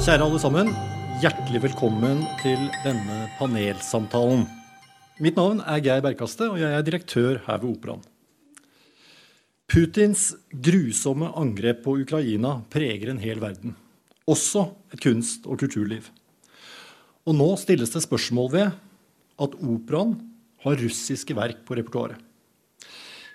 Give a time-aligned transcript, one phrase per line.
[0.00, 0.68] Kjære alle sammen.
[1.20, 4.46] Hjertelig velkommen til denne panelsamtalen.
[5.20, 8.00] Mitt navn er Geir Berkaste, og jeg er direktør her ved Operaen.
[9.68, 13.76] Putins grusomme angrep på Ukraina preger en hel verden,
[14.24, 16.08] også et kunst- og kulturliv.
[17.28, 18.72] Og nå stilles det spørsmål ved
[19.36, 20.16] at Operaen
[20.64, 22.16] har russiske verk på repertoaret.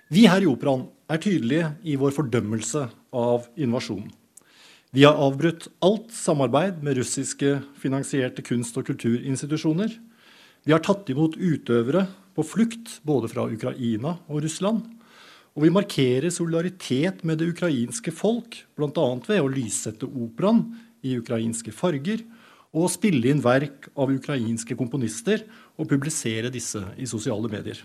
[0.10, 4.10] Vi her i Operaen er tydelige i vår fordømmelse av invasjonen.
[4.96, 9.92] Vi har avbrutt alt samarbeid med russiske finansierte kunst- og kulturinstitusjoner.
[10.64, 14.88] Vi har tatt imot utøvere på flukt både fra Ukraina og Russland.
[15.52, 19.06] Og vi markerer solidaritet med det ukrainske folk, bl.a.
[19.28, 20.64] ved å lyssette operaen
[21.04, 22.24] i ukrainske farger
[22.72, 25.44] og spille inn verk av ukrainske komponister
[25.76, 27.84] og publisere disse i sosiale medier.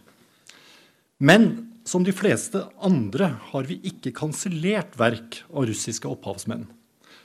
[1.18, 6.71] Men som de fleste andre har vi ikke kansellert verk av russiske opphavsmenn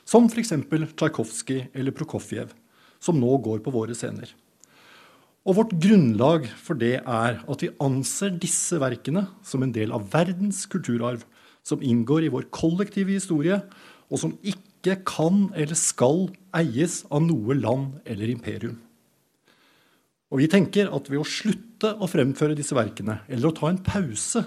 [0.06, 0.54] som f.eks.
[0.94, 2.52] Tsjajkovskij eller Prokofjev,
[3.02, 4.30] som nå går på våre scener.
[5.46, 10.08] Og vårt grunnlag for det er at vi anser disse verkene som en del av
[10.14, 11.22] verdens kulturarv,
[11.66, 13.60] som inngår i vår kollektive historie,
[14.10, 18.78] og som ikke kan eller skal eies av noe land eller imperium.
[20.30, 23.82] Og vi tenker at ved å slutte å fremføre disse verkene, eller å ta en
[23.82, 24.42] pause,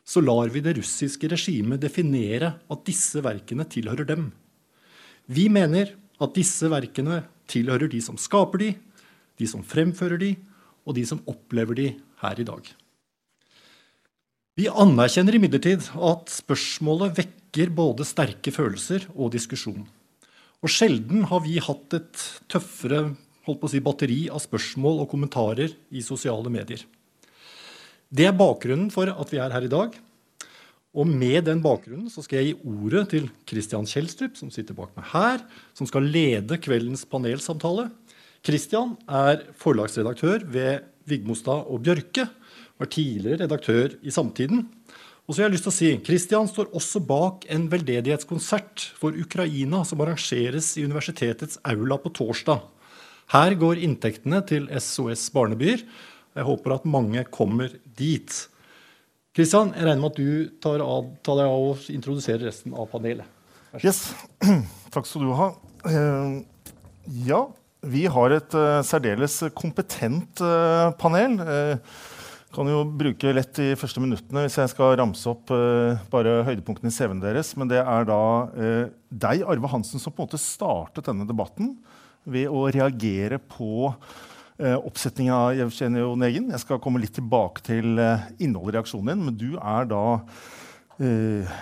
[0.00, 4.30] så lar vi det russiske regimet definere at disse verkene tilhører dem.
[5.26, 8.70] Vi mener at disse verkene tilhører de som skaper de,
[9.40, 10.34] de som fremfører de,
[10.86, 11.88] og de som opplever de
[12.22, 12.68] her i dag.
[14.58, 19.86] Vi anerkjenner imidlertid at spørsmålet vekker både sterke følelser og diskusjon.
[20.60, 23.14] Og sjelden har vi hatt et tøffere
[23.70, 26.82] si, batteri av spørsmål og kommentarer i sosiale medier.
[28.10, 29.94] Det er bakgrunnen for at vi er her i dag.
[30.90, 34.90] Og med den bakgrunnen så skal jeg gi ordet til Christian Kjelstrup, som sitter bak
[34.96, 35.44] meg her,
[35.76, 37.86] som skal lede kveldens panelsamtale.
[38.42, 42.26] Christian er forlagsredaktør ved Vigmostad og Bjørke,
[42.80, 44.66] var tidligere redaktør i Samtiden.
[45.28, 49.14] Og så har jeg lyst til å si, Christian står også bak en veldedighetskonsert for
[49.14, 52.64] Ukraina som arrangeres i universitetets aula på torsdag.
[53.30, 55.84] Her går inntektene til SOS Barnebyer.
[56.34, 57.70] Jeg håper at mange kommer
[58.00, 58.32] dit.
[59.36, 62.88] Kristian, jeg regner med at du tar, av, tar deg av å introdusere resten av
[62.90, 63.28] panelet.
[63.78, 64.08] Yes.
[64.94, 65.52] Takk skal du ha.
[65.86, 66.40] Uh,
[67.28, 67.44] ja,
[67.86, 71.38] vi har et uh, særdeles kompetent uh, panel.
[72.50, 75.52] kan jo bruke lett de første minuttene hvis jeg skal ramse opp
[76.10, 77.52] bare høydepunktene i CV-en deres.
[77.54, 78.22] Men det er da
[79.06, 81.76] deg, Arve Hansen, som på en måte startet denne debatten
[82.26, 83.92] ved å reagere på
[84.60, 86.50] oppsetningen av Jevgenij Onegin.
[86.52, 90.02] Jeg skal komme litt tilbake til eh, innholdet i reaksjonen din, men du er da
[91.00, 91.60] eh,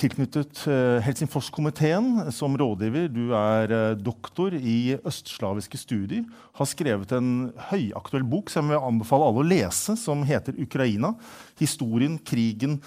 [0.00, 3.08] tilknyttet eh, Helsingforskomiteen som rådgiver.
[3.12, 6.24] Du er eh, doktor i østslaviske studier.
[6.56, 11.14] Har skrevet en høyaktuell bok som jeg vil anbefale alle å lese, som heter 'Ukraina.
[11.60, 12.80] Historien, krigen'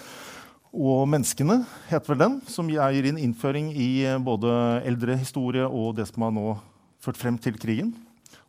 [0.74, 5.94] og menneskene, heter vel den, som gir inn innføring i eh, både eldre historie og
[6.00, 6.56] det som har nå
[7.04, 7.94] ført frem til krigen.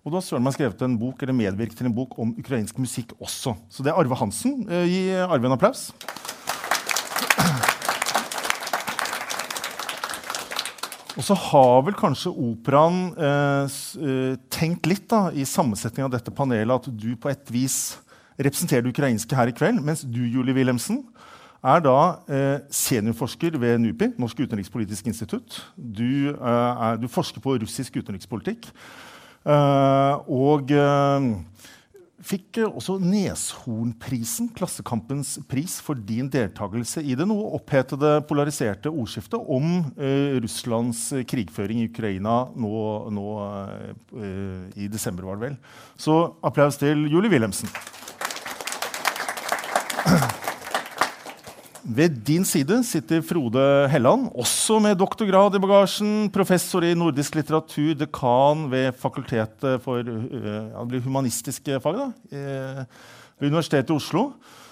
[0.06, 2.78] Og da har Søren meg skrevet en bok, eller medvirket til en bok om ukrainsk
[2.78, 3.56] musikk også.
[3.74, 4.60] Så det er Arve Hansen.
[4.70, 5.88] Eh, gi Arve en applaus.
[11.16, 16.34] Og så har vel kanskje operaen eh, eh tenkt litt da, i sammensetningen av dette
[16.38, 17.98] panelet at du på et vis
[18.38, 21.02] representerer det ukrainske her i kveld, mens du, Julie Wilhelmsen,
[21.66, 21.98] er da
[22.30, 25.64] eh, seniorforsker ved NUPI, Norsk utenrikspolitisk institutt.
[25.74, 28.70] Du, eh, er, du forsker på russisk utenrikspolitikk.
[29.46, 31.26] Uh, og uh,
[32.26, 39.68] fikk også Neshornprisen, Klassekampens pris, for din deltakelse i det noe opphetede, polariserte ordskiftet om
[40.00, 42.72] uh, Russlands krigføring i Ukraina nå,
[43.14, 43.28] nå
[44.74, 45.60] i desember, var det vel.
[45.98, 47.70] Så applaus til Julie Wilhelmsen.
[51.86, 53.62] Ved din side sitter Frode
[53.94, 56.32] Helland, også med doktorgrad i bagasjen.
[56.34, 62.08] Professor i nordisk litteratur, dekan ved Fakultetet for uh, humanistiske fag da,
[63.38, 64.32] ved Universitetet i Oslo.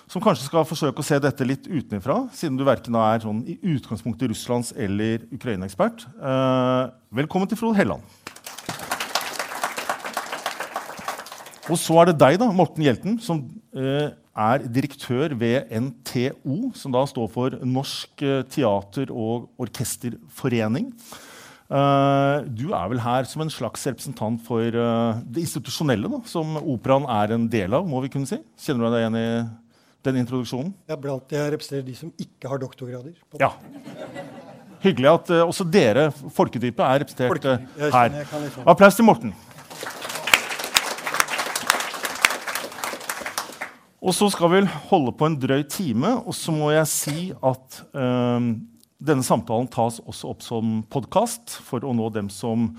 [0.10, 3.60] Som kanskje skal forsøke å se dette litt utenfra, siden du verken er sånn, i
[3.76, 6.08] utgangspunktet Russlands- eller Ukraina-ekspert.
[6.18, 8.02] Uh, velkommen til Frode Helland.
[11.70, 13.46] Og så er det deg, da, Morten Hjelten, som
[13.78, 20.90] uh, er direktør ved NTO, som da står for Norsk eh, teater- og orkesterforening.
[21.74, 26.58] Uh, du er vel her som en slags representant for uh, det institusjonelle, da, som
[26.60, 27.88] operaen er en del av?
[27.90, 28.38] må vi kunne si.
[28.62, 29.28] Kjenner du deg igjen i
[30.06, 30.74] den introduksjonen?
[30.92, 33.16] Ja, blant Jeg representerer de som ikke har doktorgrader.
[33.42, 33.54] Ja.
[34.84, 38.22] Hyggelig at også dere, folkedypet, er representert uh, her.
[38.44, 39.34] Liksom- Applaus til Morten.
[44.04, 44.60] Og så skal vi
[44.90, 48.50] holde på en drøy time, og så må jeg si at øh,
[49.00, 52.74] denne samtalen tas også opp som podkast for å nå dem som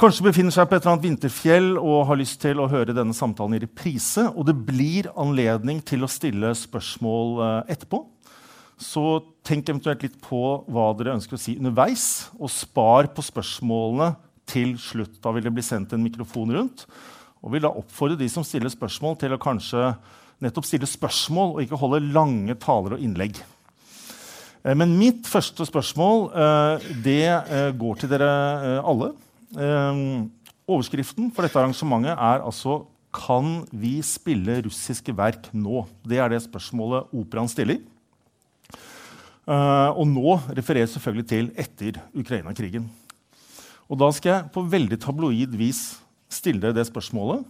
[0.00, 3.16] kanskje befinner seg på et eller annet vinterfjell og har lyst til å høre denne
[3.16, 4.30] samtalen i reprise.
[4.32, 8.06] Og det blir anledning til å stille spørsmål uh, etterpå.
[8.80, 9.04] Så
[9.44, 10.42] tenk eventuelt litt på
[10.72, 14.14] hva dere ønsker å si underveis, og spar på spørsmålene
[14.48, 15.20] til slutt.
[15.20, 16.88] Da vil det bli sendt en mikrofon rundt.
[17.44, 19.90] Og vil da oppfordre de som stiller spørsmål, til å kanskje
[20.44, 23.38] nettopp stille spørsmål og ikke holde lange taler og innlegg.
[24.66, 28.30] Eh, men mitt første spørsmål eh, det eh, går til dere
[28.82, 29.12] alle.
[30.66, 32.84] Overskriften for dette arrangementet er altså
[33.16, 37.78] 'Kan vi spille russiske verk nå?' Det er det spørsmålet operaen stiller.
[39.46, 42.90] Og nå refereres selvfølgelig til etter Ukraina-krigen.
[43.88, 45.96] Og da skal jeg på veldig tabloid vis
[46.28, 47.46] stille dere det spørsmålet.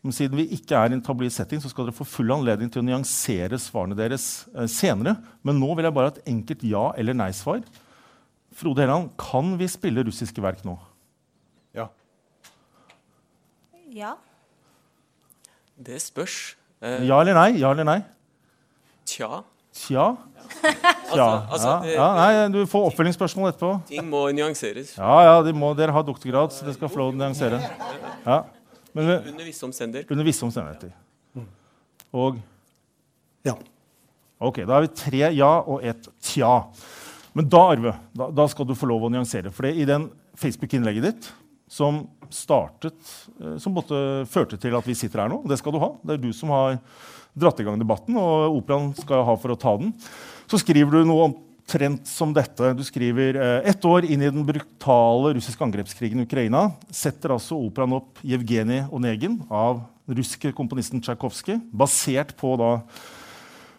[0.00, 2.70] Men siden vi ikke er i en tabloid setting, så skal dere få full anledning
[2.72, 5.18] til å nyansere svarene deres uh, senere.
[5.44, 7.60] Men nå vil jeg bare ha et enkelt ja- eller nei-svar.
[8.56, 10.78] Frode Helland, kan vi spille russiske verk nå?
[11.76, 11.90] Ja.
[13.92, 14.14] Ja.
[15.80, 16.56] Det spørs.
[16.80, 17.50] Eh, ja eller nei?
[17.60, 18.00] Ja eller nei?
[19.08, 19.42] Tja.
[19.76, 20.08] Tja.
[20.60, 23.70] Altså, altså, ja, ja, nei, du får oppfølgingsspørsmål etterpå.
[23.88, 24.96] Ting må nyanseres.
[24.98, 27.60] Ja, ja, de må, Dere har doktorgrad, så dere skal få lov til å nyansere.
[28.26, 28.40] Ja.
[28.92, 30.12] Men, under visse omstendigheter.
[30.14, 30.94] Under visse omstendigheter.
[32.12, 32.40] Og
[33.46, 33.54] Ja.
[34.40, 36.64] Ok, Da har vi tre ja og ett tja.
[37.32, 39.52] Men da, Arve, da, da skal du få lov å nyansere.
[39.54, 40.08] For i den
[40.40, 41.30] Facebook-innlegget ditt
[41.70, 42.98] som startet,
[43.38, 45.92] eh, som både førte til at vi sitter her nå, det skal du ha.
[46.02, 46.80] Det er du som har
[47.38, 49.92] dratt i gang debatten, og operaen skal ha for å ta den.
[50.50, 52.72] Så skriver du noe omtrent som dette.
[52.74, 57.58] Du skriver eh, ett år inn i den brutale russiske angrepskrigen i Ukraina setter altså
[57.58, 62.80] operaen opp 'Jevgenij Onegin' av den russiske komponisten Tsjajkovskij, basert på da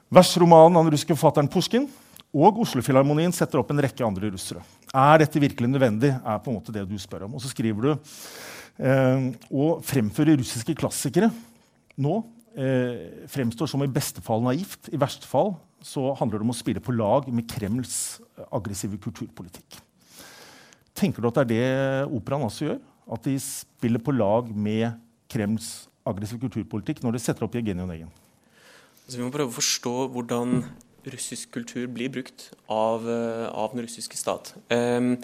[0.10, 1.90] versromanen av den russiske forfatteren Pusjkin.
[2.32, 4.62] Og Oslofilharmonien setter opp en rekke andre russere.
[4.96, 6.14] Er dette virkelig nødvendig?
[6.16, 7.36] er på en måte det du spør om.
[7.36, 7.92] Og så skriver du
[8.80, 11.28] eh, å fremføre russiske klassikere
[12.00, 12.22] nå
[12.56, 14.88] eh, fremstår som i beste fall naivt.
[14.88, 19.00] I verste fall så handler det om å spille på lag med Kremls eh, aggressive
[19.02, 19.80] kulturpolitikk.
[20.98, 22.82] Tenker du at det er det operaen også gjør?
[23.12, 25.00] At de spiller på lag med
[25.32, 28.12] Kremls aggressive kulturpolitikk når de setter opp Jevgenij Onegin?
[29.06, 30.62] Altså, vi må prøve å forstå hvordan
[31.12, 34.54] russisk kultur blir brukt av, uh, av den russiske stat.
[34.70, 35.16] Um,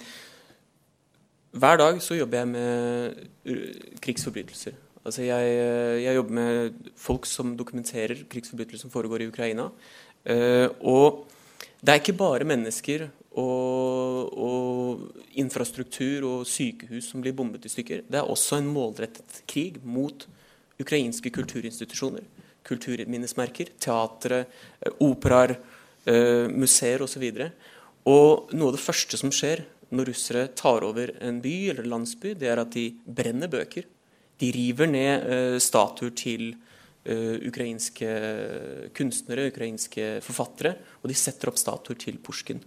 [1.57, 4.75] hver dag så jobber jeg med krigsforbrytelser.
[5.07, 9.69] Altså jeg, eh, jeg, jobber med folk som dokumenterer krigsforbrytelser som foregår i Ukraina.
[10.25, 11.23] Uh, og
[11.81, 13.05] det er ikke bare mennesker
[13.37, 15.03] og, og,
[15.37, 18.07] infrastruktur og sykehus som blir bombet i stykker.
[18.09, 20.25] Det er også en målrettet krig mot
[20.81, 22.25] ukrainske kulturinstitusjoner.
[22.67, 24.41] Kulturminnesmerker, teatre,
[24.81, 25.55] eh, operaer,
[26.09, 27.27] uh, museer osv.
[27.29, 27.45] Og,
[28.09, 32.33] og noe av det første som skjer når russere tar over en by eller landsby,
[32.35, 33.85] det er at de brenner bøker
[34.41, 36.51] de river ned statuer til
[37.47, 38.09] ukrainske
[38.97, 42.59] kunstnere, ukrainske forfattere, og de setter opp statuer til Pusjkin.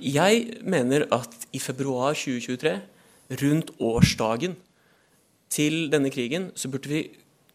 [0.00, 2.74] Jeg mener at i februar 2023,
[3.42, 4.56] rundt årsdagen
[5.50, 7.00] til denne krigen, så burde vi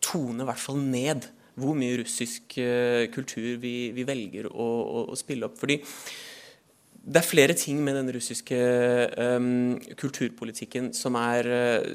[0.02, 5.06] tone i hvert fall ned hvor mye russisk uh, kultur vi, vi velger å, å,
[5.12, 5.58] å, spille opp.
[5.60, 5.78] Fordi
[7.02, 8.58] det er flere ting med den russiske
[9.18, 11.86] um, kulturpolitikken som er uh,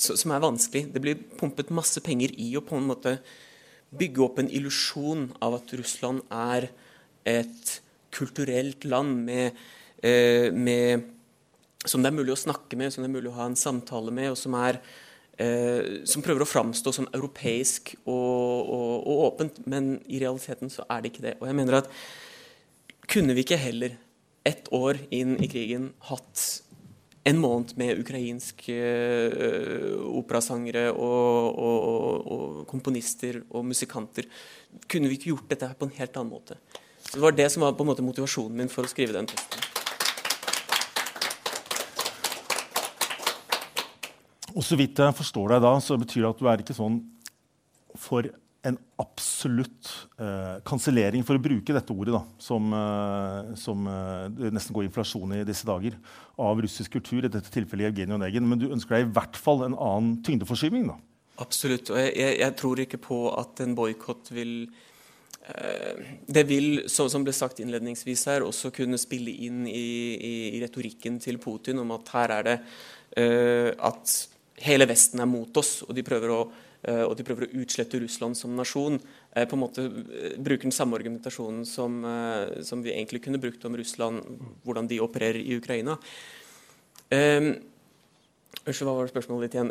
[0.00, 0.86] som er vanskelig.
[0.92, 3.16] Det blir pumpet masse penger i å på en måte
[3.96, 6.68] bygge opp en illusjon av at Russland er
[7.26, 7.76] et
[8.14, 9.56] kulturelt land med,
[10.02, 11.04] eh, med,
[11.84, 14.12] som det er mulig å snakke med, som det er mulig å ha en samtale
[14.14, 14.80] med, og som, er,
[15.38, 19.66] eh, som prøver å framstå som europeisk og, og, og, åpent.
[19.66, 21.36] Men i realiteten så er det ikke det.
[21.40, 21.90] Og jeg mener at
[23.06, 23.98] kunne vi ikke heller,
[24.46, 26.62] ett år inn i krigen, hatt
[27.26, 28.74] en måned med ukrainske
[29.34, 34.28] uh, operasangere og, og, og, komponister og musikanter.
[34.86, 36.58] Kunne vi ikke gjort dette her på en helt annen måte?
[37.02, 39.26] Så Det var det som var på en måte motivasjonen min for å skrive den
[39.30, 39.64] testen.
[44.56, 47.02] Og så vidt jeg forstår deg da, så betyr det at du er ikke sånn
[48.00, 48.30] for
[48.66, 54.74] en absolutt eh, kansellering, for å bruke dette ordet, da, som, eh, som eh, nesten
[54.76, 55.98] går inflasjon i disse dager,
[56.40, 58.48] av russisk kultur, i dette tilfellet Evgenij Onegin.
[58.48, 60.90] Men du ønsker deg i hvert fall en annen tyngdeforskyvning?
[60.90, 60.98] da?
[61.42, 61.92] Absolutt.
[61.92, 64.54] Og jeg, jeg, jeg tror ikke på at en boikott vil
[65.46, 71.20] eh, det vil, som, ble sagt innledningsvis her, også kunne spille inn i, i, retorikken
[71.22, 72.56] til Putin om at her er det
[73.16, 74.14] uh, at
[74.64, 76.40] hele Vesten er mot oss, og de prøver å,
[76.86, 79.00] og de prøver å utslette Russland som nasjon.
[79.34, 79.86] Uh, på en måte
[80.38, 81.98] bruker den samme argumentasjonen som,
[82.62, 84.22] som, vi egentlig kunne brukt om Russland,
[84.62, 85.98] hvordan de opererer i Ukraina.
[87.10, 89.70] Unnskyld, hva var spørsmålet ditt igjen?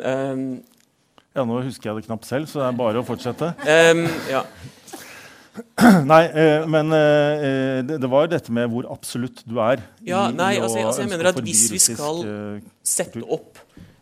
[1.36, 3.52] ja, Nå husker jeg det knapt selv, så det er bare å fortsette.
[4.34, 4.44] ja.
[6.10, 9.82] Nei, eh, men eh, det, var jo dette med hvor absolutt du er.
[10.04, 13.60] Ja, nei, altså, altså, jeg mener at Hvis vi skal eh, sette opp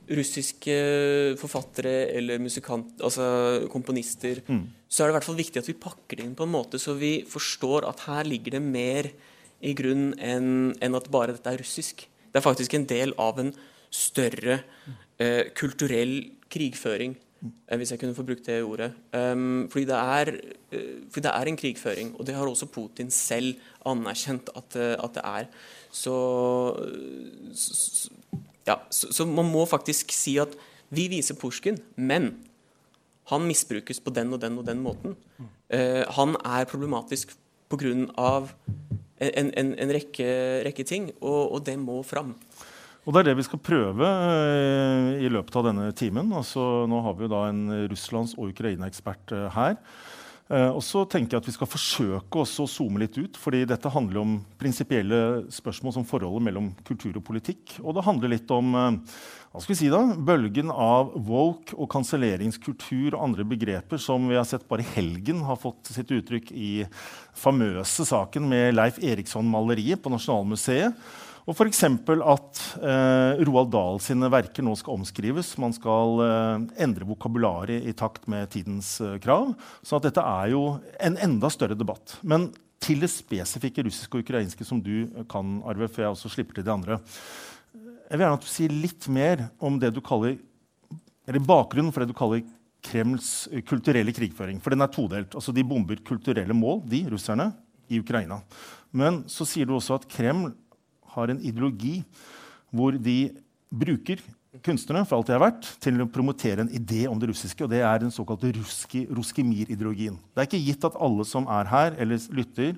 [0.08, 0.74] russiske
[1.40, 4.64] forfattere eller musikant, altså komponister, mm.
[4.88, 6.80] så er det i hvert fall viktig at vi pakker det inn på en måte
[6.82, 9.10] så vi forstår at her ligger det mer
[9.64, 12.04] i grunn enn, en at bare dette er russisk.
[12.28, 13.54] Det er faktisk en del av en
[13.94, 14.58] større
[15.22, 16.18] eh, kulturell
[16.52, 18.92] krigføring Eh, hvis jeg kunne få brukt det ordet.
[19.12, 20.30] Um, fordi, det er,
[20.72, 23.54] uh, fordi, det er, en krigføring, og det har også Putin selv
[23.86, 25.50] anerkjent at, uh, at det er.
[25.92, 26.14] Så,
[27.54, 28.10] så,
[28.68, 30.54] ja, så, så, man må faktisk si at
[30.94, 32.32] vi viser Pushkin, men
[33.30, 35.16] han misbrukes på den og den og den måten.
[35.72, 37.32] Uh, han er problematisk
[37.72, 38.44] pga.
[39.24, 40.26] En, en, en rekke,
[40.66, 42.34] rekke ting, og, og det må fram.
[43.04, 46.32] Og Det er det vi skal prøve uh, i løpet av denne timen.
[46.36, 49.80] Altså, nå har vi jo da en Russlands- og Ukraina-ekspert uh, her.
[50.50, 53.36] Uh, og så tenker jeg at Vi skal forsøke også å zoome litt ut.
[53.40, 57.78] fordi Dette handler om prinsipielle spørsmål som forholdet mellom kultur og politikk.
[57.80, 63.14] Og det handler litt om hva skal vi si da, bølgen av woke og kanselleringskultur
[63.14, 66.72] og andre begreper som vi har sett bare i helgen har fått sitt uttrykk i
[67.38, 70.98] famøse saken med Leif Eriksson-maleriet på Nasjonalmuseet.
[71.44, 71.82] Og f.eks.
[71.84, 75.52] at eh, Roald Dahl sine verker nå skal omskrives.
[75.60, 79.52] Man skal eh, endre vokabularet i takt med tidens eh, krav.
[79.84, 80.62] Så dette er jo
[81.04, 82.16] en enda større debatt.
[82.24, 82.48] Men
[82.84, 86.66] til det spesifikke russiske og ukrainske som du kan, Arve, før jeg også slipper til
[86.66, 86.98] de andre.
[87.74, 90.38] Jeg vil gjerne at du sier litt mer om det du kaller,
[91.28, 92.44] eller bakgrunnen for det du kaller
[92.84, 94.58] Kremls kulturelle krigføring.
[94.60, 95.36] For den er todelt.
[95.36, 97.50] Altså, de bomber kulturelle mål, de russerne,
[97.92, 98.40] i Ukraina.
[98.94, 100.52] Men så sier du også at Kreml
[101.14, 102.00] har en ideologi
[102.74, 103.18] hvor de
[103.74, 104.22] bruker
[104.62, 107.64] kunstnerne for alt de har vært, til å promotere en idé om det russiske.
[107.64, 110.18] og Det er den såkalte ruskimir-ideologien.
[110.34, 112.76] Det er ikke gitt at alle som er her eller lytter,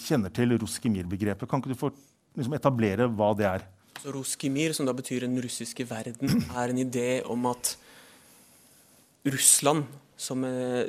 [0.00, 1.48] kjenner til ruskimir-begrepet.
[1.50, 1.92] Kan ikke du få
[2.34, 3.66] liksom, etablere hva det er?
[4.02, 7.76] Så Ruskimir, som da betyr den russiske verden, er en idé om at
[9.24, 10.42] Russland som,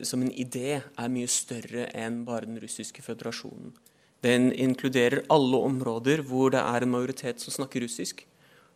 [0.03, 3.75] som en idé er mye større enn bare den russiske føderasjonen.
[4.25, 8.23] Den inkluderer alle områder hvor det er en majoritet som snakker russisk,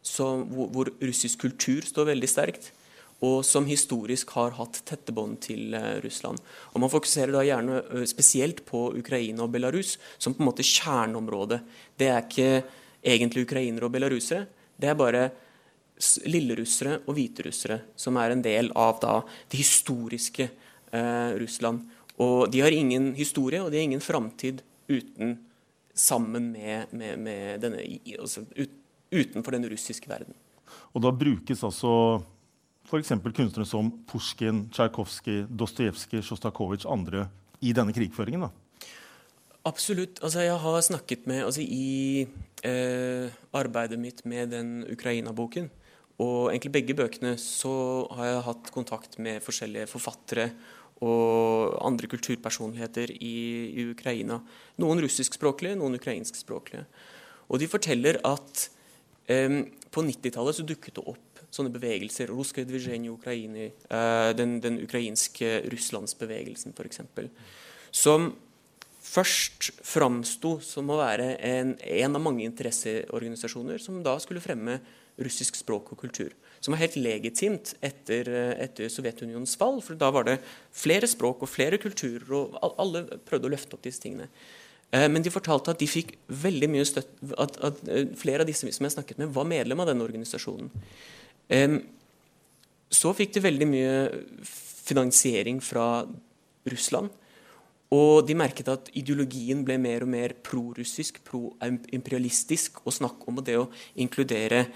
[0.06, 2.70] som, hvor, hvor, russisk kultur står veldig sterkt,
[3.26, 6.40] og som historisk har hatt tette bånd til uh, Russland.
[6.72, 10.64] Og Man fokuserer da gjerne uh, spesielt på Ukraina og Belarus som på en måte
[10.64, 11.60] kjerneområdet.
[12.00, 12.64] Det er ikke
[13.04, 14.46] egentlig ukrainere og belarusere,
[14.80, 15.28] det er bare
[16.30, 19.18] lillerussere og hviterussere som er en del av da,
[19.52, 20.48] det historiske
[20.94, 21.90] uh, Russland.
[22.24, 25.38] Og De har ingen historie og de har ingen framtid uten,
[25.94, 27.84] sammen med, med, med denne,
[28.20, 28.76] altså ut,
[29.12, 30.36] utenfor den russiske verden.
[30.94, 32.22] Og da brukes altså
[32.90, 33.14] f.eks.
[33.22, 37.28] kunstnere som Pusjkin, Tsjajkovskij, Dostojevskij, Sjostakovitsj andre
[37.62, 38.48] i denne krigføringen?
[38.48, 38.52] da?
[39.70, 40.22] Absolutt.
[40.24, 42.26] Altså, jeg har snakket med altså, I
[42.66, 45.70] eh, arbeidet mitt med den Ukraina-boken,
[46.20, 50.50] og egentlig begge bøkene, så har jeg hatt kontakt med forskjellige forfattere
[51.06, 53.38] og andre kulturpersonligheter i,
[53.72, 54.40] i Ukraina.
[54.82, 56.84] Noen russiskspråklige, noen ukrainskspråklige.
[57.50, 58.66] Og de forteller at
[59.32, 62.34] um, på 90-tallet så dukket det opp sånne bevegelser.
[62.34, 67.02] Ukraini, uh, den, den, ukrainske russlandsbevegelsen, f.eks.
[67.96, 68.34] Som
[69.10, 74.78] først framsto som å være en, en av mange interesseorganisasjoner som da skulle fremme
[75.20, 79.80] russisk språk og kultur som var helt legitimt etter, eh, etter, Sovjetunionens fall.
[79.82, 80.40] For da var det
[80.76, 84.30] flere språk og flere kulturer, og alle prøvde å løfte opp disse tingene.
[84.92, 88.50] Eh, men de fortalte at de fikk veldig mye støtte, at, at, eh, flere av
[88.50, 90.70] disse som jeg snakket med, var medlem av denne organisasjonen.
[92.90, 93.94] Så fikk de veldig mye
[94.46, 96.06] finansiering fra
[96.70, 97.10] Russland.
[97.90, 103.58] Og de merket at ideologien ble mer og mer prorussisk, pro-imperialistisk, og snakk om det
[103.58, 104.68] å inkludere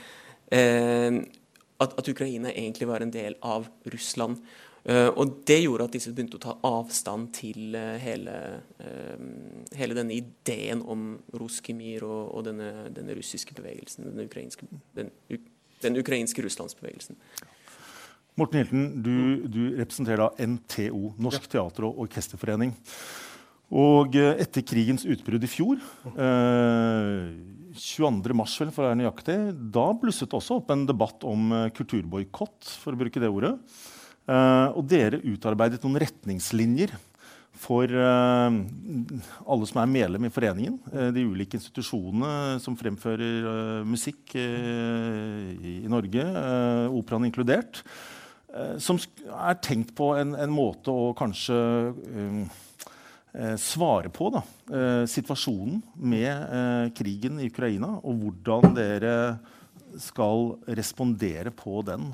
[0.49, 1.21] eh,
[1.83, 4.43] at, at, Ukraina egentlig var en del av Russland.
[4.83, 8.35] Uh, og Det gjorde at disse begynte å ta avstand til uh, hele,
[8.83, 9.21] uh,
[9.79, 14.09] hele, denne ideen om Ruskimir og, og denne, denne, russiske bevegelsen.
[14.11, 15.13] Den ukrainske, den,
[15.85, 17.15] den ukrainske russlandsbevegelsen.
[18.35, 22.73] Morten Hilton, du, du representerer da NTO, Norsk teater- og orkesterforening.
[23.73, 25.81] Og eh, etter krigens utbrudd i fjor,
[26.13, 27.21] eh,
[27.73, 28.35] 22.
[28.37, 29.37] mars vel, for å være nøyaktig,
[29.73, 33.55] da blusset det også opp en debatt om eh, kulturboikott, for å bruke det ordet.
[34.23, 36.93] Eh, og dere utarbeidet noen retningslinjer
[37.63, 38.55] for eh,
[39.43, 40.79] alle som er medlem i foreningen.
[41.15, 47.83] de ulike institusjonene som fremfører musikk i, Norge, eh, operaen inkludert.
[48.77, 48.99] som
[49.33, 51.55] er tenkt på en, en måte å kanskje
[53.57, 59.15] svare på da, eh, situasjonen med eh, krigen i Ukraina, og hvordan dere
[59.97, 62.11] skal respondere på den.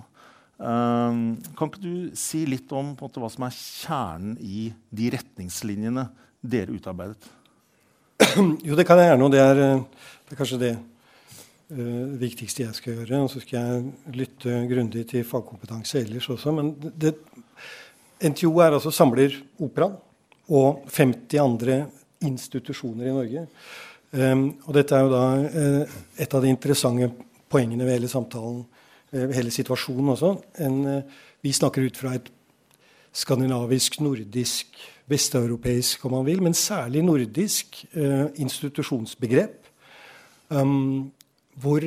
[0.60, 1.20] Eh,
[1.58, 6.08] kan ikke du si litt om måte, hva som er kjernen i de retningslinjene
[6.40, 7.36] dere utarbeidet?
[8.68, 9.84] Jo, det kan jeg gjerne, og det er, eh,
[10.28, 13.24] det er kanskje det uh, viktigste jeg skal gjøre.
[13.24, 16.54] Og så skal jeg lytte grundig til fagkompetanse ellers også.
[16.56, 17.16] Men det,
[18.20, 19.96] NTO er altså samler operaen
[20.50, 21.78] og 50 andre
[22.26, 23.46] institusjoner i Norge.
[24.10, 27.12] Um, og dette er jo da eh, et av de interessante
[27.50, 28.64] poengene ved hele samtalen,
[29.14, 30.32] eh, hele situasjonen også.
[30.66, 32.32] En, eh, vi snakker ut fra et
[33.14, 34.74] skandinavisk, nordisk,
[35.10, 37.80] vesteuropeisk, om man vil, men særlig nordisk
[38.38, 39.66] institusjonsbegrep.
[40.54, 41.10] Um,
[41.58, 41.82] hvor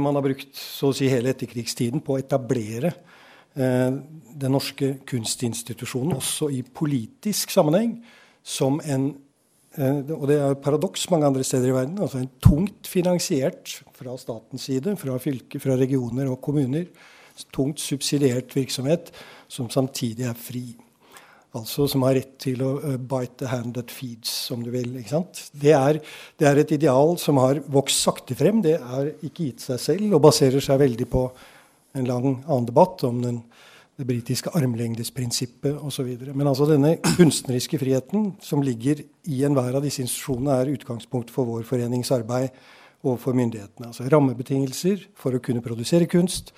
[0.00, 2.94] man har brukt så å si hele etterkrigstiden på å etablere
[3.54, 8.00] den norske kunstinstitusjonen også i politisk sammenheng
[8.44, 9.08] som en
[9.78, 11.98] eh, og det er et paradoks mange andre steder i verden.
[11.98, 16.86] altså En tungt finansiert fra statens side, fra fylker, fra regioner og kommuner,
[17.54, 19.10] tungt subsidiert virksomhet
[19.48, 20.66] som samtidig er fri.
[21.54, 24.96] Altså som har rett til å uh, bite the hand that feeds, om du vil.
[24.98, 25.42] ikke sant?
[25.54, 26.00] Det er,
[26.38, 28.58] det er et ideal som har vokst sakte frem.
[28.62, 31.28] Det er ikke gitt seg selv og baserer seg veldig på
[31.94, 33.40] en lang annen debatt om den,
[33.96, 36.08] det britiske armlengdesprinsippet osv.
[36.34, 41.48] Men altså denne kunstneriske friheten som ligger i enhver av disse institusjonene, er utgangspunkt for
[41.48, 42.50] vår forenings arbeid
[43.04, 43.90] overfor myndighetene.
[43.92, 46.54] Altså rammebetingelser for å kunne produsere kunst,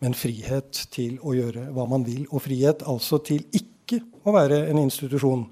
[0.00, 2.24] men frihet til å gjøre hva man vil.
[2.30, 5.44] Og frihet altså til ikke å være en institusjon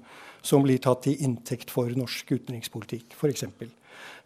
[0.45, 3.45] som blir tatt til inntekt for norsk utenrikspolitikk, f.eks.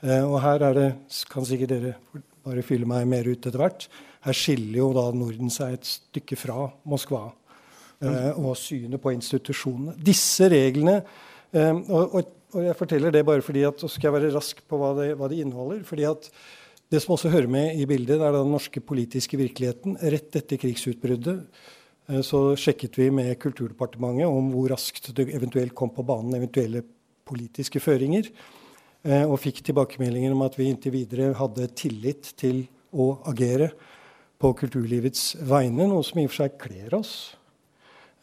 [0.04, 0.88] Eh, og her er det,
[1.32, 1.94] kan sikkert dere
[2.46, 3.88] bare fylle meg mer ut etter hvert,
[4.24, 7.26] her skiller jo da Norden seg et stykke fra Moskva
[8.04, 9.98] eh, og synet på institusjonene.
[10.00, 11.00] Disse reglene
[11.52, 12.22] eh, og,
[12.54, 15.30] jeg forteller det bare fordi at, så skal jeg være rask på hva det, hva
[15.32, 15.82] det inneholder.
[15.88, 16.30] fordi at
[16.94, 19.96] det som også hører med i bildet, det er den norske politiske virkeligheten.
[19.98, 21.40] Rett etter krigsutbruddet
[22.10, 26.84] eh, så sjekket vi med Kulturdepartementet om hvor raskt det eventuelt kom på banen eventuelle
[27.26, 28.30] politiske føringer.
[29.04, 33.72] Eh, og fikk tilbakemeldinger om at vi inntil videre hadde tillit til å agere
[34.44, 37.14] på kulturlivets vegne, noe som i og for seg kler oss.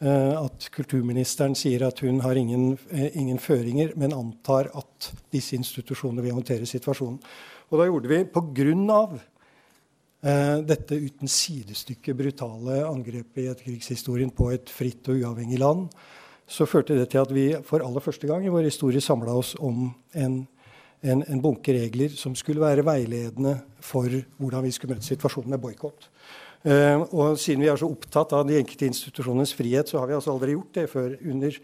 [0.01, 2.75] Eh, at kulturministeren sier at hun har ingen,
[3.17, 7.19] ingen føringer, men antar at disse institusjonene vil håndtere situasjonen.
[7.71, 8.71] Og da gjorde vi pga.
[9.01, 9.19] av
[10.21, 15.87] dette uten sidestykke brutale angrepet i etterkrigshistorien på et fritt og uavhengig land,
[16.51, 19.53] så førte det til at vi for aller første gang i vår historie samla oss
[19.59, 20.41] om en,
[21.01, 25.61] en, en, bunke regler som skulle være veiledende for hvordan vi skulle møte situasjonen med
[25.63, 26.09] boikott.
[26.61, 30.17] Uh, og siden vi er så opptatt av de enkelte institusjonenes frihet, så har vi
[30.17, 31.57] altså aldri gjort det før under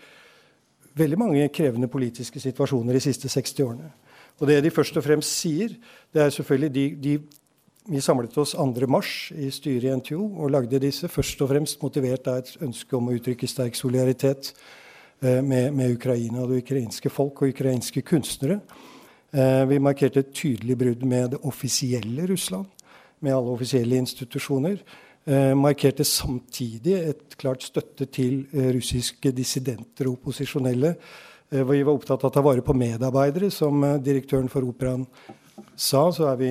[0.98, 3.92] veldig mange krevende politiske situasjoner de siste 60 årene.
[4.38, 5.74] Og det de først og fremst sier,
[6.14, 7.20] det er selvfølgelig de, de
[7.88, 12.28] Vi samlet oss 2.3 i styret i NTO og lagde disse først og fremst motivert
[12.28, 14.50] av et ønske om å uttrykke sterk solidaritet
[15.22, 18.60] eh, med, med, Ukraina og det ukrainske folk og ukrainske kunstnere.
[19.36, 22.68] Eh, vi markerte et tydelig brudd med det offisielle Russland,
[23.20, 24.78] med alle offisielle institusjoner.
[25.28, 30.96] Eh, markerte samtidig et klart støtte til eh, russiske dissidenter og opposisjonelle
[31.48, 33.48] vi var opptatt av å ta vare på medarbeidere.
[33.56, 35.06] Som direktøren for Operaen
[35.80, 36.50] sa, så er vi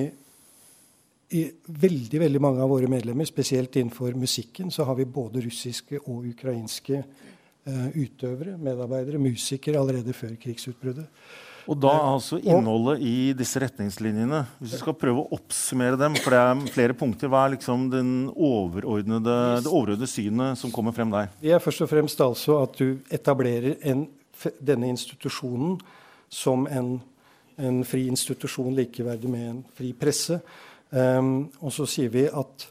[1.37, 5.99] i veldig veldig mange av våre medlemmer, spesielt innenfor musikken, så har vi både russiske
[5.99, 7.03] og ukrainske
[7.93, 11.05] utøvere, medarbeidere, musikere, allerede før krigsutbruddet.
[11.67, 16.31] Og da altså innholdet i disse retningslinjene, hvis du skal prøve å oppsummere dem, for
[16.31, 17.89] det er flere punkter, hva er liksom
[18.31, 21.27] overordnede, det overordnede synet som kommer frem der?
[21.41, 24.07] Det er først og fremst altså at du etablerer en
[24.59, 25.77] denne institusjonen
[26.29, 26.97] som en,
[27.57, 30.39] en, fri institusjon likeverdig med en fri presse.
[30.91, 32.67] Um, og så sier vi at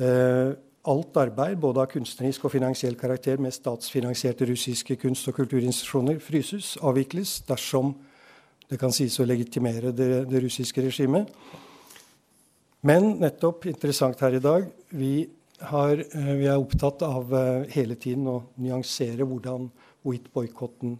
[0.00, 0.52] uh,
[0.90, 6.76] alt arbeid, både av kunstnerisk og finansiell karakter med statsfinansierte russiske kunst- og kulturinstitusjoner, fryses,
[6.80, 7.92] avvikles, dersom
[8.70, 11.28] det kan sies å legitimere det, det russiske regimet.
[12.86, 14.64] Men nettopp interessant her i dag
[14.96, 15.26] vi,
[15.68, 19.68] har, uh, vi er opptatt av uh, hele tiden å nyansere hvordan
[20.02, 20.96] hvorvidt boikotten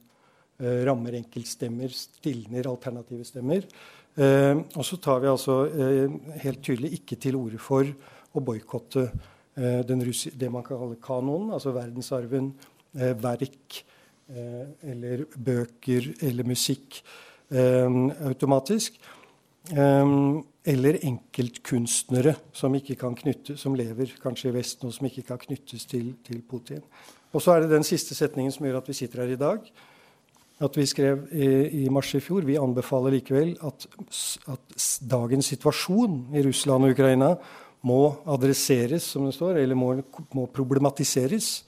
[0.60, 3.66] eh, rammer enkeltstemmer, stilner alternative stemmer.
[4.16, 9.06] Eh, og så tar vi altså eh, helt tydelig ikke til orde for å boikotte
[9.56, 12.52] eh, det man kan kalle kanonen, altså verdensarven,
[12.98, 13.84] eh, verk
[14.30, 17.00] eller bøker eller musikk
[17.50, 19.00] automatisk.
[19.70, 26.14] eller enkeltkunstnere som, knytte, som lever kanskje i Vesten, og som ikke kan knyttes til,
[26.24, 26.80] til Putin.
[27.32, 29.70] Og så er det den siste setningen som gjør at vi sitter her i dag
[30.60, 31.48] at vi skrev i,
[31.82, 33.86] i, mars i fjor vi anbefaler likevel at,
[34.52, 34.78] at,
[35.10, 37.34] dagens situasjon i Russland og Ukraina
[37.88, 39.94] må adresseres, som det står, eller må,
[40.36, 41.62] må problematiseres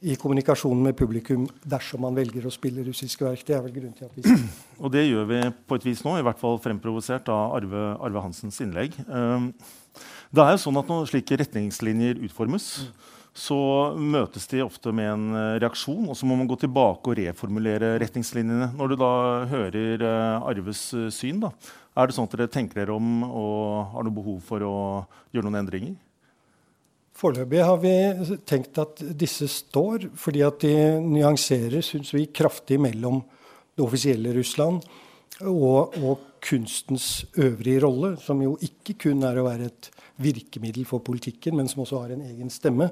[0.00, 3.44] i kommunikasjonen med publikum dersom man velger å spille russiske verk.
[3.44, 4.24] Det er vel grunnen til at vi
[4.82, 8.24] Og det gjør vi på et vis nå, i hvert fall fremprovosert av Arve, Arve
[8.24, 8.96] Hansens innlegg.
[9.06, 9.50] Um,
[10.32, 12.70] det er jo sånn at når slike retningslinjer utformes,
[13.36, 13.60] så
[13.94, 17.92] møtes de ofte med en eh, reaksjon, og så må man gå tilbake og reformulere
[18.02, 18.72] retningslinjene.
[18.78, 19.12] Når du da
[19.52, 21.52] hører uh, Arves uh, syn, da,
[21.94, 24.76] er det sånn at dere tenker dere om og har noe behov for å
[25.34, 25.94] gjøre noen endringer?
[27.20, 27.92] Foreløpig har vi
[28.48, 30.72] tenkt at disse står, fordi at de
[31.04, 33.20] nyanserer synes vi, kraftig mellom
[33.76, 34.80] det offisielle Russland
[35.44, 41.04] og, og kunstens øvrige rolle, som jo ikke kun er å være et virkemiddel for
[41.04, 42.88] politikken, men som også har en egen stemme.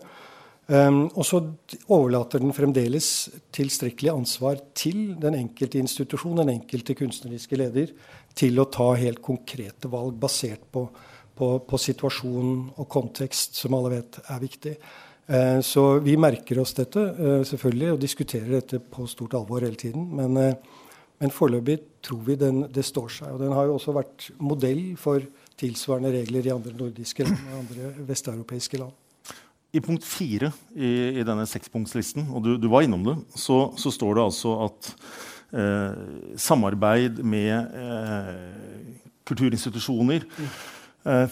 [0.69, 1.41] Um, og så
[1.89, 7.95] overlater den fremdeles tilstrekkelig ansvar til den enkelte institusjon, den enkelte kunstneriske leder,
[8.37, 10.85] til å ta helt konkrete valg basert på,
[11.39, 14.75] på, på situasjon og kontekst, som alle vet er viktig.
[15.29, 19.79] Uh, så vi merker oss dette uh, selvfølgelig og diskuterer dette på stort alvor hele
[19.79, 20.09] tiden.
[20.19, 20.87] Men, uh,
[21.21, 23.35] men foreløpig tror vi den, det står seg.
[23.35, 25.23] Og den har jo også vært modell for
[25.59, 28.95] tilsvarende regler i andre nordiske land og andre vesteuropeiske land.
[29.77, 33.93] I punkt fire i, i denne sekspunktslisten, og du, du, var innom det, så, så
[33.93, 34.89] står det altså at
[35.53, 35.99] eh,
[36.41, 38.31] samarbeid med eh,
[39.29, 40.63] kulturinstitusjoner eh,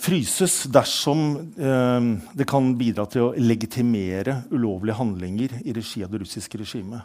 [0.01, 1.25] fryses dersom
[1.59, 2.07] eh,
[2.39, 7.05] det kan bidra til å legitimere ulovlige handlinger i regi av det russiske regimet.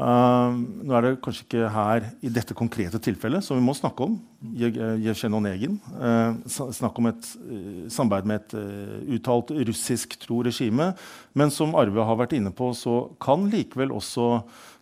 [0.00, 0.54] Uh,
[0.86, 4.14] nå er det kanskje ikke her i dette konkrete tilfellet som vi må snakke om.
[4.40, 5.76] Yevsjen Negin.
[5.92, 10.92] Uh, snakke om et uh, samarbeid med et uh, uttalt russisk tro regime.
[11.36, 14.30] Men som Arve har vært inne på, så kan likevel også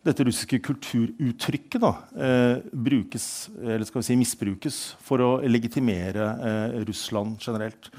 [0.07, 1.91] dette russiske kulturuttrykket da,
[2.71, 3.25] brukes,
[3.59, 6.31] eller skal vi si misbrukes for å legitimere
[6.87, 7.91] Russland generelt.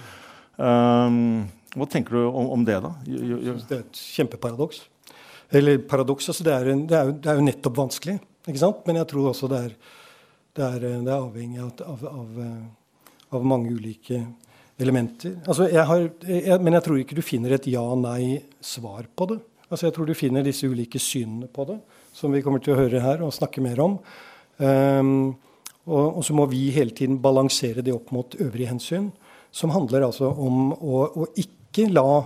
[0.55, 2.93] hva tenker du om, om det, da?
[3.05, 4.81] Jeg synes det er et kjempeparadoks.
[5.51, 6.29] Eller paradoks.
[6.29, 8.19] Altså det, er, det, jo, det, er jo, nettopp vanskelig.
[8.45, 8.83] ikke sant?
[8.87, 9.73] Men jeg tror også det er,
[10.59, 14.21] det er, det er avhengig av, av, av, eh, av, mange ulike
[14.79, 15.39] elementer.
[15.45, 19.39] Altså jeg har, jeg, men jeg tror ikke du finner et ja-nei-svar på det.
[19.69, 21.77] Altså jeg tror du finner disse ulike synene på det,
[22.15, 23.99] som vi kommer til å høre her og snakke mer om.
[24.59, 25.11] Um,
[25.89, 29.11] og, og, så må vi hele tiden balansere det opp mot øvrige hensyn,
[29.51, 32.23] som handler altså om å, å ikke la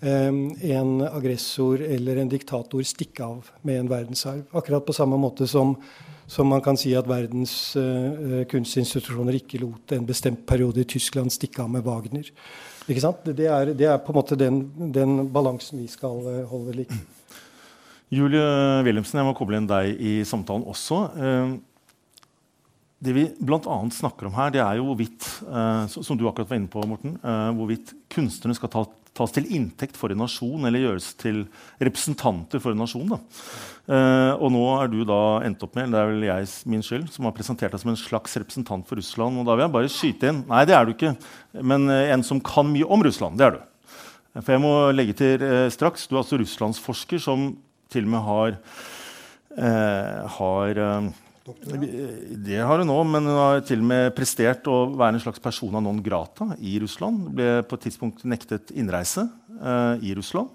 [0.00, 4.46] en aggressor eller en diktator stikke av med en verdensarv.
[4.56, 5.74] Akkurat på samme måte som,
[6.26, 11.32] som man kan si at verdens uh, kunstinstitusjoner ikke lot en bestemt periode i Tyskland
[11.34, 12.32] stikke av med Wagner.
[12.88, 13.28] Ikke sant?
[13.28, 14.62] Det, er, det er på en måte den,
[14.94, 17.00] den balansen vi skal uh, holde ved like.
[18.10, 18.46] Julie
[18.82, 21.04] Wilhelmsen, jeg må koble inn deg i samtalen også.
[23.00, 23.76] Det vi bl.a.
[23.96, 25.24] snakker om her, det er jo hvorvidt
[25.88, 27.14] som du akkurat var inne på, Morten,
[27.56, 28.82] hvorvidt kunstnerne skal ta
[29.16, 31.42] tas til inntekt for en nasjon eller gjøres til
[31.82, 33.14] representanter for en nasjon.
[33.90, 37.08] Eh, og nå er du da endt opp med det er vel jeg min skyld,
[37.12, 39.40] som har presentert deg som en slags representant for Russland.
[39.40, 41.16] og da vil jeg bare skyte inn Nei, det er du ikke.
[41.66, 43.38] Men uh, en som kan mye om Russland.
[43.38, 43.60] Det er du.
[44.38, 47.50] For jeg må legge til uh, straks Du er altså russlandsforsker som
[47.90, 48.52] til og med har,
[50.38, 50.78] har
[52.44, 55.42] det har hun nå, men hun har til og med prestert å være en slags
[55.42, 57.30] persona non grata i Russland.
[57.36, 59.26] Ble på et tidspunkt nektet innreise
[59.60, 60.50] uh, i Russland.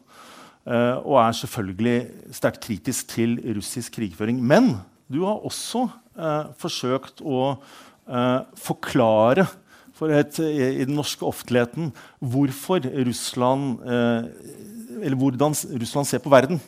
[0.65, 1.97] Uh, og er selvfølgelig
[2.35, 4.39] sterkt kritisk til russisk krigføring.
[4.41, 4.73] Men
[5.11, 7.55] du har også uh, forsøkt å
[8.61, 9.47] forklare
[9.97, 11.87] for et, i den norske offentligheten
[12.21, 16.61] hvorfor Russland, eller hvordan Russland ser på verden.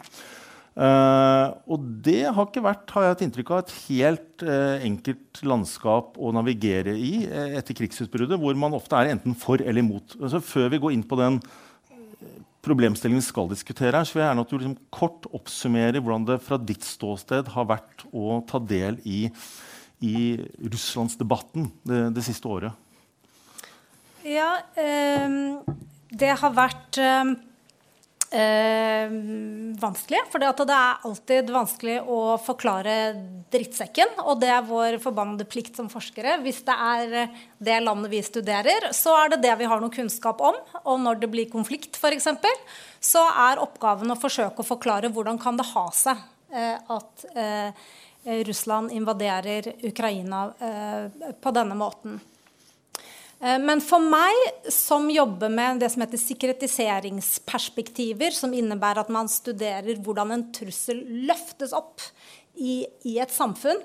[0.78, 5.40] Uh, og det har ikke vært har jeg et inntrykk av, et helt uh, enkelt
[5.42, 10.14] landskap å navigere i uh, etter krigsutbruddet, hvor man ofte er enten for eller imot.
[10.20, 11.40] Altså, før vi går inn på den
[12.68, 16.30] problemstillingen vi skal diskutere, her, så vil jeg gjerne at du liksom kort oppsummerer hvordan
[16.30, 19.24] det fra ditt ståsted har vært å ta del i,
[20.06, 20.18] i
[20.62, 22.86] russlandsdebatten det, det siste året.
[24.28, 27.00] Ja, det har vært
[28.32, 29.12] eh,
[29.80, 30.22] vanskelig.
[30.32, 32.96] For det er alltid vanskelig å forklare
[33.54, 34.18] drittsekken.
[34.26, 36.40] Og det er vår forbannede plikt som forskere.
[36.44, 40.42] Hvis det er det landet vi studerer, så er det det vi har noe kunnskap
[40.44, 40.58] om.
[40.84, 42.28] Og når det blir konflikt, f.eks.,
[43.04, 46.18] så er oppgaven å forsøke å forklare hvordan kan det ha seg
[46.52, 47.88] eh, at eh,
[48.48, 52.20] Russland invaderer Ukraina eh, på denne måten.
[53.40, 54.34] Eh, men for meg,
[54.74, 61.04] som jobber med det som heter sikkerhetiseringsperspektiver, som innebærer at man studerer hvordan en trussel
[61.30, 62.02] løftes opp
[62.58, 63.82] i, i et samfunn,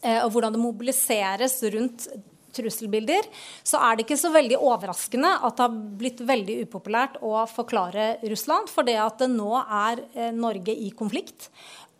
[0.00, 2.08] eh, og hvordan det mobiliseres rundt
[2.52, 3.28] trusselbilder,
[3.64, 8.16] så er det ikke så veldig overraskende at det har blitt veldig upopulært å forklare
[8.28, 8.68] Russland.
[8.72, 11.48] For det at det nå er eh, Norge i konflikt,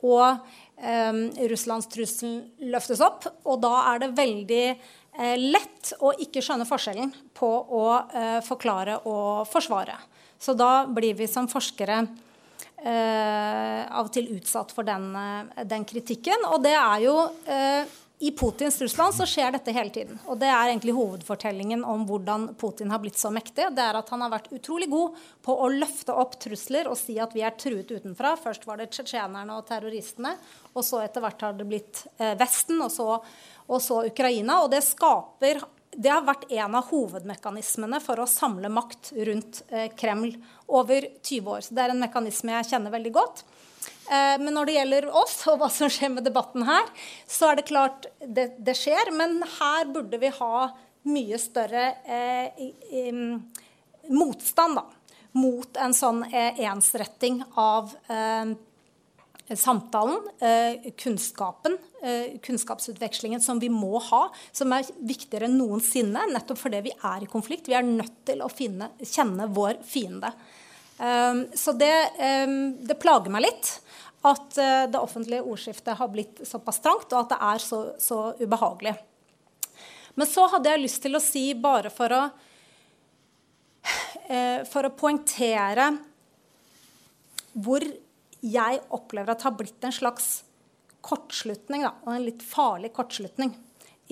[0.03, 0.43] og
[0.83, 1.13] eh,
[1.53, 3.29] Russlands trussel løftes opp.
[3.47, 4.67] Og da er det veldig
[5.37, 9.99] lett å ikke skjønne forskjellen på å eh, forklare og forsvare.
[10.41, 15.13] Så da blir vi som forskere eh, av og til utsatt for den,
[15.69, 16.49] den, kritikken.
[16.49, 17.17] Og det er jo
[18.23, 20.19] i Putins Russland så skjer dette hele tiden.
[20.31, 23.67] Og det er egentlig hovedfortellingen om hvordan Putin har blitt så mektig.
[23.75, 27.19] Det er at han har vært utrolig god på å løfte opp trusler og si
[27.23, 28.37] at vi er truet utenfra.
[28.39, 30.37] Først var det tsjetsjenerne og terroristene,
[30.73, 32.05] og så etter hvert har det blitt
[32.39, 33.09] Vesten, og så
[33.73, 34.63] og så Ukraina.
[34.65, 39.91] Og det skaper det har vært en av hovedmekanismene for å samle makt rundt eh,
[39.93, 40.31] Kreml
[40.73, 41.65] over 20 år.
[41.67, 43.43] Så det er en mekanisme jeg kjenner veldig godt.
[44.09, 46.89] Eh, men når det gjelder oss og hva som skjer med debatten her,
[47.29, 49.13] så er det klart det, det skjer.
[49.19, 50.71] Men her burde vi ha
[51.13, 53.21] mye større eh,
[54.09, 54.87] motstand da,
[55.37, 58.55] mot en sånn eh, ensretting av eh,
[59.49, 66.59] samtalen, eh, kunnskapen, eh, kunnskapsutvekslingen som vi må ha, som er viktigere enn noensinne, nettopp
[66.59, 67.69] fordi vi er i konflikt.
[67.69, 70.33] Vi er nødt til å finne, kjenne vår fiende.
[70.99, 72.13] Um, så det,
[72.47, 73.81] um, det, plager meg litt
[74.23, 78.95] at det offentlige ordskiftet har blitt såpass trangt, og at det er så, så, ubehagelig.
[80.15, 82.21] Men så hadde jeg lyst til å si, bare for å,
[84.71, 85.89] for å poengtere
[87.53, 87.83] hvor
[88.43, 90.31] jeg opplever at det har blitt en slags
[91.03, 93.55] kortslutning, da, og en litt farlig kortslutning,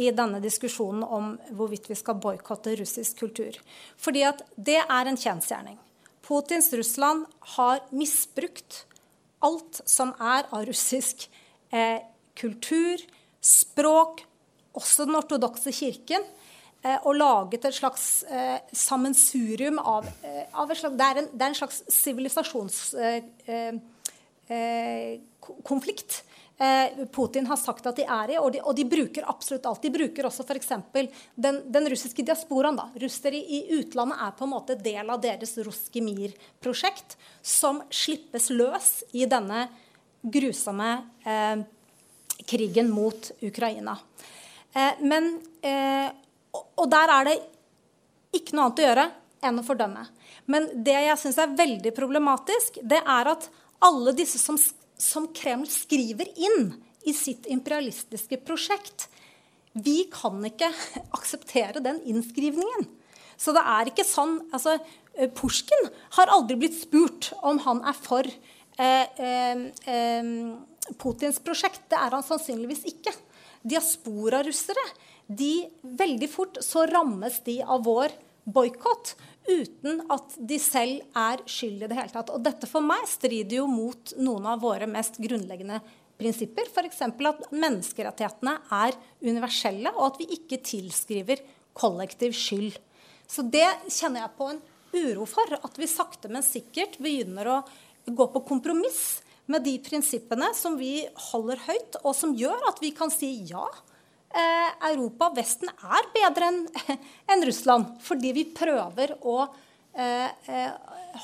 [0.01, 3.59] i denne diskusjonen om hvorvidt vi skal boikotte russisk kultur.
[4.01, 5.77] Fordi at det er en kjensgjerning.
[6.25, 8.85] Putins Russland har misbrukt
[9.45, 11.27] alt som er av russisk
[11.73, 12.01] eh,
[12.39, 13.03] kultur,
[13.41, 14.23] språk,
[14.77, 16.25] også den ortodokse kirken,
[16.85, 21.41] eh, og laget et slags eh, sammensurium av, eh, av slags, det, er en, det,
[21.43, 23.81] er en, slags sivilisasjons eh,
[25.63, 26.23] konflikt.
[26.61, 29.81] Eh, Putin har sagt at de er i, og de, og de bruker absolutt alt.
[29.81, 30.75] De bruker også f.eks.
[31.33, 32.77] Den, den russiske diasporaen.
[32.77, 32.91] da.
[33.01, 39.25] Russere i, utlandet er på en måte del av deres Ruskimir-prosjekt, som slippes løs i
[39.25, 39.71] denne
[40.21, 40.91] grusomme
[41.25, 41.63] eh,
[42.45, 43.97] krigen mot Ukraina.
[44.77, 45.33] Eh, men,
[45.65, 46.13] eh,
[46.53, 47.39] og der er det
[48.37, 49.09] ikke noe annet å gjøre
[49.49, 50.05] enn å fordømme.
[50.45, 53.49] Men det jeg syns er veldig problematisk, det er at
[53.85, 54.59] alle disse som,
[55.01, 56.73] som Kreml skriver inn
[57.09, 59.09] i sitt imperialistiske prosjekt.
[59.73, 60.71] Vi kan ikke
[61.19, 62.89] akseptere den innskrivningen.
[63.41, 64.77] Så det er ikke sånn altså,
[65.17, 65.89] eh, Pushkin
[66.19, 70.35] har aldri blitt spurt om han er for eh, eh, eh,
[71.01, 71.87] Putins prosjekt.
[71.89, 73.15] Det er han sannsynligvis ikke.
[73.65, 74.85] Diasporarussere
[75.31, 78.13] de veldig fort så rammes de av vår
[78.51, 79.15] boikott
[79.51, 82.33] uten at de selv er skyld i det hele tatt.
[82.33, 85.81] Og dette for meg strider jo mot noen av våre mest grunnleggende
[86.21, 86.69] prinsipper.
[86.71, 87.03] F.eks.
[87.07, 91.43] at menneskerettighetene er universelle, og at vi ikke tilskriver
[91.77, 92.77] kollektiv skyld.
[93.31, 94.63] Så det kjenner jeg på en
[94.95, 95.59] uro for.
[95.61, 97.59] At vi sakte, men sikkert begynner å
[98.11, 102.93] gå på kompromiss med de prinsippene som vi holder høyt, og som gjør at vi
[102.95, 103.67] kan si ja
[104.31, 106.61] Eh, Europa, Vesten, er bedre enn
[107.33, 107.97] en Russland.
[108.03, 110.71] Fordi vi prøver å eh, eh,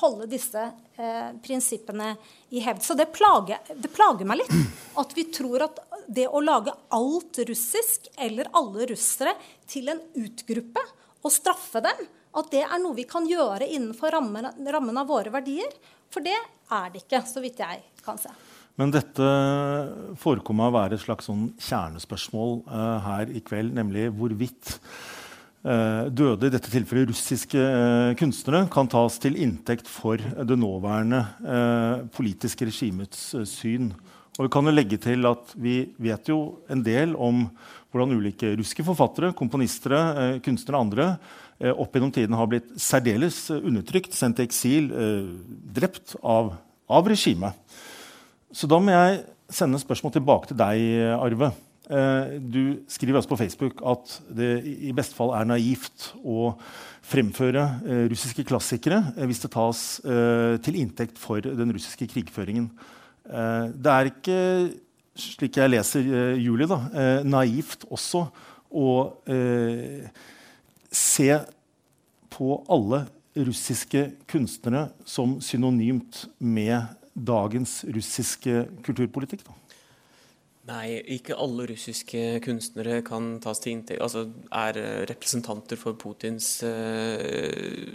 [0.01, 0.71] holde disse
[1.45, 2.15] prinsippene
[2.57, 2.81] i hevd.
[2.81, 4.55] Så det plager, det plager, meg litt
[5.01, 9.35] at vi tror at det å lage alt russisk eller alle russere
[9.69, 10.81] til en utgruppe
[11.21, 12.01] og straffe dem,
[12.37, 15.69] at det er noe vi kan gjøre innenfor rammen, rammen av våre verdier.
[16.09, 18.33] For det er det ikke, så vidt jeg kan se.
[18.77, 19.27] Men dette
[20.21, 24.75] forekommer å være et slags sånn kjernespørsmål uh, her i kveld, nemlig hvorvidt
[25.65, 31.23] uh, døde, i dette tilfellet russiske uh, kunstnere, kan tas til inntekt for det nåværende
[32.13, 33.89] politiske regimets syn.
[34.37, 37.47] Og vi kan jo legge til at vi vet jo en del om
[37.89, 41.07] hvordan ulike russiske forfattere, komponister, eh, kunstnere og andre
[41.57, 45.31] eh, opp gjennom tiden har blitt særdeles eh, undertrykt, sendt til eksil, eh,
[45.79, 46.53] drept av,
[46.85, 47.57] av regimet.
[48.51, 50.83] Så da må jeg sende spørsmål tilbake til deg,
[51.17, 51.51] Arve.
[51.87, 56.49] Eh, du skriver altså på Facebook at det i beste fall er naivt å
[57.07, 59.83] fremføre eh, russiske klassikere eh, hvis det tas
[60.65, 62.67] til inntekt for den russiske krigføringen.
[63.27, 64.35] Det er ikke,
[65.19, 66.05] slik jeg leser
[66.39, 66.77] Julie, da,
[67.27, 68.21] naivt også
[68.71, 68.91] å
[70.95, 71.27] se
[72.31, 73.01] på alle
[73.35, 79.45] russiske kunstnere som synonymt med dagens russiske kulturpolitikk?
[79.47, 79.55] Da?
[80.67, 86.57] Nei, ikke alle russiske kunstnere kan tas til inntekt, altså er eh, representanter for Putins
[86.67, 87.93] uh,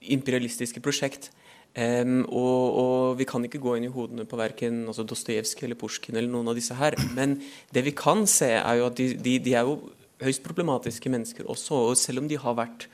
[0.00, 1.28] imperialistiske prosjekt.
[1.76, 5.76] Um, og, og, vi kan ikke gå inn i hodene på verken altså Dostojevskij eller
[5.76, 6.96] Pusjkin eller noen av disse her.
[7.12, 7.36] Men
[7.76, 9.76] det vi kan se, er jo at de, de, de er jo
[10.24, 11.82] høyst problematiske mennesker også.
[11.90, 12.88] Og selv om de har vært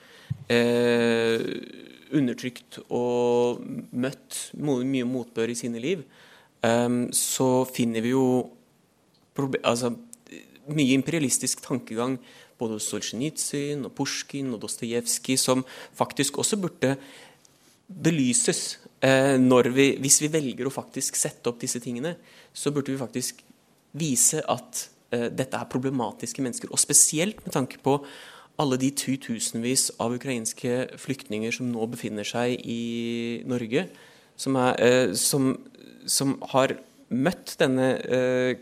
[0.51, 1.39] uh,
[2.15, 6.05] undertrykt og møtt mye motbør i sine liv,
[6.65, 8.25] um, så finner vi jo
[9.63, 9.93] altså,
[10.71, 12.19] mye imperialistisk tankegang
[12.61, 15.65] både hos Solzjenitsyn og Pushkin og Dostojevskij som
[15.99, 16.95] faktisk også burde
[17.89, 18.79] belyses.
[19.03, 19.37] Eh,
[19.75, 22.15] vi, hvis vi velger å faktisk sette opp disse tingene,
[22.55, 23.43] så burde vi faktisk
[23.99, 26.71] vise at eh, dette er problematiske mennesker.
[26.71, 27.99] Og spesielt med tanke på
[28.61, 33.87] alle de tusenvis av ukrainske flyktninger som nå befinner seg i Norge,
[34.37, 35.55] som, er, eh, som,
[36.07, 36.77] som har
[37.13, 38.61] møtt denne eh,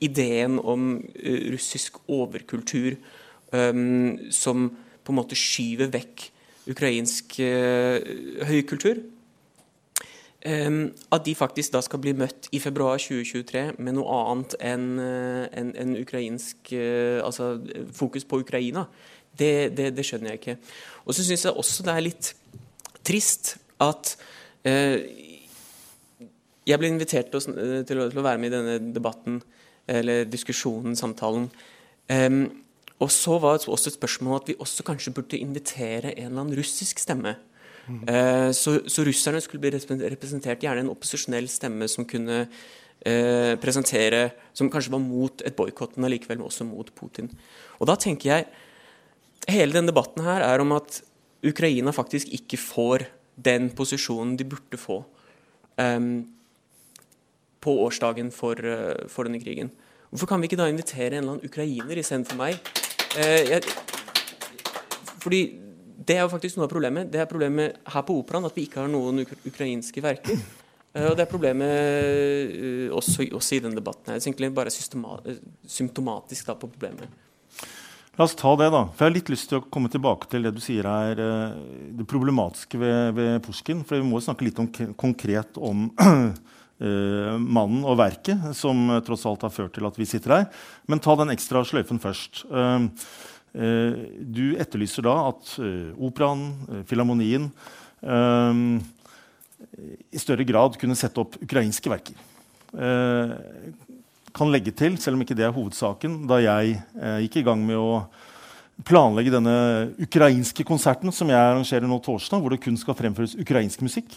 [0.00, 2.98] ideen om uh, russisk overkultur
[3.52, 4.68] um, som
[5.04, 6.26] på en måte skyver vekk
[6.70, 7.96] ukrainsk uh,
[8.46, 9.00] høykultur.
[10.40, 14.86] Um, at de faktisk da skal bli møtt i februar 2023 med noe annet enn
[14.96, 17.50] en, en ukrainsk Altså
[17.92, 18.86] fokus på Ukraina,
[19.36, 20.56] det, det, det skjønner jeg ikke.
[21.04, 22.32] Og så syns jeg også det er litt
[23.04, 24.14] trist at
[26.70, 29.40] jeg ble invitert til å, til å, være med i denne debatten
[29.90, 31.48] eller diskusjonen, samtalen.
[32.10, 32.42] Um,
[33.00, 36.42] og så var det også et spørsmål at vi også kanskje burde invitere en eller
[36.44, 37.36] annen russisk stemme.
[37.90, 44.30] Uh, så, så, russerne skulle bli representert gjerne en opposisjonell stemme som kunne eh, presentere
[44.52, 47.30] Som kanskje var mot et boikott, men allikevel også mot Putin.
[47.80, 48.50] Og da tenker jeg
[49.48, 51.00] Hele denne debatten her er om at
[51.46, 53.06] Ukraina faktisk ikke får
[53.40, 54.98] den posisjonen de burde få.
[55.80, 56.28] Um,
[57.60, 59.70] på årsdagen for, eh, for, denne krigen.
[60.10, 62.60] Hvorfor kan vi ikke da invitere en eller annen ukrainer istedenfor meg?
[63.16, 63.62] Eh, jeg,
[65.20, 65.60] fordi
[66.00, 67.10] det er jo faktisk noe av problemet.
[67.12, 70.38] Det er problemet her på Operaen at vi ikke har noen uk ukrainske verker.
[70.90, 74.08] Eh, og det er problemet også, også, i denne debatten.
[74.08, 74.16] her.
[74.16, 74.72] Det er egentlig bare
[75.68, 77.12] symptomatisk da, på problemet.
[78.16, 78.86] La oss ta det, da.
[78.88, 81.20] For Jeg har litt lyst til å komme tilbake til det du sier er
[81.94, 83.84] det problematiske ved, ved Pusjkin.
[83.86, 85.86] For vi må snakke litt om, konkret om
[86.80, 90.46] Uh, mannen og verket, som uh, tross alt har ført til at vi sitter her.
[90.88, 92.46] Men ta den ekstra sløyfen først.
[92.48, 92.88] Uh,
[93.50, 95.56] du etterlyser da at
[95.98, 96.44] operaen,
[96.86, 97.48] filharmonien,
[100.10, 102.14] i større grad kunne sette opp ukrainske verker.
[104.30, 106.78] kan legge til, selv om ikke det er hovedsaken, da jeg
[107.26, 108.04] gikk i gang med å
[108.86, 109.54] planlegge denne
[110.00, 114.16] ukrainske konserten som jeg arrangerer nå torsdag, hvor det kun skal fremføres ukrainsk musikk,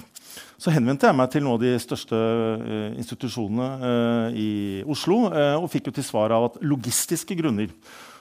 [0.61, 4.49] så henvendte jeg meg til noen av de største uh, institusjonene uh, i
[4.89, 7.73] Oslo uh, og fikk jo til svar av at logistiske grunner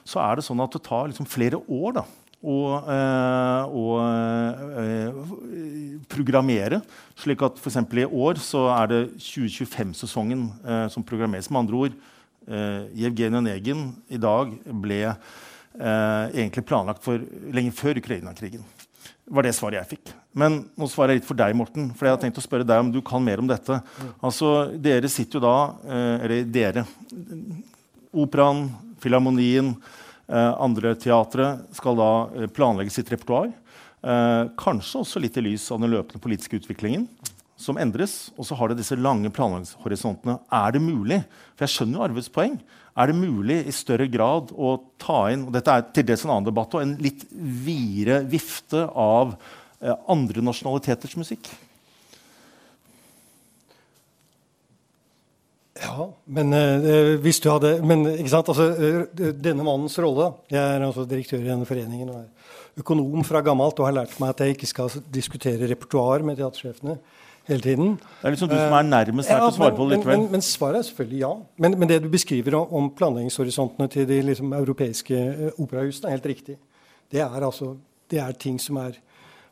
[0.05, 2.05] så er det sånn at det tar liksom flere år da,
[2.43, 2.57] å,
[3.71, 3.83] å
[6.11, 6.81] programmere.
[7.15, 7.79] slik at f.eks.
[7.79, 10.43] i år så er det 2025-sesongen
[10.91, 11.47] som programmeres.
[11.47, 11.95] Med andre ord,
[12.99, 14.51] Jevgenij Onegin i dag
[14.83, 14.99] ble
[15.79, 17.21] eh, egentlig planlagt for
[17.53, 18.63] lenge før Ukraina-krigen.
[19.25, 20.13] var det svaret jeg fikk.
[20.35, 21.91] Men nå svarer jeg litt for deg, Morten.
[21.95, 23.79] For jeg har tenkt å spørre deg om du kan mer om dette.
[24.21, 26.85] Altså, Dere sitter jo da eh, Eller dere.
[28.13, 28.67] Operaen,
[29.03, 29.73] Filharmonien,
[30.27, 33.51] eh, andre teatre skal da eh, planlegge sitt repertoar.
[34.03, 37.07] Eh, kanskje også litt i lys av den løpende politiske utviklingen
[37.59, 38.31] som endres.
[38.37, 40.39] Og så har det disse lange planleggingshorisontene.
[40.51, 41.21] Er det mulig?
[41.55, 42.57] For jeg skjønner jo Arves poeng.
[42.93, 46.35] Er det mulig i større grad å ta inn og dette er til dels en
[46.35, 49.33] annen debatt, og en litt videre vifte av
[49.81, 51.49] andre nasjonaliteters musikk?
[55.83, 56.07] Ja,
[56.37, 60.85] men uh, hvis du hadde Men ikke sant, altså, uh, denne mannens rolle Jeg er
[60.85, 64.39] altså direktør i denne foreningen og er økonom fra gammelt og har lært meg at
[64.41, 66.97] jeg ikke skal diskutere repertoar med teatersjefene.
[67.45, 67.95] hele tiden.
[68.21, 70.19] Det er liksom du som er nærmest her til å svare på det men, likevel.
[70.21, 71.31] men, men svaret er selvfølgelig ja.
[71.59, 76.17] Men, men det du beskriver om, om planleggingshorisontene til de liksom, europeiske eh, operahusene, er
[76.17, 76.55] helt riktig.
[77.11, 77.75] Det er, altså,
[78.09, 78.95] det er ting som er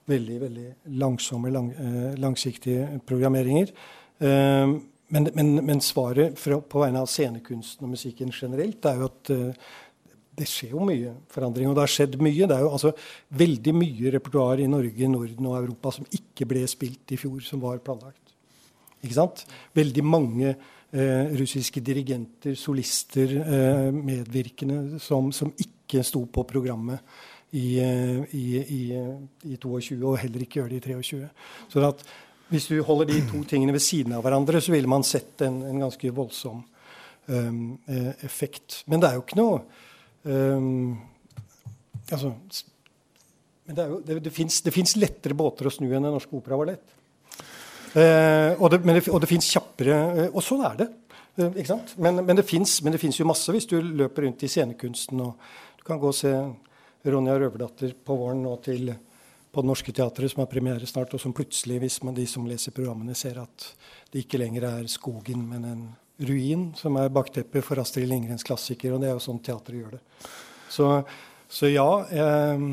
[0.07, 0.69] veldig veldig
[1.03, 3.75] langsomme, lang, eh, langsiktige programmeringer.
[4.23, 4.77] Eh,
[5.11, 9.31] men, men, men svaret fra, på vegne av scenekunsten og musikken generelt er jo at
[9.35, 9.71] uh,
[10.37, 11.69] det skjer jo mye forandring.
[11.69, 12.47] Og det har skjedd mye.
[12.47, 12.93] Det er jo altså
[13.41, 17.63] veldig mye repertoar i Norge, Norden og Europa som ikke ble spilt i fjor, som
[17.63, 18.35] var planlagt.
[19.01, 19.43] Ikke sant?
[19.75, 27.01] Veldig mange eh, russiske dirigenter, solister, eh, medvirkende som, som ikke sto på programmet
[27.51, 28.81] i, eh, i, i,
[29.51, 31.31] i 22, og heller ikke gjør det i 23.
[31.73, 32.05] Så at
[32.51, 35.61] hvis du holder de to tingene ved siden av hverandre, så ville man sett en,
[35.69, 36.59] en ganske voldsom
[37.31, 37.61] um,
[38.21, 38.83] effekt.
[38.91, 39.63] Men det er jo ikke noe
[40.23, 40.99] Um,
[42.11, 42.35] altså,
[43.65, 46.97] men det, det, det fins lettere båter å snu enn Den norske opera var lett.
[47.91, 50.87] Uh, og det, det, og det fins kjappere uh, Og sånn er det.
[51.39, 51.95] Uh, ikke sant?
[51.99, 55.25] Men, men det fins jo masse hvis du løper rundt i scenekunsten.
[55.25, 56.31] og Du kan gå og se
[57.01, 58.93] Ronja Røverdatter på våren nå til
[59.51, 62.45] på Det Norske Teatret, som har premiere snart, og som plutselig, hvis man, de som
[62.47, 63.65] leser programmene, ser at
[64.11, 65.83] det ikke lenger er skogen, men en
[66.27, 68.93] ruin, som er bakteppet for Astrid Lindgrens klassiker.
[68.93, 70.01] Og det er jo sånn teatret gjør det.
[70.71, 70.87] Så,
[71.51, 71.87] så ja.
[72.07, 72.65] Eh,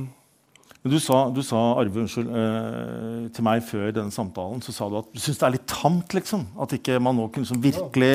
[0.89, 5.01] du sa, du sa, Arve, unnskyld, eh, til meg før denne samtalen så sa du
[5.01, 6.47] at du syns det er litt tamt, liksom.
[6.62, 8.12] At ikke man nå kunne liksom virkelig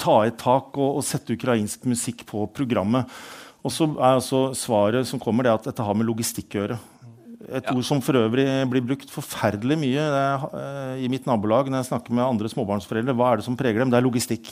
[0.00, 3.06] ta et tak og, og, sette ukrainsk musikk på programmet.
[3.66, 6.78] Og så er altså svaret som kommer, det at dette har med logistikk å gjøre.
[7.48, 7.72] Et ja.
[7.72, 11.90] ord som for øvrig blir brukt forferdelig mye er, uh, i mitt nabolag når jeg
[11.92, 13.14] snakker med andre småbarnsforeldre.
[13.16, 13.92] Hva er det som preger dem?
[13.92, 14.50] Det er logistikk.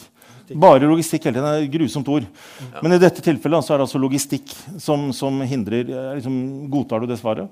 [0.54, 1.48] Bare logistikk hele tiden.
[1.48, 2.26] Det er et grusomt ord.
[2.62, 2.80] Ja.
[2.84, 6.38] Men i dette tilfellet så er det altså logistikk som, som hindrer eh, liksom,
[6.72, 7.50] Godtar du det svaret?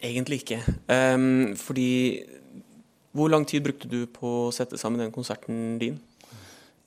[0.00, 0.62] Egentlig ikke.
[0.88, 2.24] Um, fordi
[3.16, 6.00] Hvor lang tid brukte du på å sette sammen den konserten din?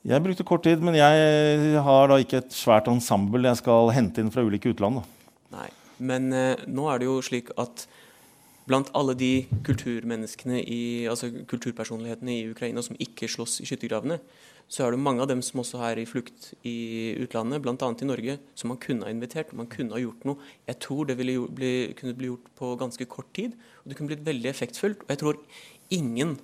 [0.06, 4.22] Jeg brukte kort tid, men jeg har da ikke et svært ensemble jeg skal hente
[4.22, 5.00] inn fra ulike utland.
[5.00, 5.34] Da.
[5.58, 5.68] Nei.
[6.00, 7.86] Men eh, nå er det jo slik at
[8.70, 9.32] blant alle de
[9.66, 14.20] kulturmenneskene, i, altså kulturpersonlighetene i Ukraina som ikke slåss i skyttergravene,
[14.70, 17.74] så er det mange av dem som også er i flukt i utlandet, bl.a.
[17.74, 19.50] i Norge, som man kunne ha invitert.
[19.58, 20.38] Man kunne ha gjort noe.
[20.68, 23.56] Jeg tror det ville bli, kunne bli gjort på ganske kort tid.
[23.82, 25.02] Og det kunne blitt veldig effektfullt.
[25.02, 25.40] Og jeg tror
[25.90, 26.36] ingen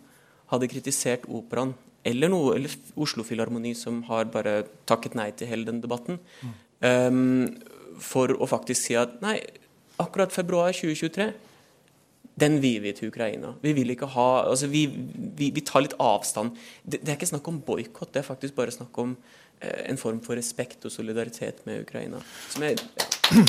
[0.50, 1.76] hadde kritisert operaen
[2.06, 6.18] eller, noe, eller Oslo Filharmoni, som har bare takket nei til hele den debatten.
[6.42, 6.52] Mm.
[6.82, 7.46] Um,
[8.02, 9.38] for å faktisk si at nei,
[10.02, 11.30] akkurat februar 2023
[12.36, 13.54] den vil vi til Ukraina.
[13.62, 14.84] Vi vil ikke ha, altså vi,
[15.38, 16.58] vi, vi tar litt avstand.
[16.84, 19.14] Det, det, er ikke snakk om boikott, det er faktisk bare snakk om
[19.60, 22.20] eh, en form for respekt og solidaritet med Ukraina.
[22.60, 22.82] Er.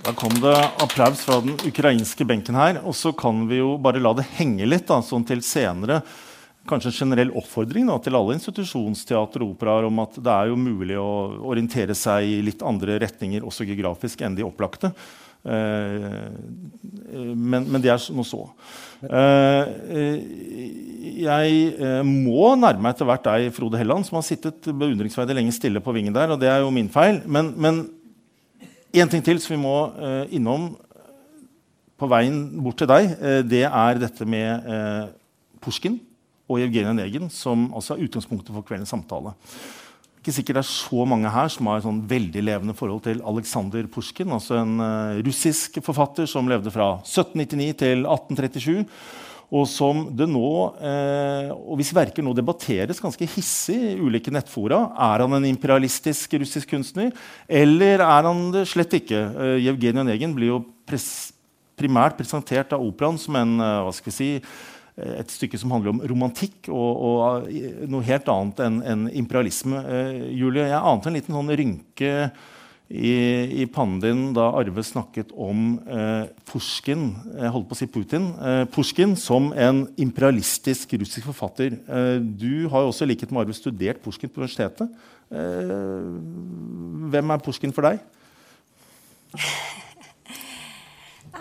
[0.00, 2.78] Da kom det applaus fra den ukrainske benken her.
[2.88, 5.98] Og så kan vi jo bare la det henge litt, da, sånn til senere
[6.68, 10.60] kanskje en generell oppfordring da, til alle institusjonsteater og operaer om at det er jo
[10.60, 11.10] mulig å
[11.52, 14.92] orientere seg i litt andre retninger også geografisk enn de opplagte.
[15.40, 16.26] Eh,
[17.32, 18.42] men, men, det er nå så.
[19.08, 20.18] Eh,
[21.24, 25.56] jeg eh, må nærme meg etter hvert deg, Frode Helland, som har sittet beundringsverdig lenge
[25.56, 26.34] stille på vingen der.
[26.34, 27.22] og det er jo min feil.
[27.24, 27.86] Men, men
[28.92, 30.74] en ting til som vi må eh, innom
[32.00, 35.10] på veien bort til deg, eh, det er dette med eh,
[35.60, 35.98] Pushkin
[36.50, 39.36] og Evgenij Onegin, som altså er utgangspunktet for kveldens samtale.
[40.20, 43.22] Ikke sikkert det er så mange her som har et sånn veldig levende forhold til
[43.24, 48.84] Aleksandr Pusjkin, altså en uh, russisk forfatter som levde fra 1799 til 1837.
[49.50, 54.78] Og som det nå, eh, og hvis verker nå debatteres ganske hissig i ulike nettfora.
[54.94, 57.10] Er han en imperialistisk russisk kunstner,
[57.50, 59.18] eller er han det slett ikke?
[59.18, 61.32] Eh, Jevgenij Onegin blir jo pres
[61.80, 64.30] primært presentert av operaen som en uh, hva skal vi si,
[65.20, 67.50] et stykke som handler om romantikk og, og
[67.90, 69.82] noe helt annet enn en imperialisme.
[69.84, 72.14] Uh, Julie, jeg ante en liten sånn rynke
[72.90, 73.14] i,
[73.62, 78.24] i pannen din da Arve snakket om eh, Pushkin jeg holdt på å si Putin,
[78.34, 81.78] Eh, Pushkin som en imperialistisk russisk forfatter.
[82.18, 84.90] du har jo også i likhet med Arve studert Pushkin på universitetet.
[87.14, 88.02] hvem er Pushkin for deg?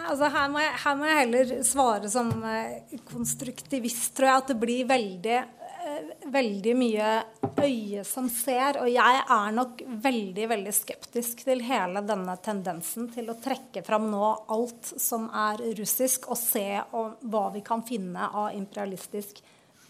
[0.09, 4.41] Altså, her, må jeg, her, må jeg, heller svare som eh, konstruktivist, tror jeg.
[4.41, 7.11] At det blir veldig, eh, veldig mye
[7.59, 8.81] øye som ser.
[8.81, 14.09] Og jeg er nok veldig, veldig skeptisk til hele denne tendensen til å trekke fram
[14.09, 19.43] nå alt som er russisk, og se hva vi kan finne av imperialistisk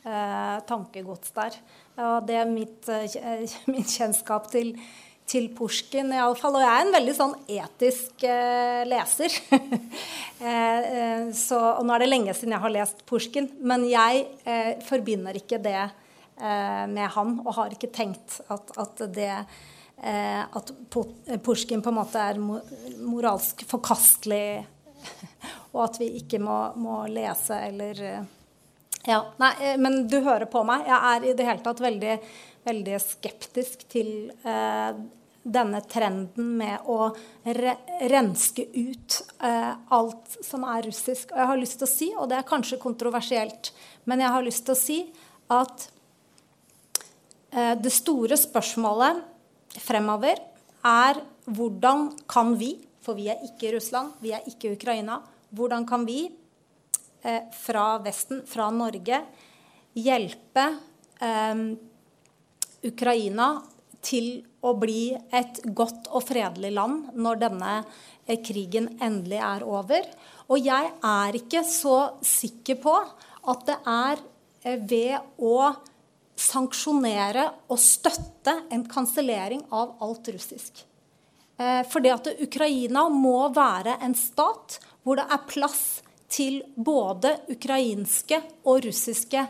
[0.04, 1.62] eh, tankegods der.
[2.00, 4.76] Og det er mitt, eh, min kjennskap til
[5.30, 6.58] til Pusjkin, iallfall.
[6.58, 9.36] Og jeg er en veldig sånn etisk eh, leser.
[9.54, 14.26] eh, eh, så, og nå er det lenge siden jeg har lest Pusjkin, men jeg
[14.44, 20.42] eh, forbinder ikke det eh, med han, og har ikke tenkt at, at det eh,
[20.42, 24.64] At Pusjkin på en måte er moralsk forkastelig,
[25.74, 28.04] og at vi ikke må, må lese eller
[29.08, 30.84] ja, nei, men du hører på meg.
[30.90, 32.18] Jeg er i det hele tatt veldig,
[32.68, 34.10] veldig skeptisk til
[34.44, 35.00] eh,
[35.44, 37.10] denne trenden med å
[37.48, 37.76] re
[38.12, 41.32] renske ut eh, alt som er russisk.
[41.32, 43.72] Og jeg har lyst til å si, og det er kanskje kontroversielt,
[44.10, 45.00] men jeg har lyst til å si
[45.56, 45.88] at
[47.56, 49.24] eh, det store spørsmålet
[49.80, 50.42] fremover
[50.86, 55.22] er hvordan kan vi, for vi er ikke Russland, vi er ikke Ukraina,
[55.56, 56.26] hvordan kan vi
[57.24, 59.24] eh, fra Vesten, fra Norge,
[59.98, 60.68] hjelpe
[61.24, 61.66] eh,
[62.90, 63.54] Ukraina
[64.06, 64.32] til
[64.62, 70.10] å bli et godt og fredelig land når denne eh, krigen endelig er over.
[70.50, 74.24] Og jeg er ikke så sikker på at det er
[74.64, 75.72] eh, ved å
[76.40, 80.86] sanksjonere og støtte en kansellering av alt russisk.
[81.60, 85.82] For fordi at Ukraina må være en stat hvor det er plass
[86.32, 89.42] til både ukrainske og russiske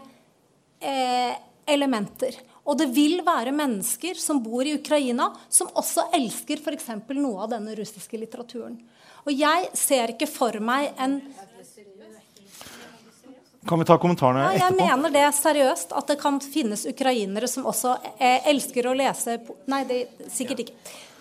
[1.70, 2.40] elementer.
[2.70, 6.92] Og det vil være mennesker som bor i Ukraina, som også elsker f.eks.
[7.18, 8.78] noe av denne russiske litteraturen.
[9.26, 11.22] Og jeg ser ikke for meg en
[13.68, 14.86] Kan vi ta kommentarene ja, etterpå?
[14.86, 19.36] Jeg mener det seriøst, at det kan finnes ukrainere som også eh, elsker å lese
[19.70, 19.98] Nei, det
[20.32, 20.78] sikkert ikke.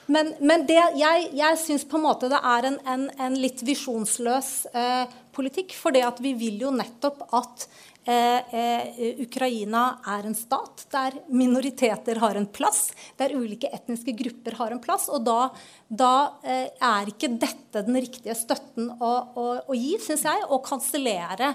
[0.08, 3.60] Men, men det, jeg, jeg syns på en måte det er en, en, en litt
[3.66, 5.76] visjonsløs eh, politikk.
[5.78, 7.68] For det at vi vil jo nettopp at
[8.08, 12.86] Eh, eh, Ukraina er en stat der minoriteter har en plass,
[13.20, 15.10] der ulike etniske grupper har en plass.
[15.12, 15.50] Og da,
[15.92, 20.60] da eh, er ikke dette den riktige støtten å, å, å gi, syns jeg, å
[20.64, 21.52] kansellere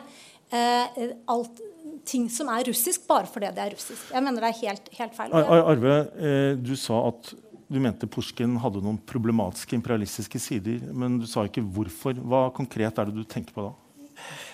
[0.53, 1.63] eh, alt
[2.05, 4.05] ting som er russisk, bare fordi det er russisk.
[4.13, 5.33] Jeg mener det er helt, helt feil.
[5.33, 7.33] Ar Arve, eh, du sa at
[7.73, 12.17] du mente Pusjkin hadde noen problematiske imperialistiske sider, men du sa ikke hvorfor.
[12.21, 13.73] Hva konkret er det du tenker på da?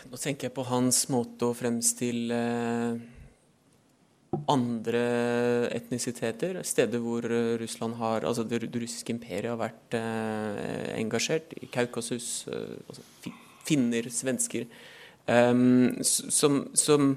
[0.10, 2.38] Nå tenker jeg på hans måte å fremstille
[4.50, 5.02] andre
[5.74, 11.70] etnisiteter, steder hvor eh, Russland har, altså det, russiske imperiet har vært eh, engasjert, i
[11.74, 13.34] Kaukasus, eh, altså
[13.70, 14.68] finner, svensker,
[15.28, 17.14] um, som, som,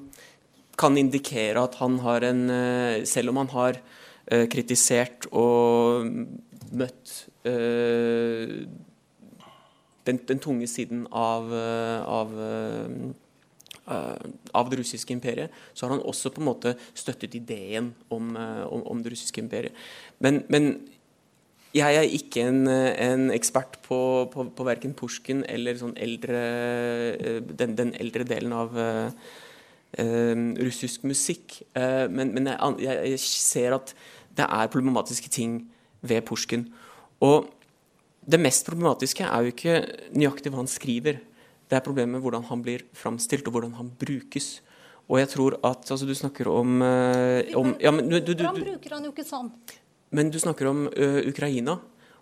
[0.81, 6.07] kan indikere at han har en eh, Selv om han har eh, kritisert og
[6.73, 7.13] møtt
[7.49, 8.63] eh,
[10.07, 12.33] den, den, tunge siden av, eh, av,
[13.87, 18.35] eh, av, det russiske imperiet, så har han også på en måte støttet ideen om,
[18.37, 19.79] eh, om, om det russiske imperiet.
[20.19, 20.73] Men, men
[21.73, 26.43] jeg er ikke en, en ekspert på, på, på verken Pushkin eller sånn eldre,
[27.49, 28.77] den, den, eldre delen av
[29.93, 31.59] russisk musikk.
[31.77, 32.49] Uh, men, men
[32.81, 33.93] jeg, jeg, ser at
[34.33, 35.59] det er problematiske ting
[36.01, 36.65] ved Pusjkin.
[37.21, 37.51] Og
[38.23, 39.77] det mest problematiske er jo ikke
[40.17, 41.21] nøyaktig hva han skriver.
[41.69, 44.61] Det er problemet med hvordan han blir framstilt, og hvordan han brukes.
[45.11, 48.45] Og jeg tror at altså, Du snakker om, uh, om ja, men, du, du, du,
[48.45, 49.51] Hvordan bruker han jo ikke sånn?
[50.13, 51.79] Men du snakker om uh, Ukraina,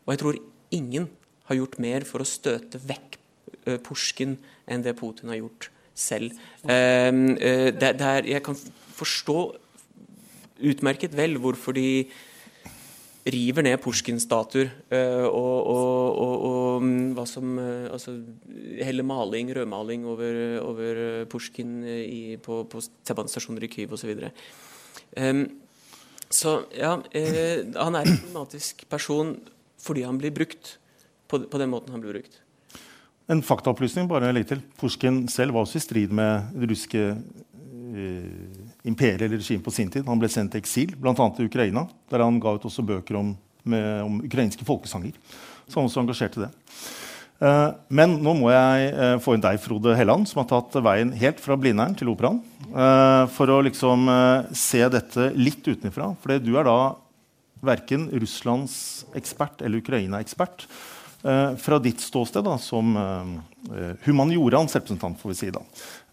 [0.07, 0.39] og jeg tror
[0.75, 1.11] ingen
[1.51, 3.19] har gjort mer for å støte vekk
[3.67, 4.39] uh, Pushkin
[4.71, 6.33] enn det Putin har gjort selv.
[6.65, 8.59] Det, det er, jeg kan
[8.97, 9.39] forstå
[10.71, 12.05] utmerket vel hvorfor de
[13.31, 18.17] river ned Pushkin-statuer uh, og, og, og, og, mm, hva som uh, altså,
[18.81, 21.81] heller maling, rødmaling over, over Pushkin
[22.43, 24.15] på, på T-banestasjoner i Kyiv osv.
[25.17, 25.45] Um,
[26.31, 29.35] så ja, eh, han er en problematisk person
[29.81, 30.77] fordi han blir brukt
[31.27, 32.37] på, på den måten han blir brukt.
[33.31, 34.63] En faktaopplysning bare litt til.
[34.81, 37.05] Pusjkin selv var også i strid med det russiske
[38.87, 40.07] imperiet eller regimet på sin tid.
[40.07, 41.15] Han ble sendt til eksil, bl.a.
[41.15, 43.35] til Ukraina, der han ga ut også bøker om,
[43.67, 45.17] med, om ukrainske folkesanger.
[45.67, 46.51] Så han også engasjert i det.
[47.41, 51.13] Uh, men nå må jeg uh, få inn deg, Frode Helland, som har tatt veien
[51.17, 52.43] helt fra Blindern til Operaen.
[52.69, 54.11] Uh, for å liksom
[54.57, 56.13] se dette litt utenfra.
[56.21, 56.79] For du er da
[57.65, 58.75] verken Russlands
[59.17, 60.67] ekspert eller Ukraina-ekspert.
[61.21, 62.95] Fra ditt ståsted da, som
[64.07, 65.51] humaniorans representant, får vi si.
[65.53, 65.61] da.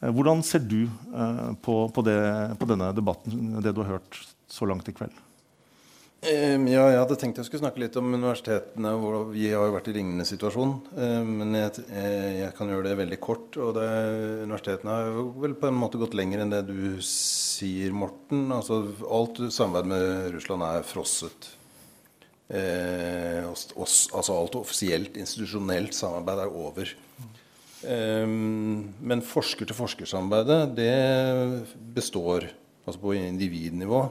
[0.01, 2.19] Eh, hvordan ser du eh, på, på, det,
[2.59, 5.23] på, denne debatten, det du har hørt så langt i kveld?
[6.27, 8.89] Ja, jeg hadde tenkt jeg skulle snakke litt om universitetene.
[8.99, 10.71] hvor Vi har jo vært i lignende situasjon.
[10.97, 13.53] Men jeg, jeg, kan gjøre det veldig kort.
[13.61, 13.85] og det,
[14.41, 18.47] Universitetene har vel på en måte gått lenger enn det du sier, Morten.
[18.51, 21.51] Altså, alt samarbeid med Russland er frosset.
[22.47, 26.93] Eh, altså alt offisielt, institusjonelt samarbeid er over.
[27.87, 30.95] Men forsker-til-forsker-samarbeidet det
[31.93, 32.47] består,
[32.87, 34.01] altså på individnivå.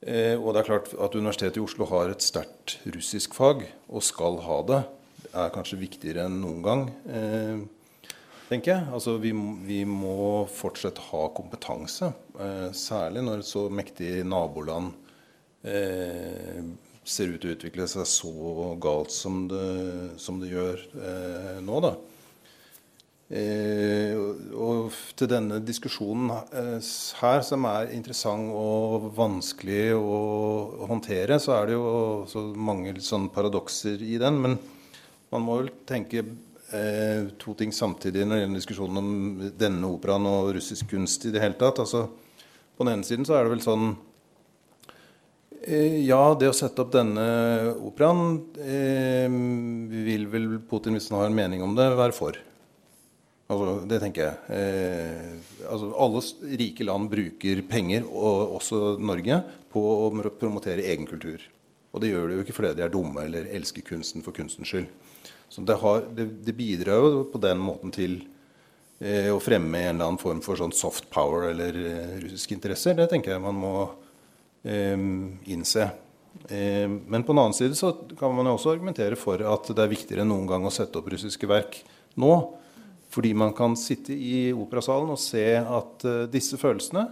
[0.00, 4.04] Eh, og det er klart at Universitetet i Oslo har et sterkt russisk fag, og
[4.04, 4.80] skal ha det.
[5.26, 7.60] Det er kanskje viktigere enn noen gang, eh,
[8.48, 8.86] tenker jeg.
[8.96, 9.34] Altså, vi,
[9.68, 14.94] vi, må fortsatt ha kompetanse, eh, særlig når et så mektig naboland
[15.68, 16.64] eh,
[17.04, 19.66] ser ut til å utvikle seg så galt som det,
[20.20, 21.82] som det gjør eh, nå.
[21.84, 21.94] da.
[23.30, 24.16] Eh,
[24.58, 26.88] og til denne diskusjonen eh,
[27.20, 30.16] her, som er interessant og vanskelig å,
[30.90, 34.40] håndtere, så er det jo mange sånn paradokser i den.
[34.42, 34.58] Men
[35.30, 39.12] man må vel tenke eh, to ting samtidig når det gjelder diskusjonen om
[39.62, 41.78] denne operaen og russisk kunst i det hele tatt.
[41.86, 42.08] Altså,
[42.74, 43.92] på den ene siden så er det vel sånn
[45.66, 47.24] ja, det å sette opp denne
[47.84, 49.26] operaen eh,
[50.06, 52.38] vil vel Putin, hvis han har en mening om det, være for.
[53.50, 54.56] Altså, det tenker jeg.
[54.56, 56.22] Eh, altså, alle
[56.60, 59.40] rike land bruker penger, og også Norge,
[59.70, 61.42] på å promotere egen kultur.
[61.90, 64.70] Og det gjør de jo ikke fordi de er dumme eller elsker kunsten for kunstens
[64.70, 64.86] skyld.
[65.50, 68.20] Så det, har, det, det bidrar jo på den måten til
[69.02, 72.94] eh, å fremme en eller annen form for sånn soft power eller eh, russiske interesser.
[72.94, 73.74] Det tenker jeg man må
[74.62, 75.86] innse.
[76.48, 79.92] Ehm, men på den annen side så kan man også argumentere for at det er
[79.92, 81.80] viktigere enn noen gang å sette opp russiske verk
[82.20, 82.32] nå.
[83.10, 87.08] Fordi man kan sitte i operasalen og se at uh, disse følelsene,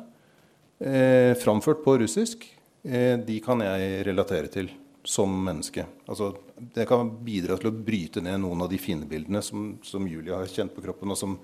[0.79, 2.45] eh, framført på russisk,
[2.87, 4.71] eh, de kan jeg relatere til
[5.03, 5.83] som menneske.
[6.07, 10.37] Altså, det kan bidra til å bryte ned noen av de fiendebildene som, som Julie
[10.37, 11.35] har kjent på kroppen, og som,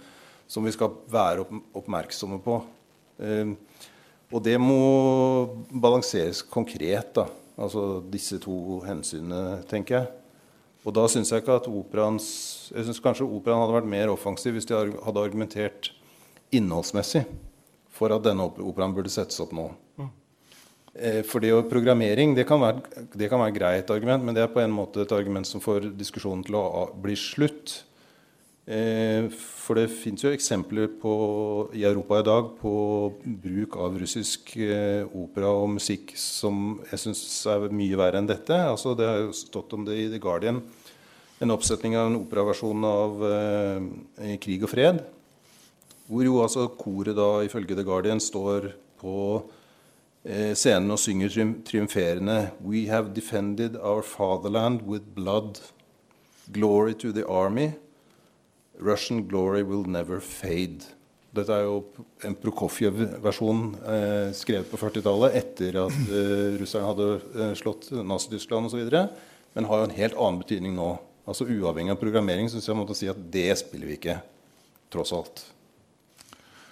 [0.46, 2.61] som vi skal være opp, oppmerksomme på.
[3.18, 3.57] Eh,
[4.35, 7.28] og det må balanseres konkret, da.
[7.55, 10.09] Altså disse to hensynene, tenker jeg.
[10.85, 12.26] Og da syns jeg ikke at operaens
[12.74, 15.93] Jeg syns kanskje operaen hadde vært mer offensiv hvis de hadde argumentert
[16.55, 17.24] innholdsmessig
[17.95, 19.68] for at denne operaen burde settes opp nå.
[20.01, 20.11] Mm.
[20.95, 24.43] Eh, for det og programmering det kan, være, det kan være greit argument, men det
[24.45, 27.85] er på en måte et argument som får diskusjonen til å bli slutt.
[28.65, 31.15] Eh, for det fins jo eksempler på,
[31.77, 32.73] i Europa i dag på
[33.43, 38.57] bruk av russisk eh, opera og musikk som jeg syns er mye verre enn dette.
[38.57, 40.62] Altså, det har jo stått om det i The Guardian.
[41.45, 45.05] En oppsetning av en operaversjon av eh, 'Krig og fred'.
[46.09, 49.45] Hvor jo altså koret da ifølge The Guardian står på
[50.25, 51.37] eh, scenen og synger
[51.69, 55.61] triumferende We have defended our fatherland with blood.
[56.53, 57.73] Glory to the army.
[58.79, 60.91] 'Russian glory will never fade'.
[61.35, 61.81] Dette er jo
[62.22, 68.87] en Prokofjev-versjon eh, skrevet på 40-tallet etter at eh, russerne hadde eh, slått Nazi-Tyskland osv.
[69.55, 70.93] Men har jo en helt annen betydning nå.
[71.27, 74.18] Altså Uavhengig av programmering syns jeg måtte si at det spiller vi ikke,
[74.93, 75.43] tross alt.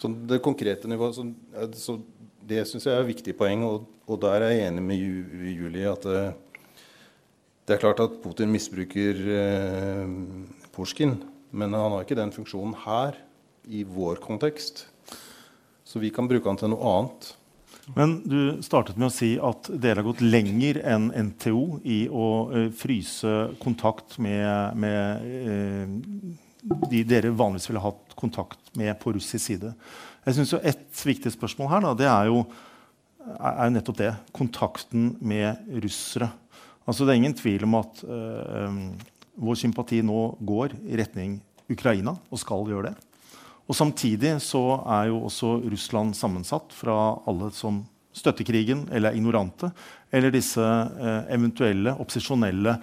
[0.03, 1.27] Så det konkrete nivået så,
[1.79, 1.99] så
[2.43, 5.91] Det syns jeg er et viktig poeng, og, og, der er jeg enig med Julie
[5.91, 6.33] at eh,
[7.63, 10.09] det er klart at Putin misbruker eh,
[10.75, 11.15] Pushkin.
[11.53, 13.19] Men han har ikke den funksjonen her,
[13.63, 14.87] i vår kontekst.
[15.87, 17.29] Så vi kan bruke han til noe annet.
[17.97, 22.27] Men du startet med å si at dere har gått lenger enn NTO i å
[22.53, 23.33] uh, fryse
[23.63, 29.73] kontakt med, med uh, de dere vanligvis ville hatt kontakt med på russisk side.
[30.23, 32.45] Jeg synes jo Et viktig spørsmål her da, det er jo
[33.23, 34.13] er nettopp det.
[34.35, 36.33] Kontakten med russere.
[36.87, 38.79] Altså, det er ingen tvil om at uh,
[39.41, 41.39] vår sympati nå går i retning
[41.73, 42.95] Ukraina og skal gjøre det.
[43.71, 44.63] Og Samtidig så
[44.99, 46.97] er jo også Russland sammensatt fra
[47.31, 49.71] alle som støtter krigen eller er ignorante,
[50.13, 52.77] eller disse eh, eventuelle opposisjonelle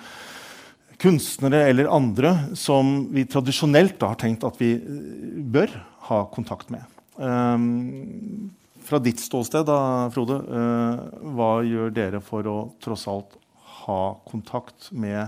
[0.99, 5.75] kunstnere eller andre som vi tradisjonelt da, har tenkt at vi eh, bør
[6.09, 6.87] ha kontakt med.
[7.19, 8.49] Um,
[8.87, 11.01] fra ditt ståsted, da, Frode, uh,
[11.35, 13.35] hva gjør dere for å tross alt
[13.83, 15.27] ha kontakt med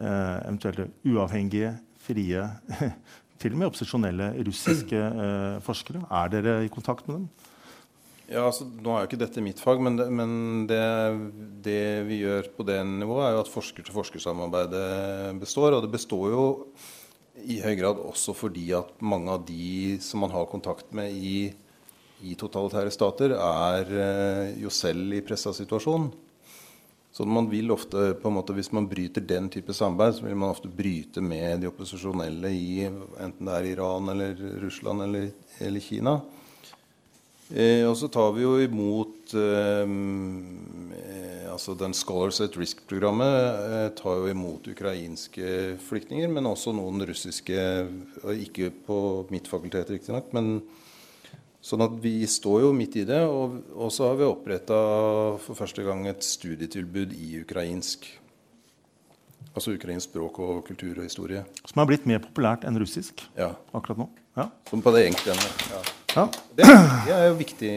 [0.00, 2.46] eventuelle uavhengige, frie,
[3.40, 6.04] til og med opposisjonelle russiske eh, forskere?
[6.10, 7.28] Er dere i kontakt med dem?
[8.30, 10.32] Ja, altså, Nå er jo ikke dette mitt fag, men, det, men
[10.70, 10.82] det,
[11.64, 15.74] det, vi gjør på det nivået, er jo at forsker-til-forsker-samarbeidet består.
[15.74, 16.44] Og det består jo
[17.40, 21.50] i høy grad også fordi at mange av de som man har kontakt med i,
[22.22, 26.10] i totalitære stater, er eh, jo selv i pressa situasjon.
[27.20, 30.36] Så man vil ofte, på en måte, Hvis man bryter den type samarbeid, så vil
[30.40, 35.26] man ofte bryte med de opposisjonelle i enten det er Iran eller Russland eller,
[35.60, 36.14] eller Kina.
[37.52, 43.36] Eh, og så tar vi jo imot eh, eh, altså Den Scholars at Risk-programmet
[43.68, 47.60] eh, tar jo imot ukrainske flyktninger, men også noen russiske
[48.32, 50.62] Ikke på mitt fakultet, riktignok, men
[51.64, 53.20] sånn at vi står jo midt i det.
[53.28, 53.60] Og,
[53.92, 54.78] så har vi oppretta
[55.44, 58.08] for første gang et studietilbud i ukrainsk.
[59.50, 61.44] Altså ukrainsk språk og kultur og historie.
[61.66, 63.54] Som er blitt mer populært enn russisk Ja.
[63.74, 64.08] akkurat nå?
[64.36, 64.48] Ja.
[64.70, 65.34] Som på det egentlig.
[65.72, 65.82] Ja.
[66.16, 66.28] Ja.
[66.56, 66.66] Det,
[67.06, 67.74] det er jo viktig.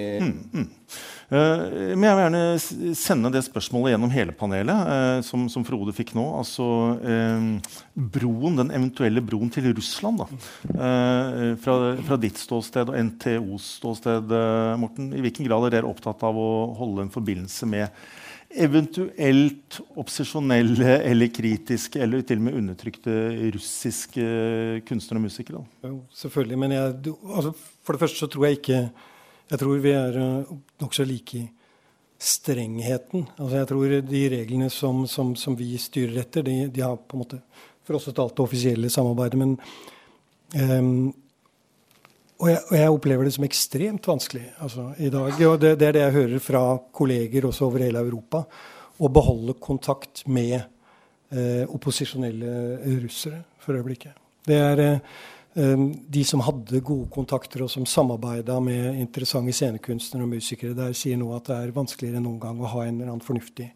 [1.34, 5.94] Eh, men jeg vil gjerne sende det spørsmålet gjennom hele panelet, uh, som, som Frode
[5.96, 6.26] fikk nå.
[6.40, 6.66] Altså
[7.00, 10.24] uh, broen, den eventuelle broen til Russland.
[10.24, 10.42] Da.
[10.74, 14.36] Eh, fra, fra ditt ståsted og NTOs ståsted,
[14.82, 15.14] Morten.
[15.16, 18.04] I hvilken grad er dere opptatt av å holde en forbindelse med
[18.54, 23.16] eventuelt opposisjonelle eller kritiske eller til og med undertrykte
[23.56, 24.26] russiske
[24.86, 25.62] kunstnere og musikere?
[25.64, 25.90] Da?
[25.90, 26.60] Jo, selvfølgelig.
[26.62, 28.80] Men jeg, du, altså, for det første så tror jeg ikke
[29.52, 31.50] Jeg tror vi er uh, nokså like i
[32.18, 33.26] strengheten.
[33.38, 37.18] Altså, jeg tror de reglene som, som, som vi styrer etter, de, de har på
[37.18, 37.42] en måte
[37.86, 39.38] frosset alt det offisielle samarbeidet.
[39.38, 39.58] Men
[40.80, 41.12] um,
[42.44, 45.38] og, jeg, og jeg opplever det som ekstremt vanskelig altså, i dag.
[45.48, 46.64] Og det, det er det jeg hører fra
[46.96, 48.44] kolleger også over hele Europa.
[49.00, 54.18] Å beholde kontakt med eh, opposisjonelle russere for øyeblikket.
[54.48, 55.00] Det er eh, eh,
[55.54, 61.20] de som hadde gode kontakter og som samarbeida med interessante scenekunstnere og musikere, der sier
[61.22, 63.68] nå at det er vanskeligere enn noen gang å ha en eller annen fornuftig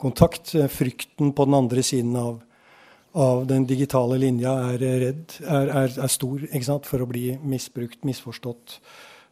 [0.00, 0.54] kontakt.
[0.54, 2.40] Eh, Frykten på den andre siden av,
[3.12, 6.48] av den digitale linja er eh, redd, er, er, er stor
[6.88, 8.80] for å bli misbrukt, misforstått.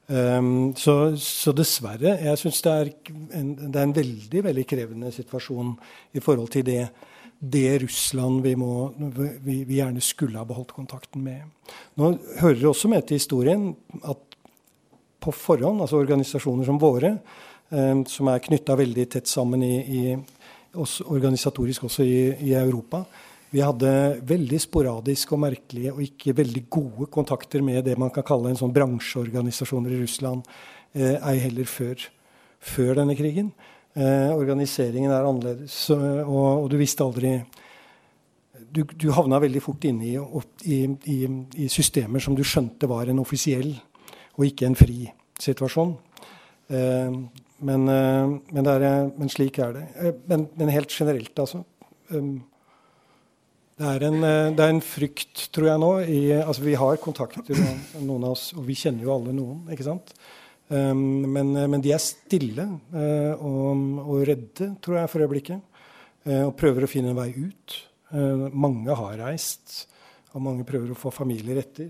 [0.06, 2.74] Um, så, så dessverre, jeg syns det,
[3.10, 5.72] det er en veldig veldig krevende situasjon
[6.14, 6.84] i forhold til det,
[7.38, 8.92] det Russland vi, må,
[9.44, 11.44] vi, vi gjerne skulle ha beholdt kontakten med.
[12.00, 13.68] Nå hører det også med til historien
[14.02, 14.22] at
[15.26, 17.16] på forhånd, altså organisasjoner som våre,
[17.74, 20.02] eh, som er knytta veldig tett sammen i, i,
[20.76, 22.18] også, organisatorisk også i,
[22.50, 23.04] i Europa,
[23.50, 23.90] vi hadde
[24.26, 28.58] veldig sporadiske og merkelige og ikke veldig gode kontakter med det man kan kalle en
[28.58, 30.42] sånn bransjeorganisasjoner i Russland,
[30.98, 32.08] eh, heller før,
[32.60, 33.52] før denne krigen.
[33.96, 37.38] Eh, organiseringen er annerledes, og, og du visste aldri
[38.68, 41.16] du, du havna veldig fort inne i, opp- i, i,
[41.64, 43.70] i systemer som du skjønte var en offisiell
[44.36, 45.06] og ikke en fri
[45.40, 45.94] situasjon.
[46.68, 47.16] Eh,
[47.64, 48.84] men, eh, men, er,
[49.16, 49.86] men slik er det.
[49.96, 51.62] Eh, men, men helt generelt, altså.
[52.12, 52.34] Um,
[53.80, 55.90] det er, en, eh, det er en frykt, tror jeg nå.
[56.04, 57.64] I, altså vi har kontakter,
[58.02, 59.64] noen av oss, og vi kjenner jo alle noen.
[59.72, 60.12] ikke sant?
[60.66, 65.82] Um, men, eh, men de er stille eh, og, og redde, tror jeg, for øyeblikket.
[66.26, 67.82] eh, og prøver å finne en vei ut.
[68.54, 69.88] Mange har reist,
[70.30, 71.88] og mange prøver å få familier etter.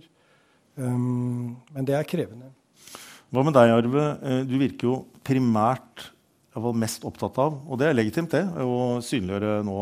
[0.81, 2.49] Um, men det er krevende.
[3.29, 4.07] Hva med deg, Arve?
[4.49, 6.07] Du virker jo primært
[6.73, 9.77] mest opptatt av, og det er legitimt, det, å synliggjøre nå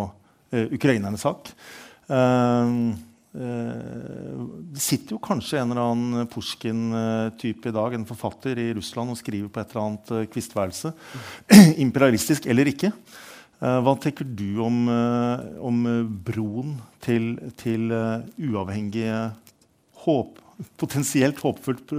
[0.74, 1.54] ukrainernes sak.
[2.10, 2.74] Eh,
[3.34, 9.18] det sitter jo kanskje en eller annen Pusjkin-type i dag, en forfatter i Russland, og
[9.18, 10.92] skriver på et eller annet eh, kvistværelse.
[11.86, 12.92] Imperialistisk eller ikke.
[13.58, 19.18] Eh, hva tenker du om, eh, om eh, broen til, til eh, uavhengige,
[20.04, 20.38] håp,
[20.78, 21.90] potensielt håpfullt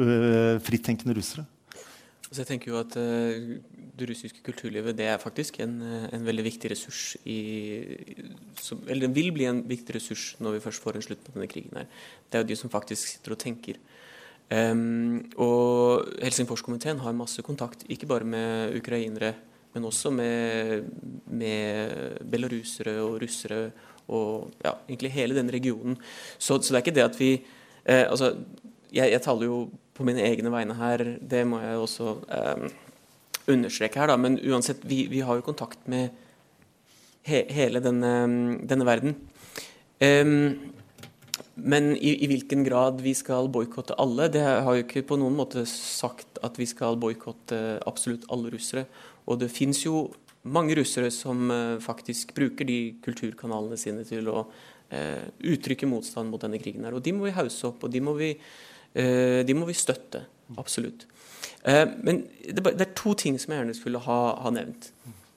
[0.63, 1.43] fritenkende russere?
[2.29, 3.57] Altså jeg tenker jo at eh,
[3.95, 7.39] Det russiske kulturlivet det er faktisk en, eh, en veldig viktig ressurs i,
[8.59, 11.35] som, Eller den vil bli en viktig ressurs når vi først får en slutt på
[11.35, 11.77] denne krigen.
[11.77, 11.87] her.
[12.29, 13.79] Det er jo de som faktisk sitter og tenker.
[14.51, 19.33] Um, og Helsingforskomiteen har masse kontakt, ikke bare med ukrainere,
[19.73, 20.85] men også med,
[21.25, 23.71] med belarusere og russere
[24.07, 25.97] og ja, egentlig hele den regionen.
[26.37, 27.31] Så, så det er ikke det at vi
[27.85, 28.35] eh, altså,
[28.93, 29.57] jeg, jeg taler jo
[29.95, 32.65] på mine egne vegne her, det må jeg også eh,
[33.51, 34.17] understreke her, da.
[34.19, 36.09] Men uansett, vi, vi har jo kontakt med
[37.27, 38.13] he, hele denne,
[38.67, 39.17] denne verden.
[40.01, 40.73] Um,
[41.55, 45.37] men i, i hvilken grad vi skal boikotte alle, det har jo ikke på noen
[45.37, 48.85] måte sagt at vi skal boikotte absolutt alle russere.
[49.25, 50.09] Og det fins jo
[50.45, 54.43] mange russere som eh, faktisk bruker de kulturkanalene sine til å
[54.93, 56.85] eh, uttrykke motstand mot denne krigen.
[56.85, 58.35] her, Og de må vi hause opp, og de må vi,
[58.93, 60.25] eh, de må vi støtte.
[60.59, 61.07] Absolutt.
[61.65, 64.91] Eh, men det, er to ting som jeg gjerne skulle ha, ha nevnt.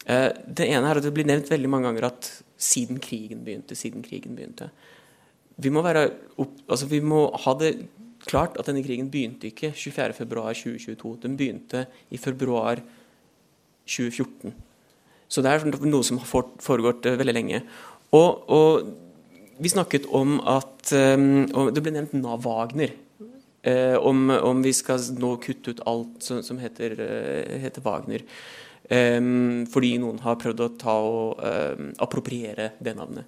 [0.04, 3.76] Eh, det ene er at det blir nevnt veldig mange ganger at siden krigen begynte,
[3.78, 4.70] siden krigen begynte.
[5.58, 6.06] Vi må, være
[6.38, 7.72] opp, altså vi må ha det
[8.28, 11.16] klart at denne krigen begynte ikke 24.2.2022.
[11.24, 12.82] Den begynte i februar
[13.88, 14.54] 2014.
[15.28, 17.62] Så det er noe som har foregått eh, veldig lenge.
[18.16, 22.94] Og, og vi snakket om at um, Det ble nevnt Nav Wagner.
[23.62, 28.24] Eh, om, om, vi skal nå kutte ut alt som, som heter, uh, heter, Wagner.
[28.88, 33.26] Fordi noen har prøvd å ta og um, appropriere det navnet.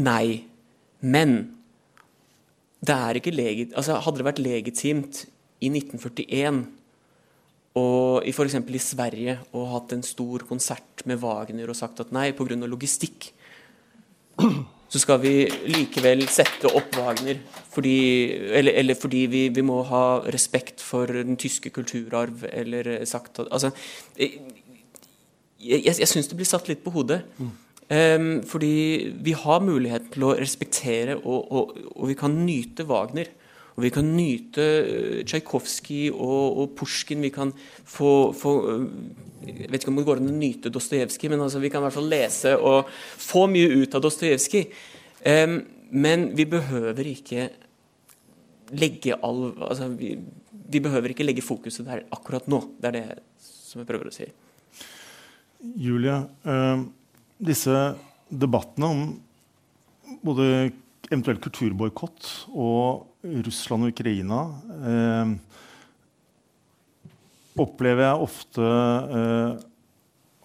[0.00, 0.28] Nei.
[1.04, 1.34] Men
[2.80, 2.96] det
[3.34, 5.26] legit, altså hadde det vært legitimt
[5.60, 6.62] i 1941
[7.76, 8.56] og i f.eks.
[8.56, 12.56] i Sverige og hatt en stor konsert med Wagner og sagt at nei, pga.
[12.64, 13.30] logistikk
[14.90, 15.34] så skal vi
[15.70, 17.38] likevel sette opp Wagner.
[17.70, 17.96] Fordi,
[18.58, 23.70] eller, eller fordi vi, vi, må ha respekt for den tyske kulturarv, eller sagt Altså
[24.18, 24.40] Jeg,
[25.60, 27.22] jeg, jeg syns det blir satt litt på hodet.
[27.38, 27.50] Mm.
[27.90, 33.30] Um, fordi vi har muligheten til å respektere, og, og, og vi kan nyte Wagner.
[33.80, 37.22] Og vi kan nyte uh, Tsjajkovskij og, og Pusjkin.
[37.24, 37.54] Vi kan
[37.88, 38.82] få, få uh,
[39.46, 41.86] Jeg vet ikke om det går an å nyte Dostojevskij, men altså, vi kan i
[41.86, 44.68] hvert fall lese og få mye ut av Dostojevskij.
[45.24, 45.56] Um,
[45.96, 47.48] men vi behøver ikke
[48.76, 50.12] legge all altså, vi,
[50.52, 52.60] vi, behøver ikke legge fokuset der akkurat nå.
[52.76, 53.06] Det er det
[53.40, 54.28] som jeg prøver å si.
[55.80, 56.84] Julie, uh,
[57.40, 57.80] disse
[58.28, 59.06] debattene om
[60.20, 60.68] både
[61.08, 64.38] eventuell kulturboikott og Russland og Ukraina
[64.80, 65.32] eh,
[67.60, 68.68] opplever jeg ofte
[69.18, 69.58] eh,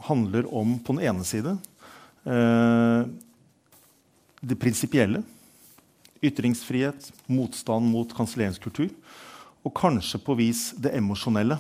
[0.10, 1.56] handler om, på den ene side,
[2.28, 3.06] eh,
[4.46, 5.24] det prinsipielle.
[6.26, 8.92] Ytringsfrihet, motstand mot kanselleringskultur.
[9.66, 11.58] Og kanskje på vis det emosjonelle,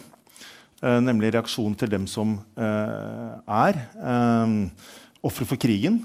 [0.83, 3.31] eh, nemlig reaksjonen til dem som eh,
[3.63, 4.59] er eh,
[5.25, 6.03] ofre for krigen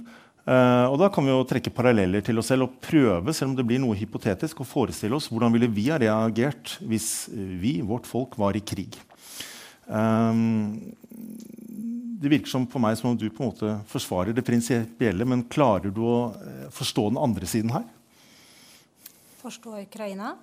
[0.49, 3.66] og Da kan vi jo trekke paralleller til oss selv og prøve selv om det
[3.68, 8.38] blir noe hypotetisk, å forestille oss hvordan ville vi ha reagert hvis vi, vårt folk,
[8.41, 8.97] var i krig.
[9.86, 10.95] Um,
[12.20, 15.47] det virker som på meg som om du på en måte forsvarer det prinsipielle, men
[15.49, 16.18] klarer du å
[16.74, 17.86] forstå den andre siden her?
[19.41, 20.34] Forstå Ukraina?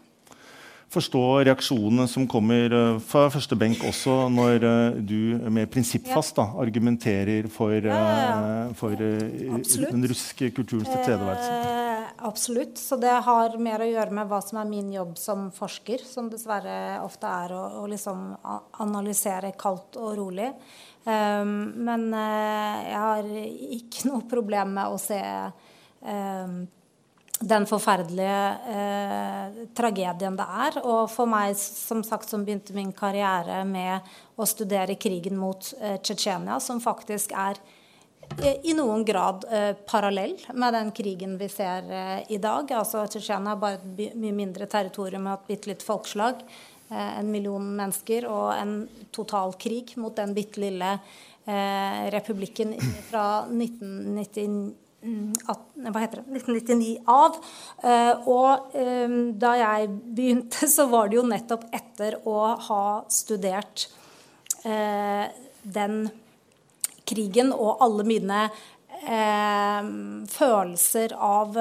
[0.93, 6.47] Forstå reaksjonene som kommer uh, fra første benk også, når uh, du mer prinsippfast da,
[6.63, 11.51] argumenterer for, uh, for den russiske kulturens tilstedeværelse.
[11.51, 12.79] Eh, absolutt.
[12.79, 16.31] Så det har mer å gjøre med hva som er min jobb som forsker, som
[16.31, 18.31] dessverre ofte er å, å liksom
[18.83, 20.53] analysere kaldt og rolig.
[21.07, 23.27] Um, men jeg har
[23.77, 25.19] ikke noe problem med å se
[26.03, 26.65] um,
[27.39, 30.79] den forferdelige eh, tragedien det er.
[30.83, 34.07] Og for meg som sagt, som begynte min karriere med
[34.37, 37.59] å studere krigen mot eh, Tsjetsjenia, som faktisk er
[38.39, 42.73] eh, i noen grad eh, parallell med den krigen vi ser eh, i dag.
[42.73, 46.41] Altså Tsjetsjenia er bare et mye mindre territorium med et bitte lite folkeslag.
[46.89, 48.75] Eh, en million mennesker og en
[49.13, 50.97] total krig mot den bitte lille
[52.11, 52.73] republikken
[53.07, 57.37] fra 1999 hva heter det, 1999 av.
[57.83, 62.39] Eh, og eh, da jeg begynte, så var det jo nettopp etter å
[62.69, 63.87] ha studert
[64.63, 65.27] eh,
[65.63, 66.07] den
[67.07, 68.49] krigen og alle mine
[70.27, 71.53] følelser av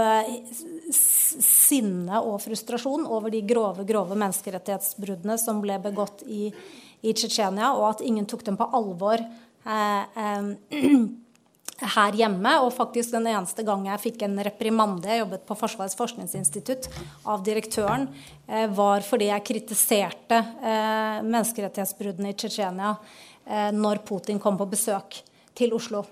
[0.97, 6.49] sinne og frustrasjon over de grove, grove menneskerettighetsbruddene som ble begått i,
[7.05, 9.22] i Tsjetsjenia, og at ingen tok dem på alvor.
[9.66, 10.43] Eh, eh,
[11.83, 12.53] her hjemme.
[12.64, 16.89] Og faktisk den eneste gang jeg fikk en reprimande, jeg jobbet på Forsvarets forskningsinstitutt,
[17.27, 18.09] av direktøren,
[18.49, 22.97] eh, var fordi jeg kritiserte eh, menneskerettighetsbruddene i Tsjetsjenia
[23.47, 25.20] eh, når Putin kom på besøk
[25.57, 26.05] til Oslo.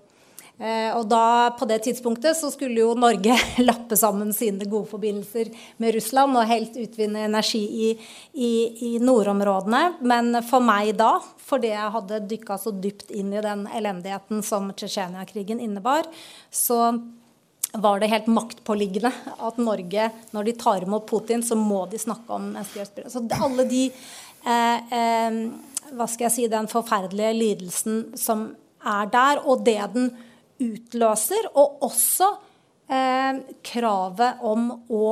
[0.59, 3.35] Eh, og da, På det tidspunktet så skulle jo Norge
[3.69, 5.51] lappe sammen sine gode forbindelser
[5.83, 7.89] med Russland og helt utvinne energi i,
[8.33, 8.53] i,
[8.89, 9.99] i nordområdene.
[10.07, 14.71] Men for meg da, fordi jeg hadde dykka så dypt inn i den elendigheten som
[14.71, 16.07] Tsjetsjenia-krigen innebar,
[16.55, 16.95] så
[17.75, 19.11] var det helt maktpåliggende
[19.43, 23.11] at Norge, når de tar imot Putin, så må de snakke om menneskerettigheter.
[23.11, 25.41] Så alle de eh, eh,
[25.95, 28.47] Hva skal jeg si Den forferdelige lidelsen som
[28.85, 30.09] er der, og det den
[30.63, 32.31] utløser, og også
[32.89, 35.09] eh, kravet om å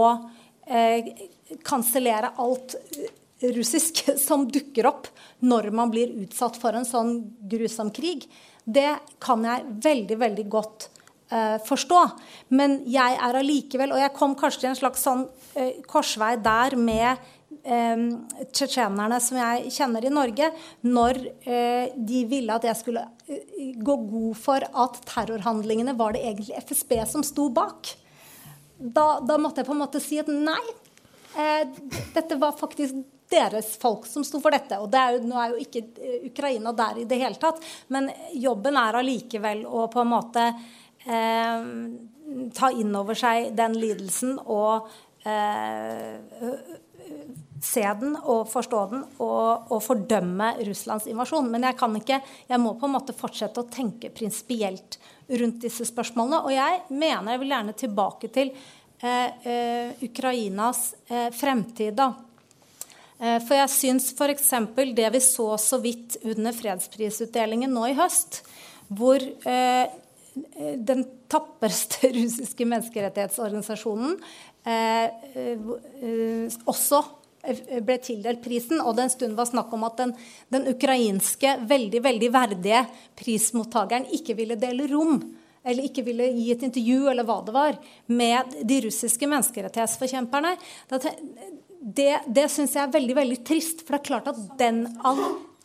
[0.66, 1.10] eh,
[1.66, 2.76] kansellere alt
[3.42, 5.10] russisk som dukker opp
[5.42, 7.16] når man blir utsatt for en sånn
[7.50, 8.26] grusom krig,
[8.64, 10.88] det kan jeg veldig, veldig godt
[11.34, 12.02] eh, forstå.
[12.54, 15.24] Men jeg er allikevel Og jeg kom kanskje til en slags sånn
[15.58, 17.18] eh, korsvei der med
[17.64, 18.04] eh,
[18.50, 20.50] tsjetsjenerne som jeg kjenner i Norge,
[20.86, 26.24] når eh, de ville at jeg skulle eh, gå god for at terrorhandlingene var det
[26.26, 27.94] egentlig FSB som sto bak.
[28.78, 30.62] Da, da måtte jeg på en måte si at nei,
[31.38, 31.66] eh,
[32.14, 33.02] dette var faktisk
[33.32, 34.78] deres folk som sto for dette.
[34.82, 35.84] Og det er jo, nå er jo ikke
[36.28, 40.48] Ukraina der i det hele tatt, men jobben er allikevel å på en måte
[41.06, 41.66] eh,
[42.56, 44.90] ta inn over seg den lidelsen og
[45.28, 46.20] eh,
[47.62, 51.50] se den og forstå den og, og, fordømme Russlands invasjon.
[51.52, 54.98] Men jeg kan ikke, jeg må på en måte fortsette å tenke prinsipielt
[55.30, 56.42] rundt disse spørsmålene.
[56.42, 61.94] Og jeg mener, jeg vil gjerne tilbake til eh, eh, Ukrainas eh, fremtid.
[62.00, 62.10] da.
[63.22, 64.52] Eh, for jeg syns f.eks.
[64.98, 68.42] det vi så så vidt under fredsprisutdelingen nå i høst,
[68.90, 69.86] hvor eh,
[70.90, 74.16] den tapperste russiske menneskerettighetsorganisasjonen
[74.66, 75.06] eh,
[76.66, 77.04] også
[77.82, 80.12] ble tildelt prisen, og det en stund var snakk om at den,
[80.54, 82.84] den ukrainske veldig veldig verdige
[83.18, 85.18] prismottakeren ikke ville dele rom
[85.62, 87.78] eller ikke ville gi et intervju eller hva det var,
[88.10, 90.56] med de russiske menneskerettighetsforkjemperne.
[91.82, 93.84] Det, det syns jeg er veldig veldig trist.
[93.84, 94.84] For det er klart at den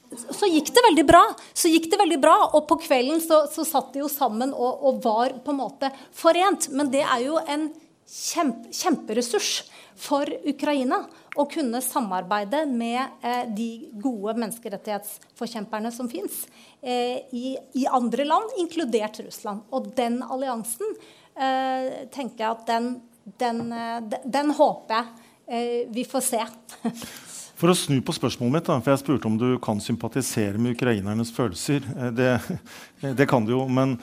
[0.08, 1.24] så gikk det veldig bra.
[1.54, 4.86] Så gikk det veldig bra, Og på kvelden så, så satt de jo sammen og,
[4.86, 6.70] og, var på en måte forent.
[6.72, 7.70] Men det er jo en
[8.08, 9.52] kjempe, kjemperessurs
[9.98, 11.04] for Ukraina
[11.38, 13.70] å kunne samarbeide med eh, de
[14.02, 16.44] gode menneskerettighetsforkjemperne som fins
[16.82, 19.66] eh, i, i, andre land, inkludert Russland.
[19.72, 20.96] Og den alliansen
[21.38, 22.90] eh, tenker jeg at den,
[23.38, 25.08] den, eh, den, den håper jeg
[25.48, 26.44] eh, vi får se.
[27.58, 30.76] For å snu på spørsmålet mitt, da, for jeg spurte om du kan sympatisere med
[30.76, 31.88] ukrainernes følelser.
[31.96, 32.34] Eh, det,
[33.18, 33.98] det kan du jo, men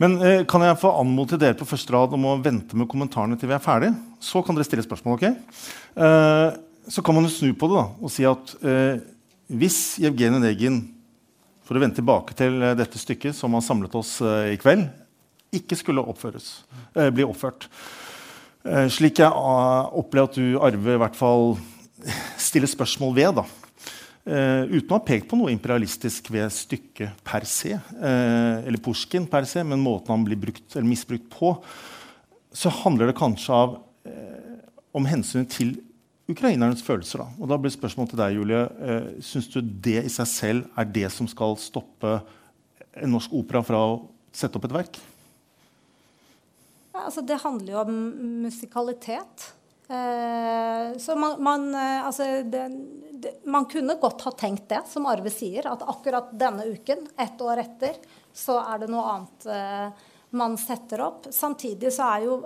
[0.00, 3.36] men eh, kan jeg få anmode dere på første rad om å vente med kommentarene
[3.38, 3.92] til vi er ferdig?
[4.24, 5.18] Så kan dere stille spørsmål.
[5.18, 5.26] ok?
[6.00, 6.48] Eh,
[6.90, 9.02] så kan man jo snu på det da, og si at eh,
[9.50, 10.80] hvis Jevgenij Negin
[11.70, 14.88] for å vende tilbake til eh, dette stykket som har samlet oss eh, i kveld,
[15.54, 16.52] ikke skulle oppføres,
[16.96, 17.70] eh, bli oppført
[18.92, 21.54] Slik jeg opplever at du, Arve, i hvert fall
[22.36, 23.44] stiller spørsmål ved, da,
[24.20, 29.24] Uh, uten å ha pekt på noe imperialistisk ved stykket per se, uh, eller Pusjkin
[29.30, 31.54] per se, men måten han blir brukt, misbrukt på,
[32.52, 34.58] så handler det kanskje av, uh,
[34.92, 35.78] om hensynet til
[36.30, 37.24] ukrainernes følelser.
[37.24, 37.40] Da.
[37.40, 38.60] Og da blir spørsmålet til deg, Julie.
[38.76, 42.18] Uh, Syns du det i seg selv er det som skal stoppe
[43.00, 43.96] en norsk opera fra å
[44.36, 45.00] sette opp et verk?
[46.90, 47.96] Ja, altså det handler jo om
[48.44, 49.48] musikalitet.
[49.90, 52.66] Eh, så man, man, eh, altså det,
[53.44, 57.62] man, kunne godt ha tenkt det, som Arve sier, at akkurat denne uken, ett år
[57.64, 57.98] etter,
[58.32, 60.06] så er det noe annet eh,
[60.40, 61.26] man setter opp.
[61.34, 62.36] Samtidig så er jo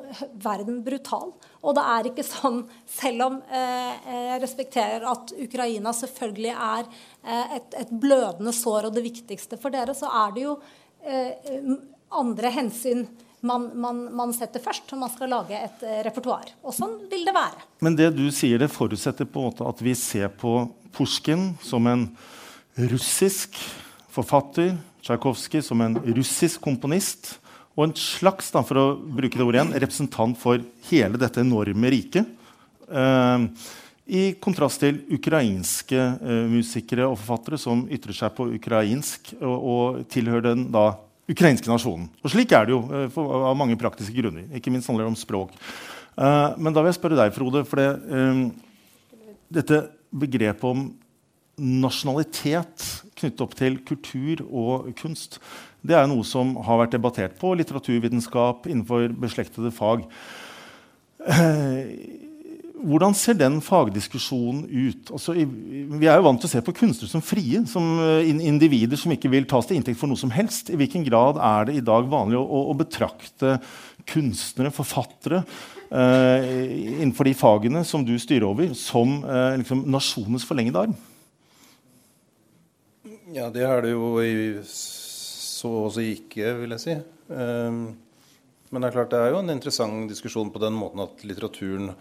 [0.41, 1.35] verden brutal.
[1.61, 6.89] Og det er ikke sånn, selv om jeg respekterer at Ukraina selvfølgelig er
[7.59, 10.57] et, et, blødende sår og det viktigste for dere, så er det jo
[12.17, 13.05] andre hensyn
[13.45, 16.51] man, man, man, setter først når man skal lage et uh, repertoar.
[16.65, 17.67] Og sånn vil det være.
[17.85, 20.63] Men det du sier, det forutsetter på en måte at vi ser på
[20.95, 22.09] Pusjkin som en
[22.91, 23.59] russisk
[24.15, 27.35] forfatter, Tsjajkovskij som en russisk komponist,
[27.75, 31.91] og en slags da, for å bruke det ordet igjen, representant for hele dette enorme
[31.93, 32.31] riket.
[32.89, 33.47] Eh,
[34.05, 40.03] I kontrast til ukrainske uh, musikere og forfattere som ytrer seg på ukrainsk og, og
[40.13, 40.91] tilhører den da
[41.31, 42.09] ukrainske nasjonen.
[42.23, 44.47] Og slik er det jo eh, for, av mange praktiske grunner.
[44.57, 45.55] Ikke minst handler det om språk.
[46.15, 48.45] Uh, men da vil jeg spørre deg, Frode, for det, um,
[49.51, 49.81] dette
[50.15, 50.85] begrepet om
[51.59, 52.85] nasjonalitet
[53.19, 55.41] knyttet opp til kultur og kunst,
[55.87, 60.07] det er noe som har vært debattert på litteraturvitenskap innenfor beslektede fag.
[62.85, 65.11] Hvordan ser den fagdiskusjonen ut?
[65.17, 69.01] Altså, vi er jo vant til å se på kunstnere som frie, som eh, individer
[69.01, 70.71] som ikke vil tas til inntekt for noe som helst.
[70.73, 73.57] I hvilken grad er det i dag vanlig å, å betrakte
[74.11, 75.43] kunstnere, forfattere,
[75.89, 76.49] eh,
[77.01, 80.97] innenfor de fagene som du styrer over, som eh, liksom, nasjonens forlengede arm?
[83.35, 84.61] Ja, det er det jo i
[85.65, 86.97] så å si ikke, vil jeg si.
[87.33, 87.87] Um,
[88.69, 91.93] men det er klart det er jo en interessant diskusjon på den måten at litteraturen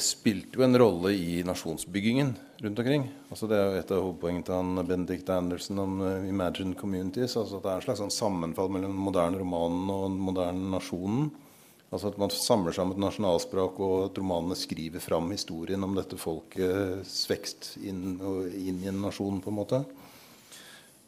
[0.00, 2.30] spilte jo en rolle i nasjonsbyggingen
[2.62, 3.04] rundt omkring.
[3.30, 7.36] Altså det er jo Et av hovedpoengene til han Benedict Anderson om uh, 'Imagined Communities'.
[7.36, 10.70] altså at Det er en slags sånn sammenfall mellom den moderne romanen og den moderne
[10.72, 11.30] nasjonen.
[11.92, 16.18] Altså At man samler sammen et nasjonalspråk, og at romanene skriver fram historien om dette
[16.20, 18.18] folkets vekst inn,
[18.52, 19.84] inn, i en nasjon, på en måte.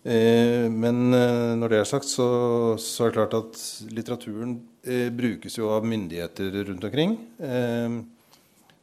[0.02, 3.60] Eh, men eh, når det er sagt, så, så, er det klart at
[3.92, 7.18] litteraturen eh, brukes jo av myndigheter rundt omkring.
[7.36, 8.00] Eh,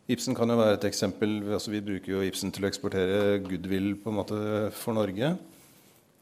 [0.07, 1.41] Ibsen kan jo være et eksempel.
[1.51, 4.37] Altså, vi bruker jo Ibsen til å eksportere goodwill på en måte
[4.77, 5.33] for Norge.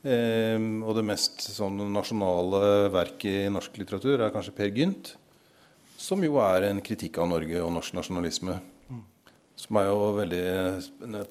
[0.06, 5.14] Um, og det mest sånn, nasjonale verket i norsk litteratur er kanskje Per Gynt.
[6.02, 8.58] Som jo er en kritikk av Norge og norsk nasjonalisme.
[9.56, 10.42] Som er jo veldig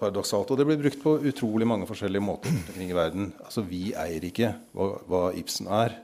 [0.00, 0.54] paradoksalt.
[0.54, 3.32] Og det blir brukt på utrolig mange forskjellige måter omkring i verden.
[3.44, 5.98] Altså, Vi eier ikke hva, hva Ibsen er.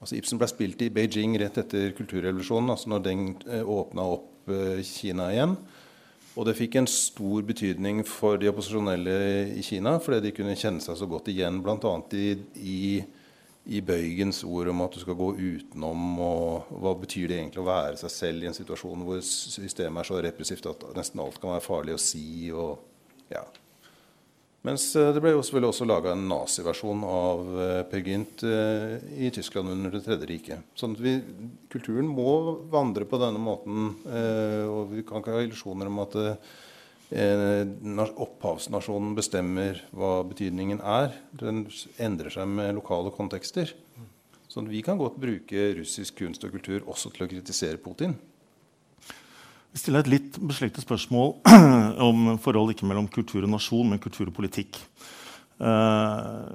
[0.00, 4.48] Altså Ibsen ble spilt i Beijing rett etter kulturrevolusjonen, altså når den eh, åpna opp
[4.48, 5.58] eh, Kina igjen.
[6.38, 9.14] Og det fikk en stor betydning for de opposisjonelle
[9.58, 11.94] i Kina, fordi de kunne kjenne seg så godt igjen, bl.a.
[12.14, 12.28] I,
[12.62, 12.82] i,
[13.74, 17.66] i Bøygens ord om at du skal gå utenom, og hva betyr det egentlig å
[17.66, 21.56] være seg selv i en situasjon hvor systemet er så repressivt at nesten alt kan
[21.56, 22.28] være farlig å si.
[22.54, 22.78] og
[23.30, 23.42] ja,
[24.66, 28.96] mens eh, det ble jo selvfølgelig også laga en naziversjon av uh, Per Gynt uh,
[29.16, 30.66] i Tyskland under Det tredje riket.
[30.78, 31.14] Sånn at vi,
[31.72, 32.32] kulturen må
[32.72, 33.92] vandre på denne måten.
[34.04, 36.16] Og vi kan ikke ha illusjoner om at
[38.24, 41.14] opphavsnasjonen bestemmer hva betydningen er.
[41.30, 41.64] Den
[42.02, 43.72] endrer seg med lokale kontekster.
[44.50, 48.16] Sånn at vi kan godt bruke russisk kunst og kultur også til å kritisere Putin.
[49.75, 51.33] Vi stiller et litt beslektet spørsmål
[52.09, 54.77] om forhold ikke mellom kultur og nasjon, men kultur og politikk.
[55.59, 56.47] Uh,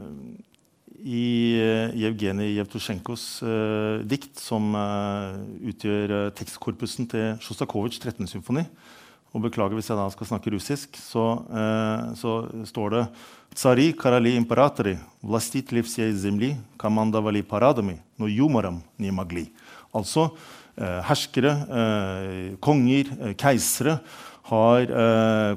[1.04, 1.24] I
[1.60, 5.36] uh, Jevgenij Jevtusjenkos uh, dikt, som uh,
[5.68, 8.30] utgjør tekstkorpusen til Sjostakovitsjs 13.
[8.32, 8.64] symfoni
[9.30, 11.22] og Beklager hvis jeg da skal snakke russisk, så,
[12.18, 12.30] så
[12.66, 13.02] står det
[13.54, 19.52] Tsari karali imperatori vlastitli всей земли командовали парадами, но юмором не могли.
[19.94, 20.32] Altså
[20.63, 23.99] Eh, herskere, eh, konger, eh, keisere
[24.45, 24.85] har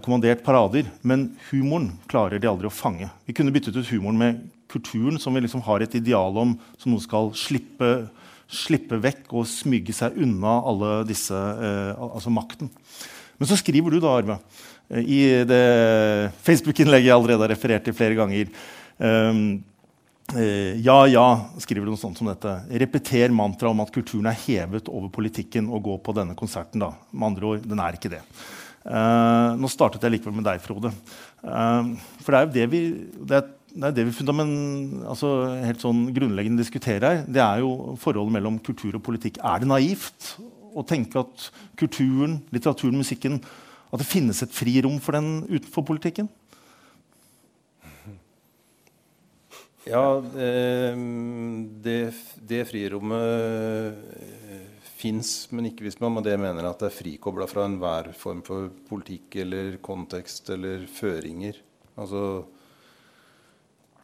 [0.01, 0.87] kommandert parader.
[1.03, 3.11] Men humoren klarer de aldri å fange.
[3.27, 6.93] Vi kunne byttet ut humoren med kulturen, som vi liksom har et ideal om som
[6.93, 8.09] noe skal slippe,
[8.49, 12.71] slippe vekk og smyge seg unna alle disse, altså makten.
[13.39, 14.39] Men så skriver du da, Arve,
[15.05, 18.49] i det Facebook-innlegget jeg allerede har referert til flere ganger
[19.05, 19.78] um, Eh,
[20.29, 21.26] ja, ja,
[21.62, 22.51] skriver noe sånt som dette.
[22.83, 26.83] Repeter mantraet om at kulturen er hevet over politikken og gå på denne konserten.
[26.85, 26.93] da.
[27.12, 28.20] Med andre ord, den er ikke det.
[28.89, 30.93] Uh, nå startet jeg likevel med deg, Frode.
[31.43, 32.83] Uh, for det er jo det vi,
[33.29, 34.26] det er, det er det vi
[35.09, 35.33] altså
[35.64, 37.24] helt sånn grunnleggende diskuterer her.
[37.29, 39.41] Det er jo forholdet mellom kultur og politikk.
[39.45, 40.35] Er det naivt
[40.72, 41.49] å tenke at
[41.79, 43.41] kulturen, litteraturen, musikken
[43.89, 46.29] At det finnes et frirom for den utenfor politikken?
[49.89, 50.20] Ja,
[51.80, 52.01] det,
[52.45, 54.66] det frirommet eh,
[54.99, 58.43] fins, men ikke hvis man med det mener at det er frikobla fra enhver form
[58.45, 61.61] for politikk eller kontekst eller føringer.
[61.99, 62.22] Altså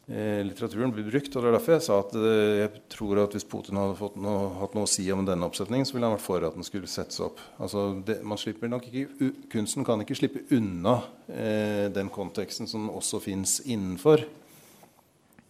[0.08, 3.36] eh, Litteraturen blir brukt, og det er derfor jeg sa at eh, jeg tror at
[3.36, 6.26] hvis Putin hadde noe, hatt noe å si om denne oppsetningen, så ville han vært
[6.26, 7.42] for at den skulle settes opp.
[7.58, 10.96] Altså, det, man slipper nok ikke, Kunsten kan ikke slippe unna
[11.28, 14.24] eh, den konteksten som også fins innenfor.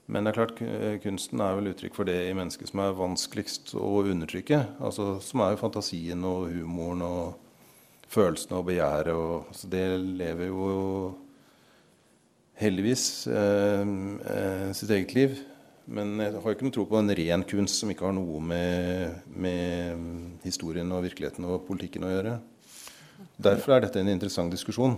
[0.06, 2.96] Men det er klart, eh, kunsten er vel uttrykk for det i mennesket som er
[2.98, 4.60] vanskeligst å undertrykke.
[4.84, 7.34] Altså, som er jo fantasien og humoren og
[8.12, 9.14] følelsene og begjæret.
[9.16, 9.84] Og, altså, det
[10.20, 10.68] lever jo
[12.60, 13.94] heldigvis eh,
[14.34, 15.38] eh, sitt eget liv.
[15.84, 19.24] Men jeg har ikke noe tro på en ren kunst som ikke har noe med,
[19.28, 22.38] med historien og virkeligheten og politikken å gjøre.
[23.40, 24.96] Derfor er dette en interessant diskusjon.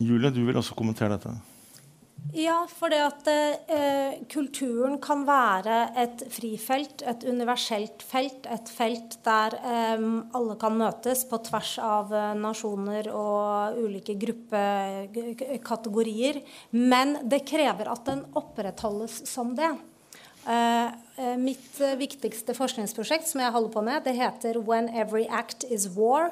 [0.00, 1.32] Julie, du vil også kommentere dette?
[2.36, 8.46] Ja, for det at eh, kulturen kan være et frifelt, et universelt felt.
[8.52, 9.96] Et felt der eh,
[10.36, 16.42] alle kan møtes på tvers av eh, nasjoner og ulike gruppekategorier.
[16.76, 19.72] Men det krever at den opprettholdes som det.
[20.46, 20.86] Eh,
[21.16, 25.64] eh, mitt eh, viktigste forskningsprosjekt som jeg holder på med, det heter 'When Every Act
[25.64, 26.30] Is War'.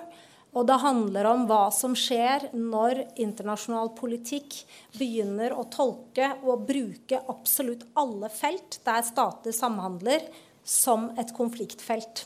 [0.55, 4.61] Og det handler om hva som skjer når internasjonal politikk
[4.95, 10.23] begynner å tolke og bruke absolutt alle felt der stater samhandler,
[10.65, 12.23] som et konfliktfelt.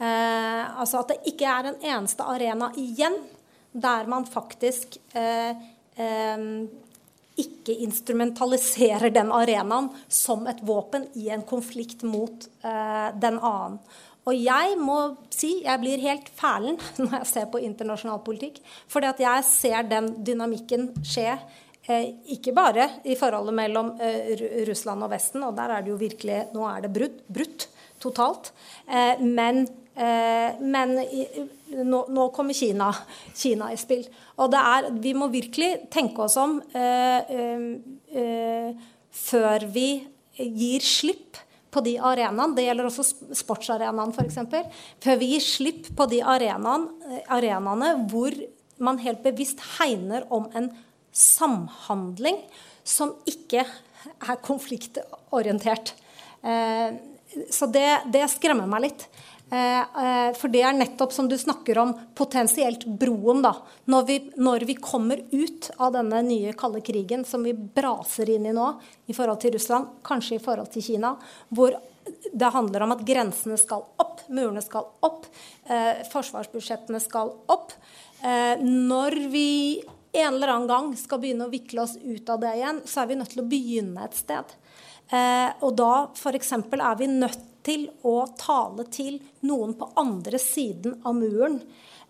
[0.00, 3.18] Eh, altså at det ikke er en eneste arena igjen
[3.72, 5.50] der man faktisk eh,
[6.00, 6.46] eh,
[7.42, 13.78] ikke instrumentaliserer den arenaen som et våpen i en konflikt mot eh, den annen.
[14.28, 14.98] Og jeg må
[15.34, 18.60] si jeg blir helt fælen når jeg ser på internasjonal politikk.
[18.90, 21.36] Fordi jeg ser den dynamikken skje.
[21.90, 24.36] Eh, ikke bare i forholdet mellom eh,
[24.68, 27.66] Russland og Vesten, og der er det jo virkelig Nå er det brutt, brutt
[28.02, 28.52] totalt.
[28.86, 29.64] Eh, men,
[29.98, 31.26] eh, men i,
[31.82, 32.92] nå, nå, kommer Kina,
[33.34, 34.06] Kina, i spill.
[34.38, 37.34] Og er, vi må virkelig tenke oss om eh,
[38.14, 39.88] eh, før vi
[40.38, 41.41] gir slipp
[41.72, 42.54] på de arenaene.
[42.56, 43.06] Det gjelder også
[43.42, 44.40] sportsarenaene f.eks.
[45.02, 48.36] Før vi gir slipp på de arenaene, arenaene hvor
[48.82, 50.70] man helt bevisst hegner om en
[51.12, 52.40] samhandling
[52.84, 55.94] som ikke er konfliktorientert.
[56.42, 56.98] Eh,
[57.52, 59.04] så det, det, skremmer meg litt.
[59.52, 63.42] Eh, for det er nettopp som du snakker om, potensielt broen.
[63.44, 63.52] da.
[63.84, 68.48] Når vi, når vi, kommer ut av denne nye kalde krigen som vi braser inn
[68.48, 68.68] i nå,
[69.06, 71.16] i forhold til Russland, kanskje i forhold til Kina,
[71.50, 71.76] hvor
[72.32, 75.28] det handler om at grensene skal opp, murene skal opp,
[75.68, 77.76] eh, forsvarsbudsjettene skal opp.
[78.24, 82.56] Eh, når vi en eller annen gang skal begynne å vikle oss ut av det
[82.56, 84.56] igjen, så er vi nødt til å begynne et sted.
[85.12, 86.52] Eh, og da f.eks.
[86.56, 91.60] er vi nødt til å tale til noen på andre siden av muren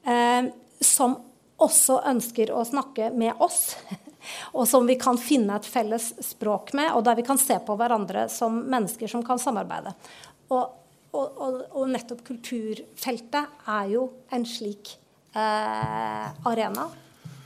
[0.05, 0.49] eh,
[0.83, 1.17] som
[1.63, 3.75] også ønsker å snakke med oss.
[4.57, 7.75] Og som vi kan finne et felles språk med, og der vi kan se på
[7.75, 9.91] hverandre som mennesker som kan samarbeide.
[10.55, 10.77] Og,
[11.11, 14.95] og, og, og nettopp kulturfeltet er jo en slik
[15.35, 16.87] eh, arena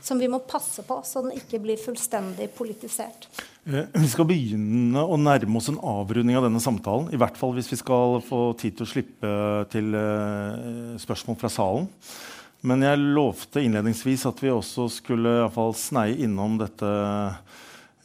[0.01, 3.27] som vi må passe på, så den ikke blir fullstendig politisert.
[3.67, 7.09] Eh, vi skal begynne å nærme oss en avrunding av denne samtalen.
[7.11, 9.33] I hvert fall hvis vi skal få tid til å slippe
[9.73, 11.89] til eh, spørsmål fra salen.
[12.67, 16.93] Men jeg lovte innledningsvis at vi også skulle i fall sneie innom dette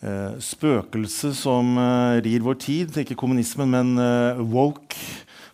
[0.02, 1.78] eh, spøkelset som
[2.27, 2.98] rir vår tid.
[3.05, 4.98] Ikke kommunismen, men woke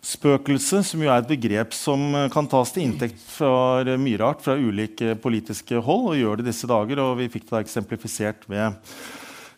[0.05, 4.43] spøkelse, som jo er et begrep som eh, kan tas til inntekt for mye rart
[4.45, 7.01] fra ulike politiske hold, og gjør det disse dager.
[7.03, 8.77] og Vi fikk det eksemplifisert ved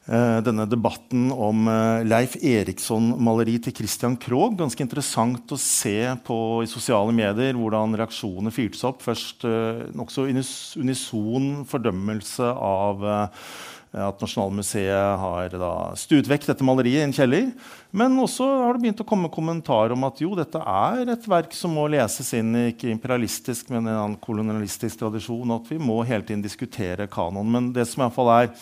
[0.09, 4.57] eh, denne debatten om eh, Leif Eriksson-maleri til Christian Krogh.
[4.59, 9.05] Ganske interessant å se på i sosiale medier hvordan reaksjonene fyrte seg opp.
[9.05, 13.45] Først eh, nokså unison fordømmelse av eh,
[13.91, 17.49] at Nasjonalmuseet har da, stuet vekk dette maleriet i en kjeller.
[17.91, 21.51] Men også har det begynt å komme kommentarer om at jo, dette er et verk
[21.55, 25.57] som må leses inn ikke imperialistisk, men en kolonialistisk tradisjon.
[25.57, 27.51] At vi må hele tiden diskutere kanon.
[27.51, 28.53] Men det som i fall er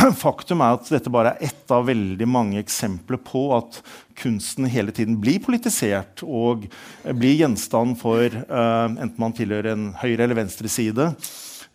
[0.24, 3.78] faktum, er at dette bare er ett av veldig mange eksempler på at
[4.18, 6.66] kunsten hele tiden blir politisert og
[7.06, 11.12] blir gjenstand for uh, enten man tilhører en høyre- eller venstreside.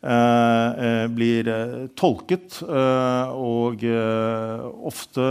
[0.06, 3.82] Eh, eh, blir eh, tolket og
[4.86, 5.28] ofte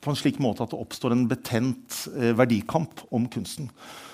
[0.00, 2.06] på en slik måte at det oppstår en betent
[2.38, 3.68] verdikamp om kunsten.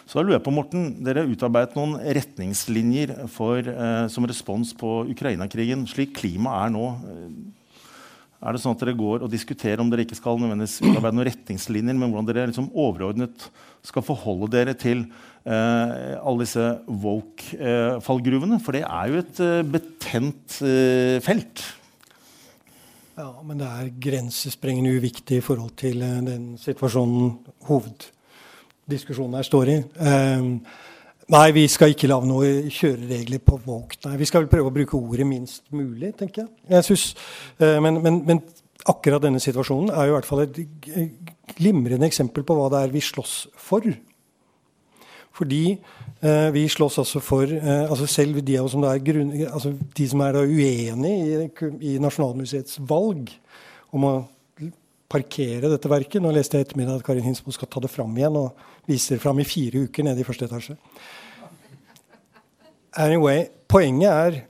[0.06, 3.62] Så da lurer jeg på, Morten, Dere utarbeidet noen retningslinjer for,
[4.10, 5.86] som respons på Ukraina-krigen.
[5.90, 6.88] Slik klimaet er nå,
[8.36, 11.28] er det sånn at dere går og diskuterer om dere ikke skal nødvendigvis utarbeide noen
[11.30, 13.48] retningslinjer, men hvordan dere liksom overordnet
[13.86, 15.06] skal forholde dere til
[15.48, 18.60] eh, alle disse woke-fallgruvene?
[18.62, 21.64] For det er jo et eh, betent eh, felt.
[23.16, 29.72] Ja, men det er grensesprengende uviktig i forhold til eh, den situasjonen hoveddiskusjonen her står
[29.72, 29.78] i.
[29.96, 30.50] Um,
[31.34, 33.98] nei, vi skal ikke lage noen kjøreregler på walk.
[34.06, 36.52] Nei, vi skal vel prøve å bruke ordet minst mulig, tenker jeg.
[36.76, 37.06] jeg synes,
[37.62, 38.42] uh, men, men, men,
[38.86, 40.58] akkurat denne situasjonen er jo i hvert fall et
[41.56, 43.88] glimrende eksempel på hva det er vi slåss for.
[45.36, 45.62] Fordi
[46.22, 50.22] eh, vi slåss altså for eh, altså Selv de som er, grunn, altså de som
[50.24, 51.48] er uenig i,
[51.80, 53.32] i, Nasjonalmuseets valg
[53.92, 54.14] om å
[55.10, 58.38] parkere dette verket Nå leste jeg ettermiddag at Karin Hinsmo skal ta det fram igjen
[58.40, 60.76] og vise det fram i fire uker nede i første etasje.
[62.96, 64.42] Anyway, poenget er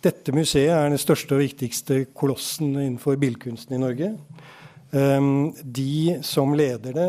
[0.00, 4.14] dette museet er den største og viktigste kolossen innenfor billedkunsten i Norge.
[4.90, 7.08] Um, de som leder det,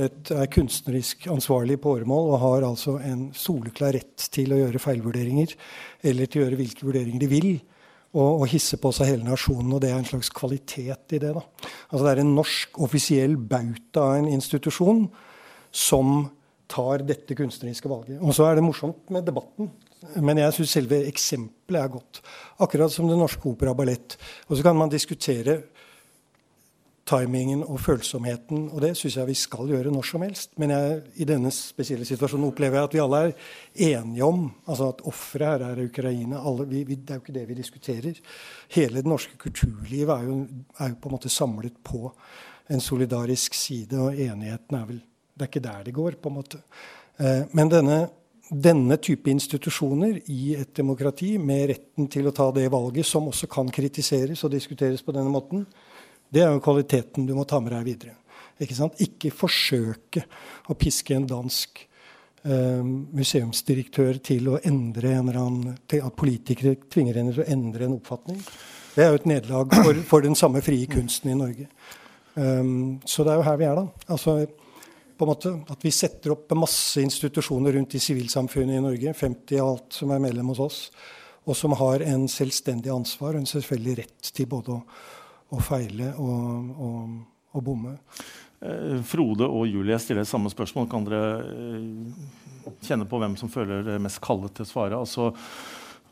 [0.00, 4.82] et, er kunstnerisk ansvarlig på åremål og har altså en soleklar rett til å gjøre
[4.82, 5.52] feilvurderinger
[6.10, 7.52] eller til å gjøre hvilke vurderinger de vil.
[8.10, 9.70] Og, og hisse på seg hele nasjonen.
[9.76, 11.30] Og det er en slags kvalitet i det.
[11.36, 11.44] Da.
[11.90, 15.04] Altså Det er en norsk offisiell bauta av en institusjon
[15.70, 16.24] som
[16.70, 18.18] tar dette kunstneriske valget.
[18.22, 19.70] Og så er det morsomt med debatten.
[20.16, 22.22] Men jeg syns selve eksempelet er godt.
[22.62, 24.16] Akkurat som Det Norske Opera Ballett.
[24.48, 25.60] Og så kan man diskutere
[27.10, 28.68] timingen og følsomheten.
[28.70, 30.52] Og det syns jeg vi skal gjøre når som helst.
[30.62, 33.34] Men jeg, i denne spesielle situasjonen opplever jeg at vi alle er
[33.90, 36.42] enige om altså at offeret her er Ukraina.
[36.46, 38.22] Alle, vi, vi, det er jo ikke det vi diskuterer.
[38.76, 40.38] Hele det norske kulturlivet er jo,
[40.78, 42.06] er jo, på en måte samlet på
[42.70, 45.04] en solidarisk side, og enigheten er vel
[45.40, 46.58] Det er ikke der det går, på en måte.
[47.16, 48.10] Eh, men denne,
[48.50, 53.48] denne type institusjoner i et demokrati med retten til å ta det valget, som også
[53.48, 55.64] kan kritiseres og diskuteres på denne måten,
[56.30, 58.16] det er jo kvaliteten du må ta med deg videre.
[58.60, 58.98] Ikke, sant?
[59.00, 60.24] ikke forsøke
[60.68, 61.80] å piske en dansk
[62.44, 67.88] eh, museumsdirektør til å endre en eller annen, at politikere tvinger henne til å endre
[67.88, 68.42] en oppfatning.
[68.94, 71.68] Det er jo et nederlag for, for, den samme frie kunsten i Norge.
[72.34, 74.04] Um, så det er jo her vi er, da.
[74.12, 74.36] Altså,
[75.20, 79.60] på en måte At vi setter opp masse institusjoner rundt i sivilsamfunnet i Norge, 50
[79.60, 80.78] av alt som er medlem hos oss,
[81.44, 84.80] og som har en selvstendig ansvar og en selvfølgelig rett til både å
[85.50, 87.16] å feile og, og,
[87.54, 87.96] og bomme.
[88.60, 90.88] Eh, Frode og Julie jeg stiller samme spørsmål.
[90.90, 95.00] Kan dere eh, kjenne på hvem som føler det mest kallet til å svare?
[95.00, 95.30] Altså,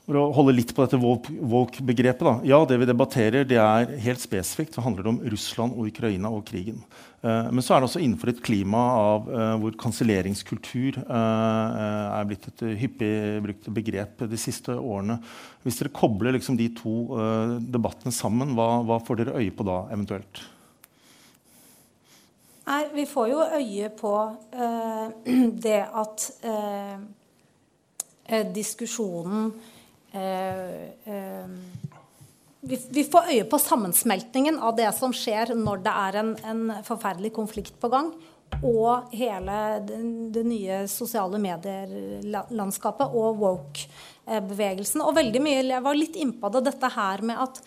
[0.09, 2.25] for å holde litt på dette woke-begrepet.
[2.25, 2.33] da.
[2.49, 4.73] Ja, det vi debatterer, det er helt spesifikt.
[4.73, 6.81] Så handler det om Russland og Ukraina og krigen.
[7.21, 12.25] Eh, men så er det også innenfor et klima av, eh, hvor kanselleringskultur eh, er
[12.31, 13.15] blitt et hyppig
[13.45, 15.21] brukt begrep de siste årene.
[15.67, 16.95] Hvis dere kobler liksom de to
[17.61, 20.41] debattene sammen, hva, hva får dere øye på da eventuelt?
[22.69, 24.15] Nei, vi får jo øye på
[24.53, 25.07] eh,
[25.65, 27.01] det at eh,
[28.53, 29.53] diskusjonen
[32.61, 36.63] vi, vi får øye på sammensmeltningen av det som skjer når det er en, en
[36.87, 38.09] forferdelig konflikt på gang,
[38.65, 39.57] og hele
[39.87, 39.99] det,
[40.35, 45.05] det nye sosiale medielandskapet og woke-bevegelsen.
[45.05, 47.61] Og veldig mye Jeg var litt innpå det, dette her med at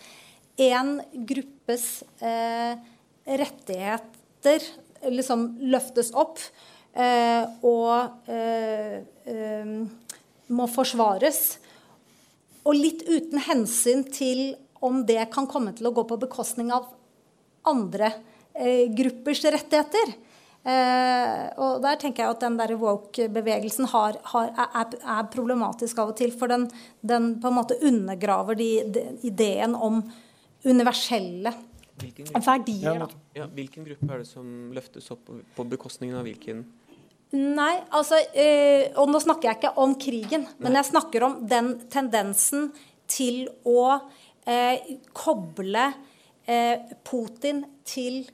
[0.62, 0.96] en
[1.30, 1.86] gruppes
[2.20, 2.74] eh,
[3.24, 4.66] rettigheter
[5.10, 6.38] liksom løftes opp
[6.92, 9.72] eh, og eh, eh,
[10.52, 11.42] må forsvares.
[12.62, 14.52] Og litt uten hensyn til
[14.82, 16.90] om det kan komme til å gå på bekostning av
[17.68, 18.10] andre
[18.54, 20.14] eh, gruppers rettigheter.
[20.62, 26.12] Eh, og der tenker jeg at den der woke-bevegelsen har, har, er, er, problematisk av
[26.12, 26.34] og til.
[26.38, 26.68] For den,
[27.02, 30.02] den på en måte undergraver de, de, ideen om
[30.66, 31.54] universelle
[32.02, 32.96] Hvilken verdier.
[32.98, 33.06] Ja,
[33.36, 36.64] ja, hvilken gruppe er det som løftes opp på, på bekostningen av hvilken?
[37.32, 41.74] Nei, altså øh, Og nå snakker jeg ikke om krigen, men jeg snakker om den
[41.92, 42.68] tendensen
[43.08, 45.86] til å øh, koble
[46.44, 48.26] øh, Putin til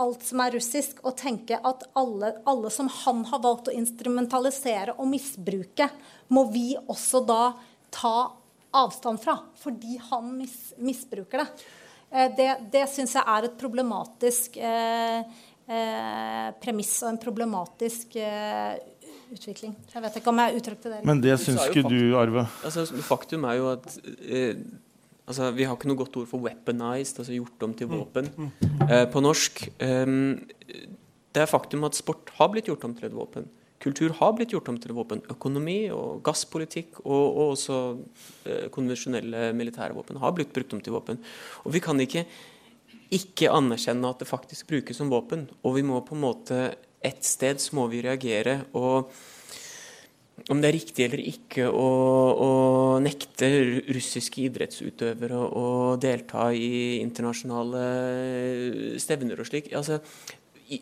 [0.00, 4.96] alt som er russisk, og tenke at alle, alle, som han har valgt å instrumentalisere
[4.98, 5.88] og misbruke,
[6.34, 7.42] må vi også da
[7.94, 8.16] ta
[8.74, 11.48] avstand fra, fordi han mis, misbruker det.
[12.10, 15.22] Eh, det, det syns jeg er et problematisk eh,
[15.66, 18.74] premiss og en problematisk eh,
[19.32, 19.74] utvikling.
[19.94, 21.00] Jeg vet ikke om jeg uttrykte det.
[21.08, 22.46] Men det syns ikke du, Arve?
[22.66, 23.88] Altså, faktum er jo at
[24.28, 24.60] eh,
[25.26, 27.98] altså, Vi har ikke noe godt ord for 'weaponized', altså gjort om til mm.
[27.98, 28.30] våpen,
[28.90, 29.68] eh, på norsk.
[31.34, 33.48] det er faktum at sport har blitt gjort om til et våpen.
[33.84, 35.20] Kultur har blitt gjort om til våpen.
[35.32, 37.78] Økonomi og gasspolitikk og, og også
[38.48, 41.20] eh, konvensjonelle militære våpen har blitt brukt om til våpen.
[41.64, 42.24] Og vi kan ikke
[43.14, 45.46] ikke anerkjenne at det faktisk brukes som våpen.
[45.62, 46.64] Og vi må på en måte
[47.04, 48.64] Et sted så må vi reagere.
[48.72, 49.12] og
[50.50, 51.88] om det er riktig eller ikke å,
[52.34, 52.50] å
[53.04, 53.46] nekte
[53.94, 55.66] russiske idrettsutøvere å
[56.00, 57.84] delta i internasjonale
[59.00, 60.00] stevner og slik altså,
[60.74, 60.80] i,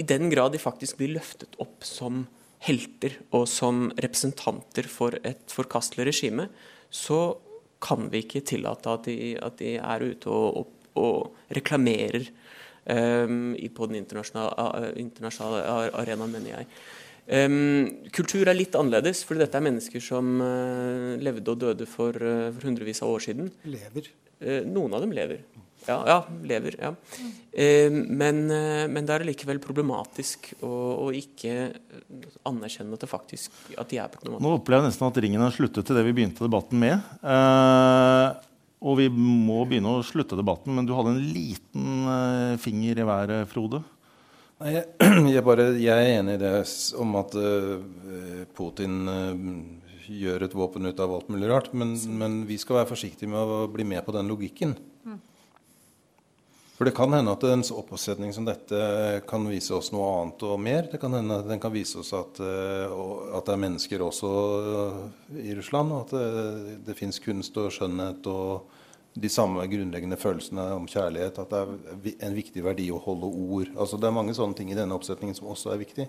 [0.00, 2.24] i den grad de faktisk blir løftet opp som
[2.62, 6.48] helter og som representanter for et forkastelig regime,
[6.88, 7.34] så
[7.82, 13.54] kan vi ikke tillate at de, at de er ute og, og, og reklamerer um,
[13.74, 15.62] på den internasjonale, internasjonale
[16.02, 16.68] arenaen, mener jeg.
[17.22, 22.16] Um, kultur er litt annerledes, for dette er mennesker som uh, levde og døde for,
[22.18, 23.52] uh, for, hundrevis av år siden.
[23.70, 24.10] Lever.
[24.42, 25.44] Uh, noen av dem lever.
[25.86, 26.76] Ja, ja lever.
[26.78, 26.92] ja.
[27.52, 31.72] Eh, men, men det er likevel problematisk å, å, ikke
[32.46, 34.44] anerkjenne at, det faktisk, at de er på noen måte.
[34.46, 37.02] Nå opplever jeg nesten at ringen har sluttet til det vi begynte debatten med.
[37.18, 38.51] Eh,
[38.82, 43.06] og vi må begynne å slutte debatten, men du hadde en liten eh, finger i
[43.06, 43.82] været, Frode.
[44.62, 44.74] Nei,
[45.34, 46.56] jeg, bare, jeg, er enig i det
[47.02, 49.46] om at uh, Putin uh,
[50.06, 51.72] gjør et våpen ut av alt mulig rart.
[51.74, 54.76] Men, men, vi skal være forsiktige med å bli med på den logikken.
[56.82, 58.78] For det kan hende at en oppsetning som dette
[59.30, 60.88] kan vise oss noe annet og mer.
[60.90, 62.94] Det kan hende at den kan vise oss at, eh,
[63.38, 64.30] at det er mennesker også
[65.38, 68.74] i Russland, og at det, det fins kunst og skjønnhet og
[69.14, 71.38] de samme grunnleggende følelsene om kjærlighet.
[71.38, 73.70] At det er en viktig verdi å holde ord.
[73.76, 76.08] Altså Det er mange sånne ting i denne oppsetningen som også er viktig.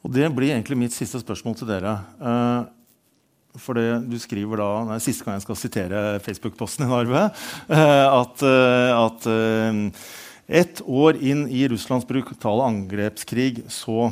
[0.00, 1.98] Og Det blir egentlig mitt siste spørsmål til dere.
[3.58, 7.26] For det, du skriver da nei, Siste gang jeg skal sitere Facebook-posten din, Arve,
[7.66, 9.82] eh, at, eh, at eh,
[10.60, 14.08] ett år inn i Russlands brutale angrepskrig så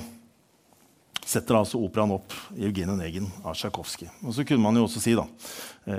[1.27, 4.13] setter altså operaen opp Evgenij Negen av Tsjajkovskij.
[4.23, 5.27] Og så kunne man jo også si da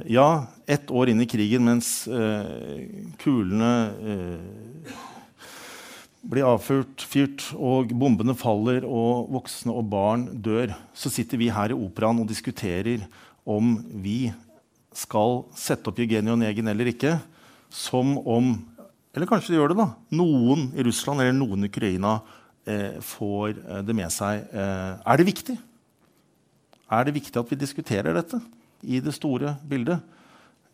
[0.07, 1.89] Ja, ett år inn i krigen mens
[3.19, 4.95] kulene eh,
[6.27, 11.71] blir avfyrt fyrt, og bombene faller, og voksne og barn dør, så sitter vi her
[11.71, 13.05] i operaen og diskuterer
[13.47, 14.31] om vi
[14.97, 17.17] skal sette opp Jevgenij Onegin eller ikke,
[17.69, 18.57] som om
[19.17, 19.87] Eller kanskje de gjør det, da.
[20.13, 22.19] Noen i Russland eller noen i Ukraina
[22.69, 24.43] eh, får eh, det med seg.
[24.53, 25.55] Eh, er det viktig?
[26.93, 28.37] Er det viktig at vi diskuterer dette
[28.85, 30.05] i det store bildet?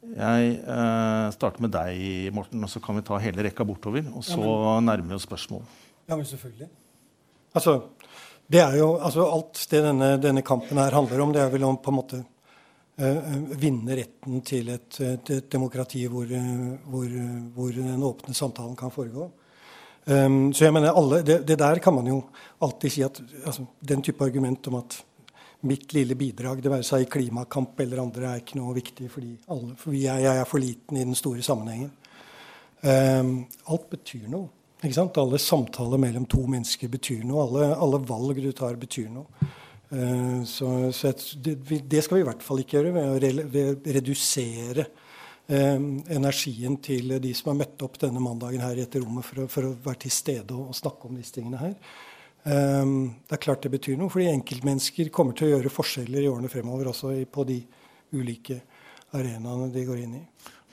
[0.03, 2.03] Jeg eh, starter med deg,
[2.35, 4.11] Morten, og så kan vi ta hele rekka bortover.
[4.11, 4.43] Og så
[4.83, 5.63] nærmer vi oss spørsmål.
[6.09, 6.67] Ja, men selvfølgelig.
[7.55, 7.77] Altså,
[8.51, 11.63] det er jo, altså Alt det denne, denne, kampen her handler om, det er vel
[11.69, 12.23] om på en måte
[13.57, 17.15] vinne retten til et, et, et demokrati hvor, uh, hvor,
[17.55, 19.31] hvor, den åpne samtalen kan foregå.
[20.05, 22.19] Um, så jeg mener, alle, det, det, der kan man jo
[22.61, 24.99] alltid si at altså, den type argument om at
[25.63, 29.31] mitt lille bidrag, det være seg i klimakamp eller andre, er ikke noe viktig fordi
[29.47, 31.91] alle, for jeg, jeg er for liten i den store sammenhengen.
[32.83, 33.37] Um,
[33.71, 34.51] alt betyr noe.
[34.83, 37.45] Alle samtaler mellom to mennesker betyr noe.
[37.47, 39.47] Alle, alle valg du tar, betyr noe.
[39.93, 43.67] Uh, så, så det, det, skal vi i hvert fall ikke gjøre ved å, ved
[43.69, 45.77] å redusere uh,
[46.15, 49.45] energien til de som har møtt opp denne mandagen her i dette rommet for å,
[49.51, 51.75] for å være til stede og, og, snakke om disse tingene her.
[52.43, 56.31] Um, det er klart det betyr noe, fordi enkeltmennesker kommer til å gjøre forskjeller i
[56.31, 57.61] årene fremover også på de
[58.17, 58.57] ulike
[59.13, 60.23] arenaene de går inn i.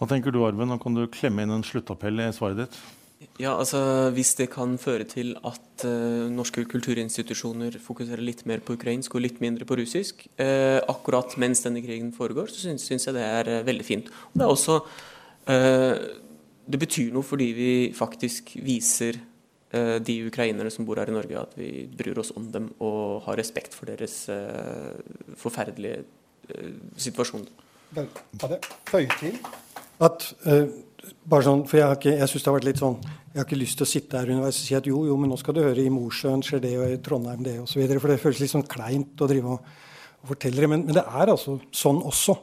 [0.01, 0.73] Hva tenker du, Arven?
[0.73, 2.81] Nå kan du klemme inn en sluttappell i svaret ditt.
[3.41, 8.79] Ja, altså Hvis det kan føre til at uh, norske kulturinstitusjoner fokuserer litt mer på
[8.79, 13.09] ukrainsk og litt mindre på russisk, uh, akkurat mens denne krigen foregår, så syns, syns
[13.09, 14.09] jeg det er uh, veldig fint.
[14.33, 14.81] Og Det er også
[16.71, 19.17] Det betyr noe fordi vi faktisk viser
[20.07, 23.39] de ukrainerne som bor her i Norge, at vi bryr oss om dem og har
[23.39, 24.29] respekt for deres
[25.41, 26.05] forferdelige
[26.97, 27.49] situasjon.
[27.97, 28.07] Vel,
[28.43, 28.61] hadde
[28.91, 29.41] føye til
[30.07, 30.29] at
[31.25, 32.97] bare sånn, for Jeg, ikke, jeg synes det har vært litt sånn,
[33.31, 35.31] jeg har ikke lyst til å sitte her underveis og si at jo, jo, men
[35.31, 37.83] nå skal du høre i Mosjøen skjer det, og i Trondheim det, osv.
[37.93, 39.69] For det føles litt sånn kleint å drive og,
[40.21, 40.71] og fortelle det.
[40.73, 42.37] Men, men, det er altså sånn også.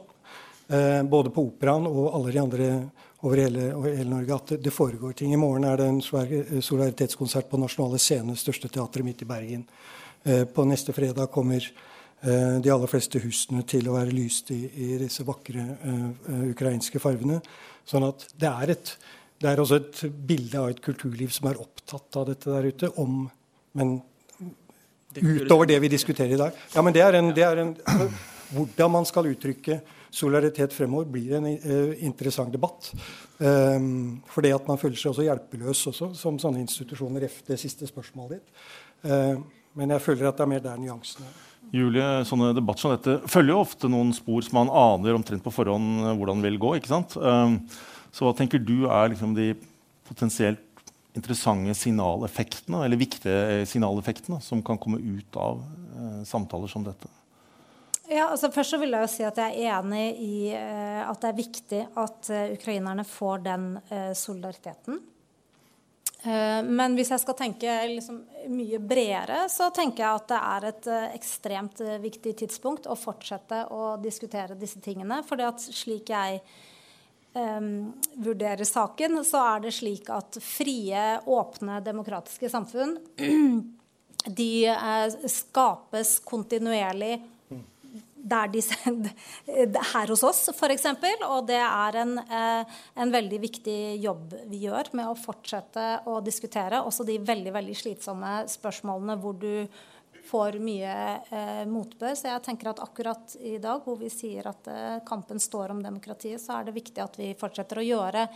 [0.68, 2.70] Eh, både på Operaen og alle de andre
[3.26, 5.32] over hele, over hele Norge at det, det, foregår ting.
[5.34, 9.64] I morgen er det en solidaritetskonsert på Nasjonale Scene, største teatret midt i Bergen.
[10.22, 14.60] Eh, på neste fredag kommer eh, de aller fleste husene til å være lyst i,
[14.68, 17.40] i disse vakre uh, ukrainske farvene.
[17.88, 18.94] Sånn at det er, et,
[19.40, 22.90] det er også et bilde av et kulturliv som er opptatt av dette der ute.
[23.00, 23.22] Om,
[23.80, 23.94] men
[25.18, 26.58] utover det vi diskuterer i dag.
[26.74, 27.76] Ja, men det er en, det er en
[28.48, 29.74] Hvordan man skal uttrykke
[30.08, 32.86] solidaritet fremover, blir en uh, interessant debatt.
[33.38, 37.84] Um, for det at man føler seg også hjelpeløs også, som sånne institusjoner, det siste
[37.90, 38.64] spørsmålet ditt.
[39.04, 39.44] Uh,
[39.76, 41.44] men jeg føler at det er mer der nyansene er.
[41.74, 45.52] Julie, sånne debatter som dette følger jo ofte noen spor som man aner omtrent på
[45.52, 46.74] forhånd eh, hvordan vil gå.
[46.78, 47.16] ikke sant?
[47.20, 47.60] Um,
[48.14, 49.52] så hva tenker du er liksom de
[50.08, 50.64] potensielt
[51.18, 57.10] interessante signaleffektene, eller viktige signaleffektene som kan komme ut av uh, samtaler som dette?
[58.08, 61.28] Ja, altså Først så vil jeg jo si at jeg er enig i at det
[61.28, 63.66] er viktig at ukrainerne får den
[64.16, 65.02] solidariteten.
[66.22, 70.66] Eh, men hvis jeg skal tenke liksom mye bredere, så tenker jeg at det er
[70.72, 75.20] et eh, ekstremt eh, viktig tidspunkt å fortsette å diskutere disse tingene.
[75.28, 76.40] For slik jeg
[77.38, 82.96] um, vurderer saken, så er det slik at frie, åpne, demokratiske samfunn
[84.38, 84.52] de
[85.30, 87.20] skapes kontinuerlig
[88.22, 88.62] de,
[89.92, 90.86] her hos oss, f.eks.
[91.28, 96.18] Og det er en, eh, en, veldig viktig jobb vi gjør med å fortsette å
[96.24, 99.52] diskutere også de veldig, veldig slitsomme spørsmålene hvor du
[100.28, 100.94] får mye
[101.30, 102.14] eh, motbør.
[102.18, 105.82] Så jeg tenker at akkurat i dag, hvor vi sier at eh, kampen står om
[105.84, 108.26] demokratiet, så er det viktig at vi fortsetter å gjøre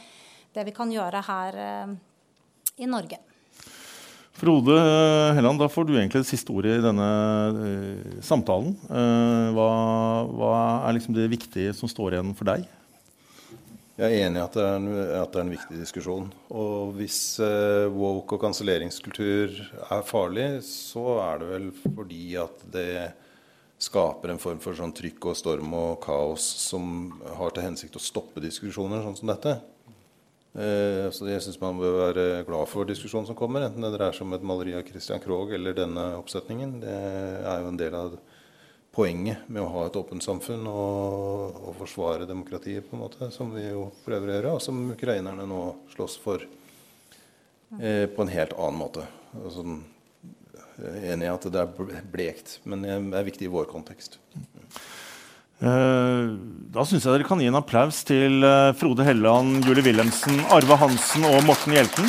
[0.52, 1.94] det vi kan gjøre her eh,
[2.84, 3.20] i Norge.
[4.32, 4.76] Frode
[5.36, 7.08] Helland, da får du egentlig det siste ordet i denne
[7.54, 8.72] uh, samtalen.
[8.88, 9.66] Uh, hva,
[10.32, 10.52] hva,
[10.88, 12.64] er liksom det viktige som står igjen for deg?
[14.00, 16.30] Jeg er enig i at, at, det er en viktig diskusjon.
[16.50, 17.36] Og hvis
[17.92, 19.52] woke og kanselleringskultur
[19.84, 22.94] er farlig, så er det vel fordi at det
[23.82, 28.02] skaper en form for sånn trykk og storm og kaos som har til hensikt å
[28.02, 29.56] stoppe diskusjoner sånn som dette.
[30.52, 34.12] Eh, så jeg syns man bør være glad for diskusjonen som kommer, enten det dreier
[34.16, 36.74] seg om et maleri av Christian Krohg eller denne oppsetningen.
[36.82, 38.18] Det er jo en del av
[38.92, 43.54] poenget med å ha et åpent samfunn og, og forsvare demokratiet, på en måte, som
[43.54, 45.62] vi jo prøver å gjøre, og som ukrainerne nå
[45.94, 49.06] slåss for eh, på en helt annen måte.
[49.40, 49.64] Altså,
[50.82, 54.18] jeg er enig i at det er blekt, men det er viktig i vår kontekst.
[55.62, 56.22] Eh,
[56.74, 60.74] da syns jeg dere kan gi en applaus til eh, Frode Helleland, Julie Wilhelmsen, Arve
[60.80, 62.08] Hansen og Morten Hjelten.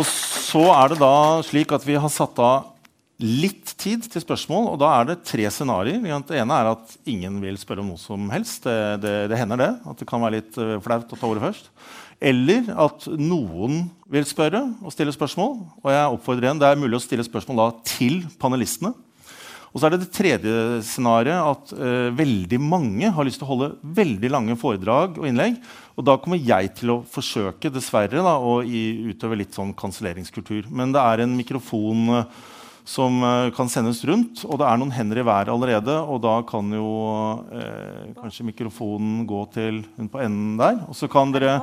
[0.00, 1.14] Og så er det da
[1.46, 2.72] slik at vi har satt av
[3.20, 4.72] litt tid til spørsmål.
[4.72, 6.02] Og da er det tre scenarioer.
[6.26, 8.64] Det ene er at ingen vil spørre om noe som helst.
[8.66, 8.74] Det,
[9.04, 9.70] det, det hender det.
[9.86, 11.70] At det kan være litt eh, flaut å ta ordet først.
[12.18, 15.54] Eller at noen vil spørre og stille spørsmål.
[15.84, 18.96] Og jeg oppfordrer igjen, Det er mulig å stille spørsmål da til panelistene.
[19.70, 20.54] Og så er det det tredje
[20.86, 25.60] scenarioet at uh, veldig mange har lyst til å holde veldig lange foredrag og innlegg.
[25.94, 30.70] Og da kommer jeg til å forsøke, dessverre, da, å utøve litt sånn kanselleringskultur.
[30.74, 32.40] Men det er en mikrofon uh,
[32.90, 36.00] som uh, kan sendes rundt, og det er noen hender i været allerede.
[36.10, 36.90] Og da kan jo
[37.54, 40.82] eh, kanskje mikrofonen gå til hun på enden der.
[40.88, 41.60] Og så kan dere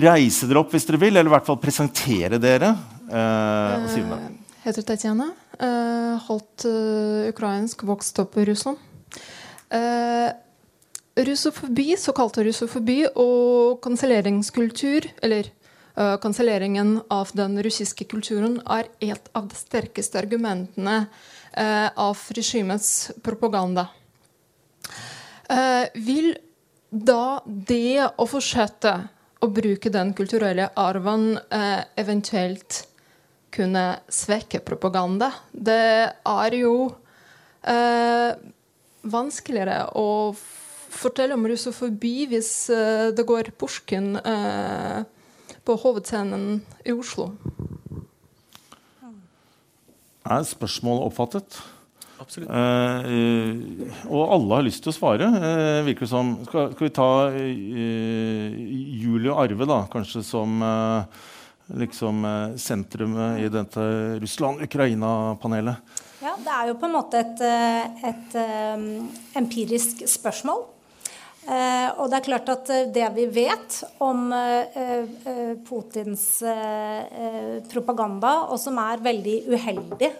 [0.00, 2.72] reise dere opp hvis dere vil, eller i hvert fall presentere dere.
[3.10, 4.20] Eh, og si det.
[4.64, 5.32] heter Tatjana.
[5.62, 8.78] Eh, holdt eh, ukrainsk, vokst opp i Russland.
[9.70, 10.30] Eh,
[11.22, 15.52] russofobi, såkalt russofobi og kanselleringskultur, eller
[15.92, 21.02] kanselleringen av den russiske kulturen, er et av de sterkeste argumentene
[22.00, 23.84] av regimets propaganda.
[25.92, 26.30] Vil
[26.88, 28.94] da det å fortsette
[29.44, 31.34] å bruke den kulturelle arven
[32.00, 32.86] eventuelt
[33.52, 35.30] kunne svekke propaganda?
[35.52, 36.74] Det er jo
[37.62, 38.32] eh,
[39.02, 40.32] vanskeligere å
[40.92, 45.02] fortelle om russofobi hvis eh, det går Pushkin eh,
[45.62, 47.32] på hovedscenen i Oslo.
[50.22, 51.60] Er spørsmålet oppfattet?
[52.22, 52.50] Absolutt.
[52.54, 56.36] Eh, og alle har lyst til å svare, eh, virker det som.
[56.46, 58.58] Skal, skal vi ta eh,
[59.02, 61.22] Julie Arve, da, kanskje som eh,
[61.78, 63.86] liksom eh, sentrumet i dette
[64.22, 65.94] Russland-Ukraina-panelet?
[66.22, 68.86] Ja, det er jo på en måte et, et, et eh,
[69.40, 70.68] empirisk spørsmål.
[71.42, 77.00] Eh, og det er klart at eh, det vi vet om eh, eh, Putins eh,
[77.02, 80.12] eh, propaganda, og som er veldig uheldig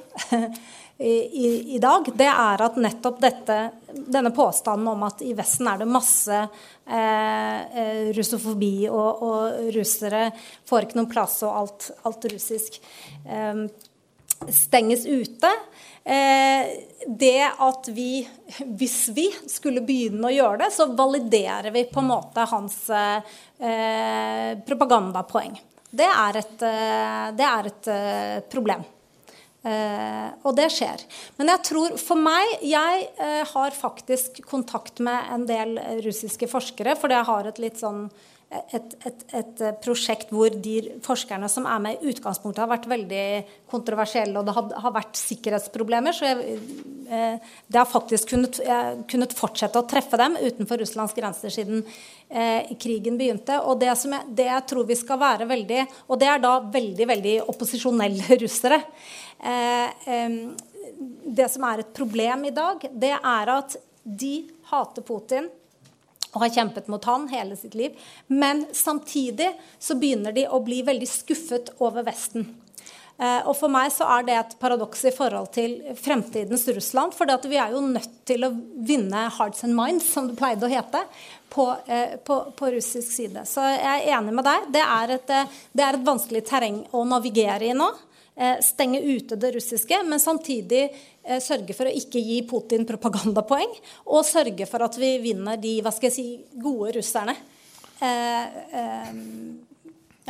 [0.98, 3.56] i, i, dag, det er at nettopp dette,
[3.92, 10.28] denne påstanden om at i Vesten er det masse eh, eh, russofobi, og, og russere
[10.68, 12.78] får ikke noen plass, og alt, alt russisk
[13.26, 13.64] eh,
[14.48, 15.50] stenges ute.
[16.04, 16.70] Eh,
[17.06, 18.22] det at vi,
[18.66, 24.58] hvis vi skulle begynne å gjøre det, så validerer vi på en måte hans eh,
[24.66, 25.54] propagandapoeng.
[25.92, 27.94] Det er et, eh, det er et
[28.50, 28.84] problem.
[29.62, 31.04] Eh, og det skjer.
[31.38, 36.96] Men jeg tror for meg Jeg eh, har faktisk kontakt med en del russiske forskere,
[36.98, 38.08] fordi jeg har et litt sånn
[38.52, 43.24] et, et, et prosjekt hvor de forskerne som er med i utgangspunktet, har vært veldig
[43.70, 46.16] kontroversielle, og det har, har vært sikkerhetsproblemer.
[46.16, 46.58] Så jeg,
[47.08, 51.82] eh, det har faktisk kunnet, jeg, kunnet fortsette å treffe dem utenfor Russlands grenser siden
[52.28, 53.56] eh, krigen begynte.
[53.64, 55.82] Og det, jeg, det jeg tror vi skal være veldig
[56.12, 58.82] Og det er da veldig, veldig opposisjonelle russere.
[59.42, 60.28] Eh,
[61.26, 64.36] det som er et problem i dag, det er at de
[64.70, 65.50] hater Putin
[66.32, 67.96] og har kjempet mot han hele sitt liv.
[68.26, 72.46] Men samtidig så begynner de å bli veldig skuffet over Vesten.
[73.18, 77.12] Eh, og for meg så er det et paradoks i forhold til fremtidens Russland.
[77.14, 80.72] For vi er jo nødt til å vinne hearts and minds, som det pleide å
[80.72, 81.04] hete,
[81.52, 83.44] på, eh, på, på russisk side.
[83.48, 84.70] Så jeg er enig med deg.
[84.72, 85.36] Det er et,
[85.76, 87.90] det er et vanskelig terreng å navigere i nå.
[88.32, 93.74] Eh, stenge ute det russiske, men samtidig eh, sørge for å ikke gi Putin propagandapoeng.
[94.08, 96.24] Og sørge for at vi vinner de hva skal jeg si,
[96.56, 97.34] gode russerne.
[98.00, 98.94] Eh,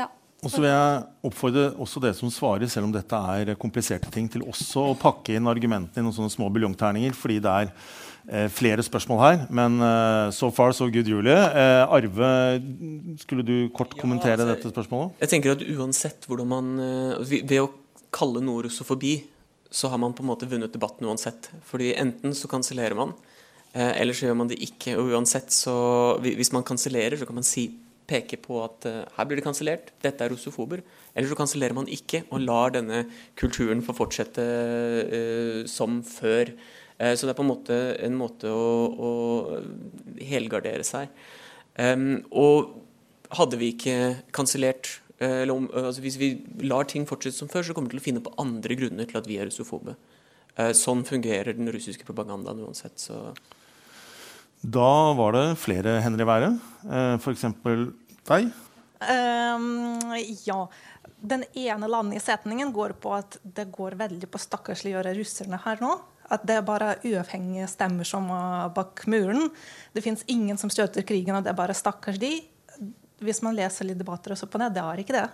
[0.01, 0.09] ja.
[0.43, 4.27] Og så vil jeg oppfordre også dere som svarer, selv om dette er kompliserte ting,
[4.27, 8.49] til også å pakke inn argumentene i noen sånne små buljongterninger, fordi det er eh,
[8.51, 9.45] flere spørsmål her.
[9.55, 11.39] Men eh, so far, so good, Julie.
[11.39, 12.33] Eh, Arve,
[13.23, 15.15] skulle du kort kommentere altså, dette spørsmålet?
[15.23, 16.75] Jeg tenker at uansett hvordan man
[17.23, 17.71] Ved å
[18.13, 19.17] kalle noe russofobi,
[19.73, 21.49] så har man på en måte vunnet debatten uansett.
[21.69, 23.15] Fordi enten så kansellerer man,
[23.73, 24.99] eh, eller så gjør man det ikke.
[25.01, 27.71] Og uansett så Hvis man kansellerer, så kan man si,
[28.09, 30.83] peke på at eh, her blir det kansellert, dette er russofober.
[31.15, 33.07] Eller så kansellerer man ikke og lar denne
[33.39, 36.53] kulturen få fortsette eh, som før.
[36.99, 39.13] Eh, så det er på en måte en måte å, å
[40.23, 41.13] helgardere seg.
[41.73, 42.75] Um, og
[43.33, 43.97] hadde vi ikke
[44.37, 46.33] kansellert eller om, altså Hvis vi
[46.67, 49.21] lar ting fortsette som før, så kommer vi til å finne på andre grunner til
[49.21, 49.97] at vi er russofobe.
[50.57, 52.99] Eh, sånn fungerer den russiske propagandaen uansett.
[53.01, 53.35] Så
[54.63, 56.61] Da var det flere hender i været.
[56.87, 57.47] Eh, F.eks.
[58.29, 58.53] deg.
[59.03, 60.13] Um,
[60.47, 60.69] ja.
[61.23, 65.97] Den ene landsetningen går på at det går veldig på stakkarsliggjøre russerne her nå.
[66.33, 69.51] At det er bare uavhengige stemmer som er bak muren.
[69.95, 72.37] Det fins ingen som støtter krigen, og det er bare stakkars de.
[73.23, 75.27] Hvis man leser litt debatter også på det, det er ikke det.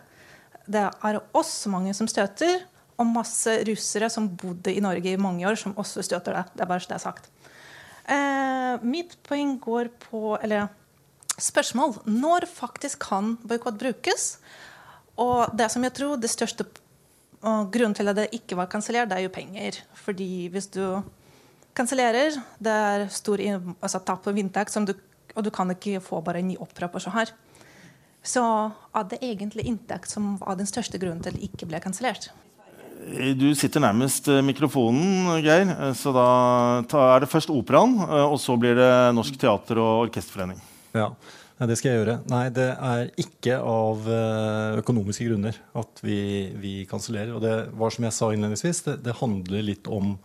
[0.69, 2.65] Det er oss mange som støter,
[2.98, 6.44] og masse russere som bodde i Norge i mange år, som også støter det.
[6.56, 7.31] Det er bare så det er sagt.
[8.09, 10.69] Eh, mitt poeng går på Eller
[11.39, 12.01] spørsmål.
[12.06, 14.39] Når faktisk kan boikott brukes?
[15.19, 16.66] Og det som jeg tror det største
[17.47, 19.78] og grunnen til at det ikke var kansellert, det er jo penger.
[19.94, 21.02] Fordi hvis du
[21.78, 26.48] kansellerer, det er stor altså, tap på inntekt, og du kan ikke få bare en
[26.48, 27.31] ny opera på så her.
[28.28, 28.44] Så
[28.92, 32.28] hadde det egentlig inntekt som var den største grunnen til at det ikke ble kansellert.
[33.38, 35.70] Du sitter nærmest eh, mikrofonen, Geir.
[35.70, 36.28] Eh, så da
[36.82, 40.60] er det først Operaen, eh, og så blir det Norsk teater- og orkesterforening.
[40.96, 41.12] Ja,
[41.62, 42.18] det skal jeg gjøre.
[42.30, 44.06] Nei, det er ikke av
[44.78, 46.20] økonomiske grunner at vi,
[46.59, 47.32] vi kansellerer.
[47.34, 50.16] Og det var som jeg sa innledningsvis, det, det handler litt om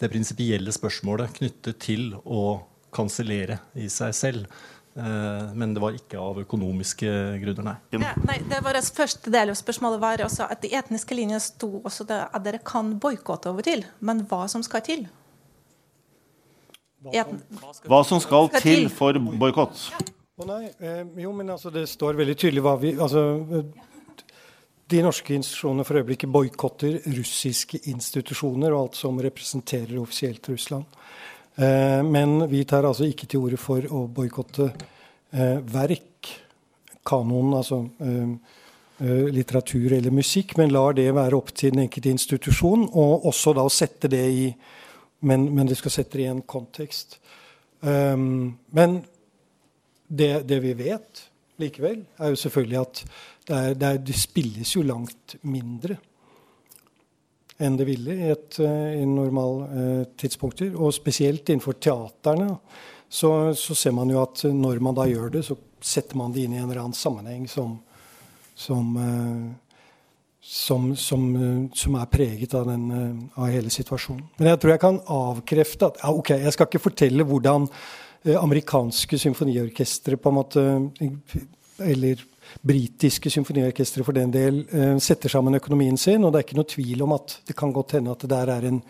[0.00, 2.62] det prinsipielle spørsmålet knyttet til å
[2.92, 4.62] kansellere i seg selv.
[4.96, 7.08] Eh, men det var ikke av økonomiske
[7.40, 7.76] grunner, nei.
[7.96, 11.40] Ja, nei det var det første del av spørsmålet var også at de etniske linjene
[11.40, 13.86] sto også det, at dere kan boikotte over til.
[14.04, 15.06] Men hva som skal til?
[17.02, 19.88] Hva som skal til for boikott?
[20.42, 23.22] Nei, eh, jo, men altså, det står veldig tydelig hva vi altså,
[24.92, 30.84] De norske institusjonene for øyeblikket boikotter russiske institusjoner og alt som representerer offisielt Russland.
[31.56, 36.30] Eh, men vi tar altså ikke til orde for å boikotte eh, verk,
[37.04, 38.52] kanon, altså eh,
[39.34, 43.66] litteratur eller musikk, men lar det være opp til den enkelte institusjon, og også da
[43.72, 44.46] sette det i
[45.22, 47.20] Men, men det skal sette det i en kontekst.
[47.82, 49.04] men
[50.08, 51.20] det, det, vi vet
[51.62, 53.02] likevel, er jo selvfølgelig at
[53.46, 55.94] det, er, det, er, det spilles jo langt mindre
[57.58, 60.74] enn det ville i, et, eh, i normale eh.
[60.76, 62.56] Og spesielt innenfor teaterne
[63.08, 66.46] så, så, ser man jo at når man da gjør det, så setter man det
[66.46, 67.74] inn i en eller annen sammenheng som,
[68.54, 69.50] som, eh,
[70.42, 74.24] som, som er preget av, den, av, hele situasjonen.
[74.38, 77.68] Men jeg tror jeg kan avkrefte at ja, ok, Jeg skal ikke fortelle hvordan
[78.38, 80.62] amerikanske symfoniorkestre på en måte
[81.82, 82.20] Eller
[82.60, 86.24] britiske symfoniorkestre for den del eh, setter sammen økonomien sin.
[86.24, 88.54] Og det er ikke noe tvil om at det kan godt hende at det der
[88.54, 88.82] er en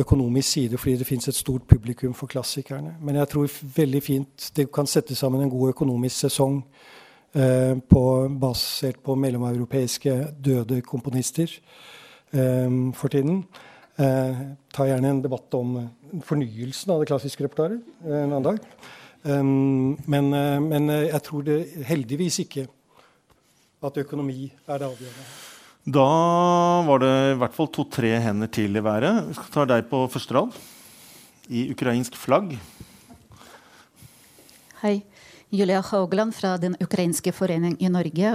[0.00, 2.96] økonomisk side fordi det fins et stort publikum for klassikerne.
[3.00, 6.62] Men jeg tror veldig fint det kan sette sammen en god økonomisk sesong
[7.34, 8.04] eh, på,
[8.40, 11.52] basert på mellomeuropeiske døde komponister
[12.32, 13.44] eh, for tiden.
[14.00, 14.36] Eh,
[14.72, 15.76] ta gjerne en debatt om
[16.24, 18.62] fornyelsen av det klassiske repertoaret eh, en annen dag.
[19.22, 22.66] Um, men, uh, men uh, jeg tror det heldigvis ikke
[23.82, 25.26] at økonomi er det avgjørende.
[25.82, 26.06] Da
[26.86, 29.28] var det i hvert fall to-tre hender til i været.
[29.28, 30.58] Vi skal ta deg på første rad.
[31.50, 32.54] I ukrainsk flagg.
[34.82, 35.00] Hei.
[35.54, 38.30] Julia Haugland fra den ukrainske forening i Norge.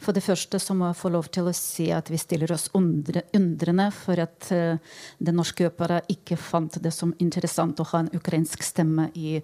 [0.00, 2.70] For det første så må jeg få lov til å si at vi stiller oss
[2.72, 8.08] undrende for at uh, Den Norske Opera ikke fant det som interessant å ha en
[8.16, 9.34] ukrainsk stemme i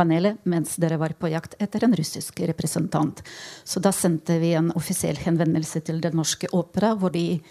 [0.00, 3.20] panelet mens dere var på jakt etter en russisk representant.
[3.68, 7.42] Så da sendte vi en offisiell henvendelse til Den Norske Opera, hvor, de,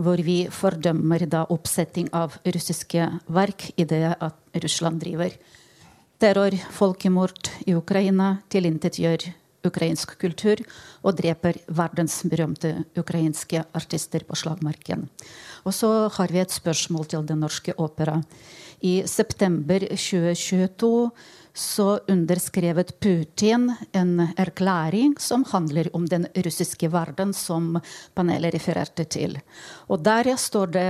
[0.00, 5.36] hvor vi fordømmer da oppsetting av russiske verk i det at Russland driver
[6.18, 9.28] terror, folkemord i Ukraina, tilintetgjør
[9.66, 10.60] ukrainsk kultur
[11.02, 15.06] og dreper verdensberømte ukrainske artister på slagmarken.
[15.66, 18.20] Og så har vi et spørsmål til Den Norske Opera.
[18.80, 21.10] I september 2022
[21.56, 27.78] så underskrevet Putin en erklæring som handler om den russiske verden, som
[28.14, 29.38] panelet refererte til.
[29.88, 30.88] Og der står det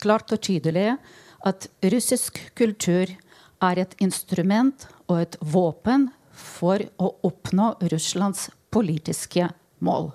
[0.00, 0.96] klart og tydelig
[1.46, 3.12] at russisk kultur
[3.64, 9.48] er et instrument og et våpen for å oppnå Russlands politiske
[9.84, 10.12] mål.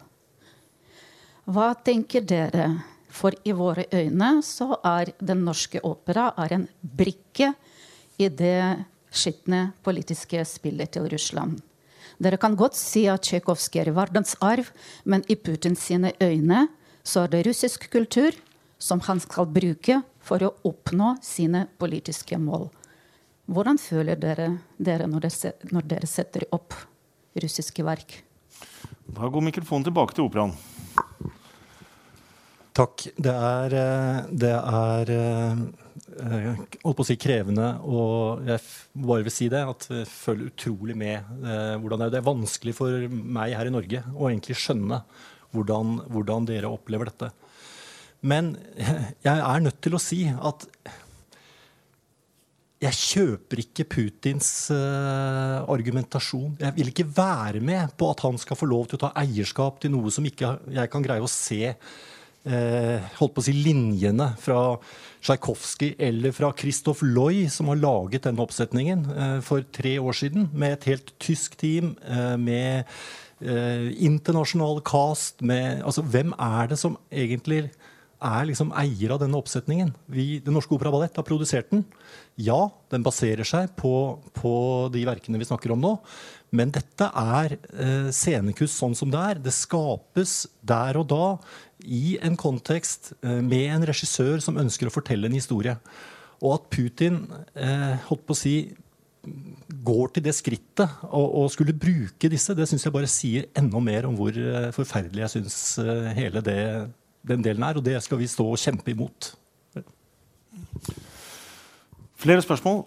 [1.46, 2.72] Hva tenker dere?
[3.14, 7.52] For i våre øyne så er Den norske opera en brikke
[8.18, 11.60] i det skitne politiske spillet til Russland.
[12.18, 14.72] Dere kan godt si at Tsjajkovskij er verdensarv,
[15.06, 16.68] men i Putins sine øyne
[17.04, 18.34] så er det russisk kultur
[18.80, 22.70] som han skal bruke for å oppnå sine politiske mål.
[23.52, 26.76] Hvordan føler dere dere når, dere når dere setter opp
[27.36, 28.22] russiske verk?
[29.14, 30.54] Da går mikrofonen tilbake til operaen.
[32.74, 33.10] Takk.
[33.20, 35.12] Det er, eh, det er
[36.14, 38.62] jeg holdt på å si krevende, og jeg
[39.06, 42.26] bare vil si det, at jeg føler utrolig med eh, hvordan det er.
[42.26, 45.02] vanskelig for meg her i Norge å egentlig skjønne
[45.54, 47.32] hvordan, hvordan dere opplever dette.
[48.24, 48.54] Men
[49.28, 50.68] jeg er nødt til å si at
[52.84, 56.58] jeg kjøper ikke Putins uh, argumentasjon.
[56.60, 59.80] Jeg vil ikke være med på at han skal få lov til å ta eierskap
[59.84, 64.34] til noe som ikke jeg kan greie å se uh, holdt på å si linjene
[64.42, 64.60] fra
[65.24, 70.50] Tsjajkovskij eller fra Christoph Loy, som har laget denne oppsetningen uh, for tre år siden,
[70.52, 71.96] med et helt tysk team,
[72.40, 72.90] med
[73.44, 77.66] internasjonal cast med, altså, Hvem er det som egentlig
[78.26, 79.92] er liksom eier av denne oppsetningen.
[80.12, 81.84] Vi, det Norske Opera Ballett har produsert den.
[82.40, 83.94] Ja, den baserer seg på,
[84.38, 84.54] på
[84.94, 85.94] de verkene vi snakker om nå.
[86.54, 89.44] Men dette er eh, scenekunst sånn som det er.
[89.44, 91.28] Det skapes der og da
[91.84, 95.76] i en kontekst eh, med en regissør som ønsker å fortelle en historie.
[96.44, 97.24] Og at Putin
[97.56, 98.56] eh, holdt på å si,
[99.84, 104.08] går til det skrittet og, skulle bruke disse, det syns jeg bare sier enda mer
[104.10, 106.60] om hvor eh, forferdelig jeg syns eh, hele det,
[107.28, 107.80] den delen er.
[107.80, 109.34] Og det skal vi stå og kjempe imot.
[112.24, 112.86] Flere spørsmål?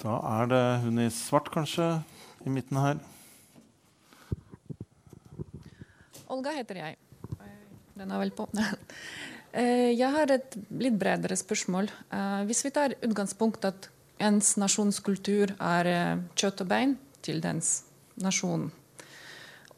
[0.00, 1.88] Da er det hun i svart, kanskje,
[2.46, 3.00] i midten her.
[6.30, 6.96] Olga heter jeg.
[7.98, 8.48] Den er vel på.
[9.50, 11.88] Eh, jeg har et litt bredere spørsmål.
[12.14, 13.88] Eh, hvis vi tar utgangspunkt at
[14.22, 16.92] ens nasjonskultur er eh, kjøtt og bein
[17.26, 17.80] til dens
[18.22, 18.68] nasjon,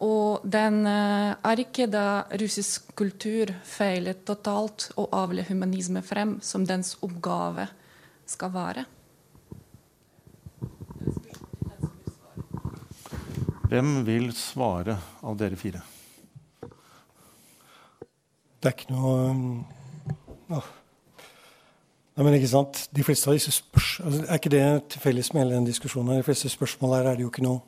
[0.03, 6.97] og den er ikke da russisk kultur feilet totalt å avle humanisme frem som dens
[7.07, 7.69] oppgave
[8.27, 8.85] skal være?
[13.73, 15.81] Hvem vil svare av dere fire?
[18.61, 19.15] Det er ikke noe
[20.53, 20.61] ja.
[22.12, 22.83] Nei, men ikke sant?
[22.93, 26.19] De fleste av disse spørs altså, Er ikke det til felles med hele den diskusjonen?
[26.20, 27.62] De fleste spørsmål her er det jo ikke noe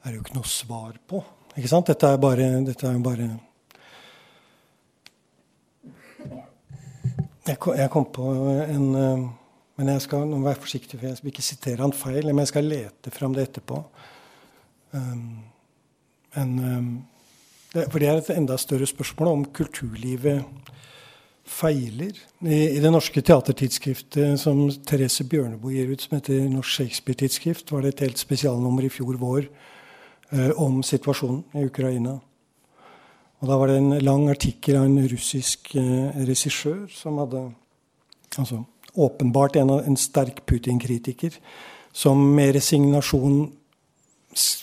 [0.00, 1.22] er det jo ikke noe svar på.
[1.56, 1.90] Ikke sant?
[1.90, 3.28] Dette er bare, dette er bare
[7.48, 8.30] jeg kom, jeg kom, på
[8.68, 8.90] en
[9.80, 12.26] Men jeg skal være forsiktig, for jeg skal ikke sitere han feil.
[12.26, 13.78] Men jeg skal lete fram det etterpå.
[14.92, 15.38] Um,
[16.36, 16.52] en
[17.72, 20.42] det, for det er et enda større spørsmål om kulturlivet
[21.46, 22.16] feiler.
[22.42, 27.86] I, i det norske teatertidsskriftet som Therese Bjørneboe gir ut, som heter Norsk Shakespeare-tidsskrift, var
[27.86, 29.79] det et helt spesialnummer i fjor vår eh,
[30.30, 32.20] om situasjonen i Ukraina.
[33.40, 37.46] Og Da var det en lang artikkel av en russisk eh, regissør som hadde
[38.36, 41.38] altså, åpenbart en, en sterk Putin-kritiker,
[41.92, 43.46] som med resignasjon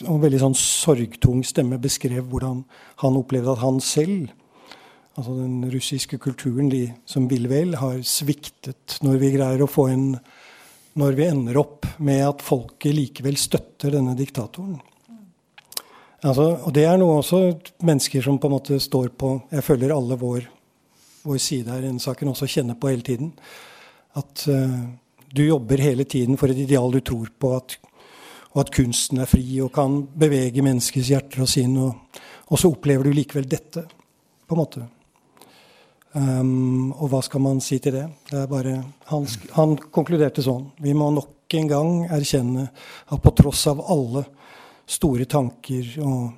[0.07, 2.61] og veldig sånn sorgtung stemme beskrev hvordan
[3.02, 4.30] han opplevde at han selv,
[5.18, 9.89] altså den russiske kulturen, de som vil vel, har sviktet når vi greier å få
[9.94, 10.10] en
[10.98, 14.80] Når vi ender opp med at folket likevel støtter denne diktatoren.
[16.26, 17.41] Altså, og det er noe også
[17.85, 20.48] mennesker som på en måte står på Jeg føler alle vår,
[21.27, 23.34] vår side her i denne saken også kjenner på hele tiden.
[24.18, 24.80] At uh,
[25.30, 27.56] du jobber hele tiden for et ideal du tror på.
[27.56, 27.77] at
[28.57, 31.76] og at kunsten er fri og kan bevege menneskets hjerter og sinn.
[31.77, 33.84] Og, og, så opplever du likevel dette,
[34.48, 34.85] på en måte.
[36.18, 38.07] Um, og hva skal man si til det?
[38.31, 38.80] det er bare,
[39.11, 40.72] han, han, konkluderte sånn.
[40.81, 44.26] Vi må nok en gang erkjenne at på tross av alle
[44.88, 46.31] store tanker og,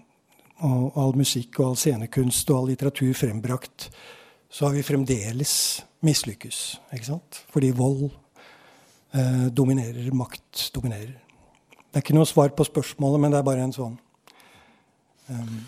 [0.65, 3.89] og all musikk og all scenekunst og all litteratur frembrakt,
[4.49, 5.53] så har vi fremdeles
[6.05, 6.59] mislykkes.
[6.95, 7.41] Ikke sant?
[7.53, 8.07] Fordi vold
[9.13, 11.13] eh, dominerer, makt dominerer.
[11.89, 13.99] Det er ikke noe svar på spørsmålet, men det er bare en sånn
[15.33, 15.59] um.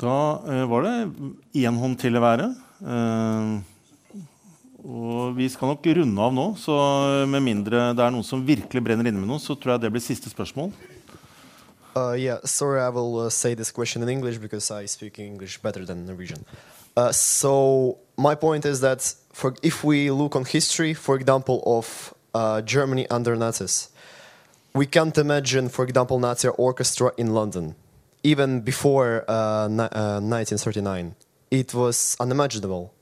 [0.00, 0.94] Da uh, var det
[1.62, 2.48] én hånd til å være.
[2.82, 3.62] Uh,
[4.84, 6.74] og vi skal nok runde av nå, så
[7.30, 9.92] med mindre det er noen som virkelig brenner inne med noe, så tror jeg det
[9.94, 10.72] blir siste spørsmål.
[11.96, 15.62] Uh, yeah, sorry, I will uh, say this question in English because I speak English
[15.62, 16.44] better than Norwegian.
[16.96, 22.12] Uh, so my point is that for, if we look on history, for example, of
[22.34, 23.88] uh, Germany under Nazis.
[24.74, 27.76] We can't imagine, for example, Nazi orchestra in London,
[28.22, 31.14] even before uh, uh, 1939.
[31.50, 32.93] It was unimaginable.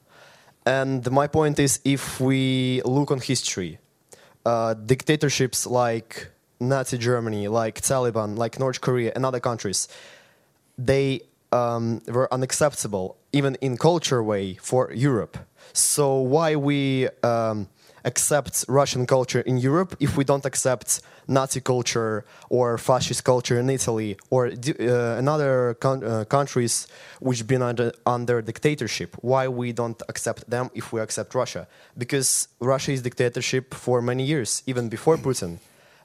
[0.64, 3.78] And my point is, if we look on history,
[4.46, 6.28] uh, dictatorships like
[6.60, 9.88] Nazi Germany, like Taliban, like North Korea, and other countries,
[10.78, 15.36] they um, were unacceptable, even in culture way, for Europe.
[15.72, 17.68] So why we um,
[18.04, 23.70] accept Russian culture in Europe if we don't accept Nazi culture or fascist culture in
[23.70, 26.86] Italy or uh, in other uh, countries
[27.20, 29.16] which been under, under dictatorship?
[29.20, 31.66] Why we don't accept them if we accept Russia?
[31.96, 35.58] Because Russia is dictatorship for many years, even before Putin.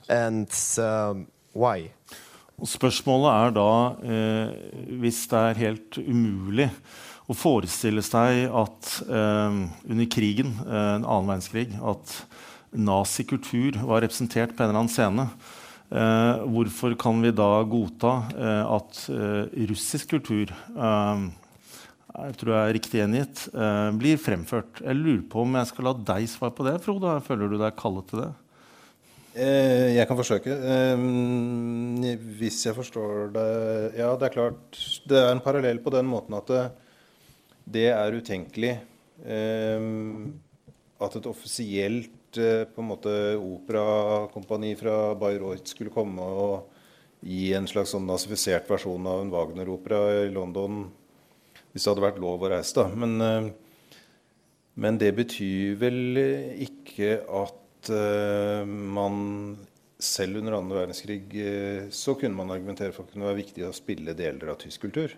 [0.10, 1.92] And um, why?
[2.66, 4.54] Spørsmålet er da, eh,
[5.00, 6.72] hvis det er helt umulig
[7.28, 9.58] å forestille seg at eh,
[9.92, 12.14] under krigen, eh, annen verdenskrig, at
[12.72, 15.28] nazikultur var representert på en eller annen scene.
[15.88, 21.28] Eh, hvorfor kan vi da godta eh, at eh, russisk kultur eh,
[22.18, 23.42] jeg tror jeg er riktig gjengitt,
[24.00, 24.80] blir fremført?
[24.82, 27.12] Jeg lurer på om jeg skal la deg svare på det, Frode.
[27.28, 28.30] Føler du deg kallet til det?
[29.94, 30.56] Jeg kan forsøke.
[32.40, 33.46] Hvis jeg forstår det
[34.00, 36.64] Ja, det er klart Det er en parallell på den måten at det,
[37.68, 38.74] det er utenkelig
[39.28, 39.88] eh,
[41.04, 46.74] at et offisielt eh, på en måte operakompani fra Bayreuth skulle komme og
[47.28, 50.86] gi en slags sånn nazifisert versjon av en Wagner-opera i London
[51.74, 52.74] hvis det hadde vært lov å reise.
[52.78, 52.88] da.
[52.96, 53.52] Men, eh,
[54.78, 56.22] men det betyr vel
[56.64, 57.56] ikke at
[57.88, 59.16] man
[60.02, 61.30] selv under annen verdenskrig
[61.96, 64.84] så kunne man argumentere for at det kunne være viktig å spille deler av tysk
[64.84, 65.14] kultur.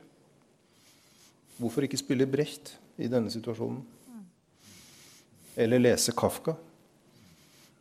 [1.60, 3.82] Hvorfor ikke spille Brecht i denne situasjonen?
[5.60, 6.56] Eller lese Kafka?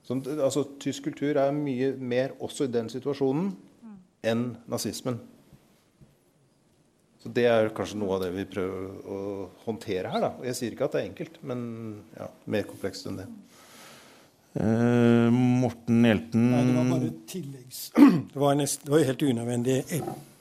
[0.09, 3.53] Sånn, altså, tysk kultur er mye mer også i den situasjonen
[4.27, 5.19] enn nazismen.
[7.23, 9.19] Så Det er kanskje noe av det vi prøver å
[9.67, 10.21] håndtere her.
[10.21, 10.31] da.
[10.49, 11.61] Jeg sier ikke at det er enkelt, men
[12.17, 13.27] ja, mer komplekst enn det.
[14.59, 17.83] Eh, Morten Hjelten Nei, det var bare tilleggs...
[18.33, 19.77] Det var, nest, det var helt unødvendig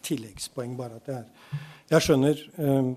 [0.05, 0.77] tilleggspoeng.
[0.77, 1.27] bare at det er.
[1.91, 2.89] Jeg skjønner um,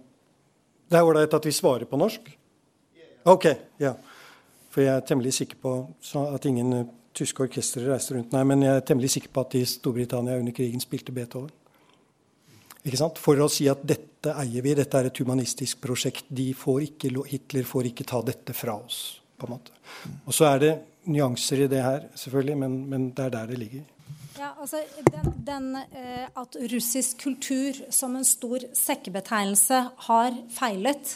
[0.90, 2.30] Det er ålreit at vi svarer på norsk?
[3.30, 3.46] OK.
[3.78, 3.94] ja.
[4.70, 5.74] For jeg er temmelig sikker på
[6.22, 8.34] at ingen uh, tyske orkestre reiste rundt.
[8.34, 11.50] Nei, men jeg er temmelig sikker på at de i Storbritannia under krigen spilte Beethoven.
[12.80, 13.18] Ikke sant?
[13.20, 16.30] For å si at dette eier vi, dette er et humanistisk prosjekt.
[16.56, 19.20] Får ikke, Hitler får ikke ta dette fra oss.
[19.40, 19.72] på en måte.
[20.28, 20.72] Og så er det
[21.08, 23.84] nyanser i det her, selvfølgelig, men, men det er der det ligger.
[24.40, 24.80] Ja, altså,
[25.12, 31.12] den, den, eh, At russisk kultur som en stor sekkebetegnelse har feilet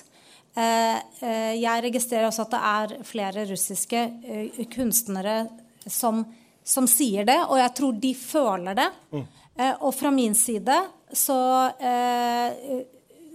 [0.56, 4.02] eh, eh, Jeg registrerer også at det er flere russiske
[4.74, 5.38] kunstnere
[5.86, 6.20] som,
[6.64, 8.90] som, sier det, og jeg tror de føler det.
[9.12, 9.24] Mm.
[9.56, 10.76] Eh, og fra min side
[11.12, 11.40] så,
[11.80, 12.84] eh,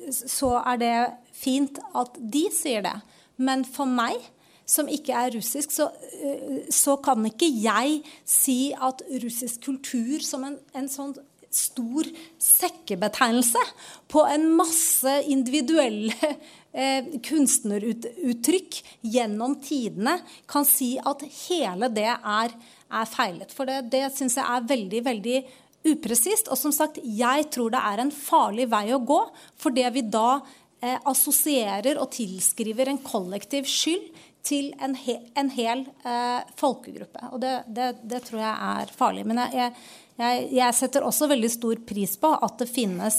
[0.10, 0.96] så er det
[1.34, 2.98] fint at de sier det.
[3.38, 4.22] Men for meg
[4.70, 10.46] som ikke er russisk, så, eh, så, kan ikke jeg si at russisk kultur som
[10.46, 11.16] en, en sånn
[11.50, 12.06] stor
[12.38, 13.62] sekkebetegnelse
[14.14, 16.14] på en masse individuelle
[16.80, 20.20] eh, kunstneruttrykk gjennom tidene
[20.50, 23.56] kan si at hele det er, er feilet.
[23.56, 25.42] For det, det syns jeg er veldig, veldig
[25.90, 26.52] upresist.
[26.54, 29.22] Og som sagt, jeg tror det er en farlig vei å gå,
[29.58, 30.40] for det vi da
[30.84, 37.32] eh, assosierer og tilskriver en kollektiv skyld til en, he, en hel eh, folkegruppe.
[37.34, 39.26] Og det, det, det, tror jeg er farlig.
[39.28, 39.72] Men jeg,
[40.20, 43.18] jeg, jeg, setter også veldig stor pris på at det finnes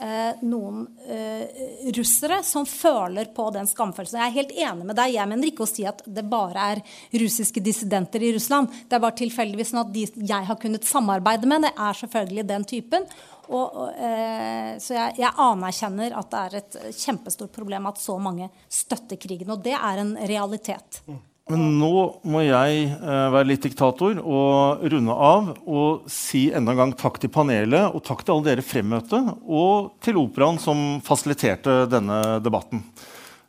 [0.00, 1.64] eh, noen eh,
[1.96, 4.20] russere som føler på den skamfølelsen.
[4.22, 5.16] Jeg er helt enig med deg.
[5.16, 6.84] Jeg mener ikke å si at det bare er
[7.24, 8.70] russiske dissidenter i Russland.
[8.86, 12.48] Det er bare tilfeldigvis sånn at de jeg har kunnet samarbeide med, det er selvfølgelig
[12.54, 13.10] den typen.
[13.50, 18.14] Og, og, eh, så jeg, jeg, anerkjenner at det er et kjempestort problem at så
[18.22, 19.50] mange støtter krigen.
[19.50, 21.02] Og det er en realitet.
[21.50, 21.94] Men nå
[22.30, 27.18] må jeg eh, være litt diktator og runde av og si enda en gang takk
[27.22, 29.18] til panelet og takk til alle dere fremmøtte,
[29.50, 32.84] og til Operaen som fasiliterte denne debatten.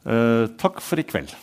[0.01, 1.35] Eh, takk for i kveld.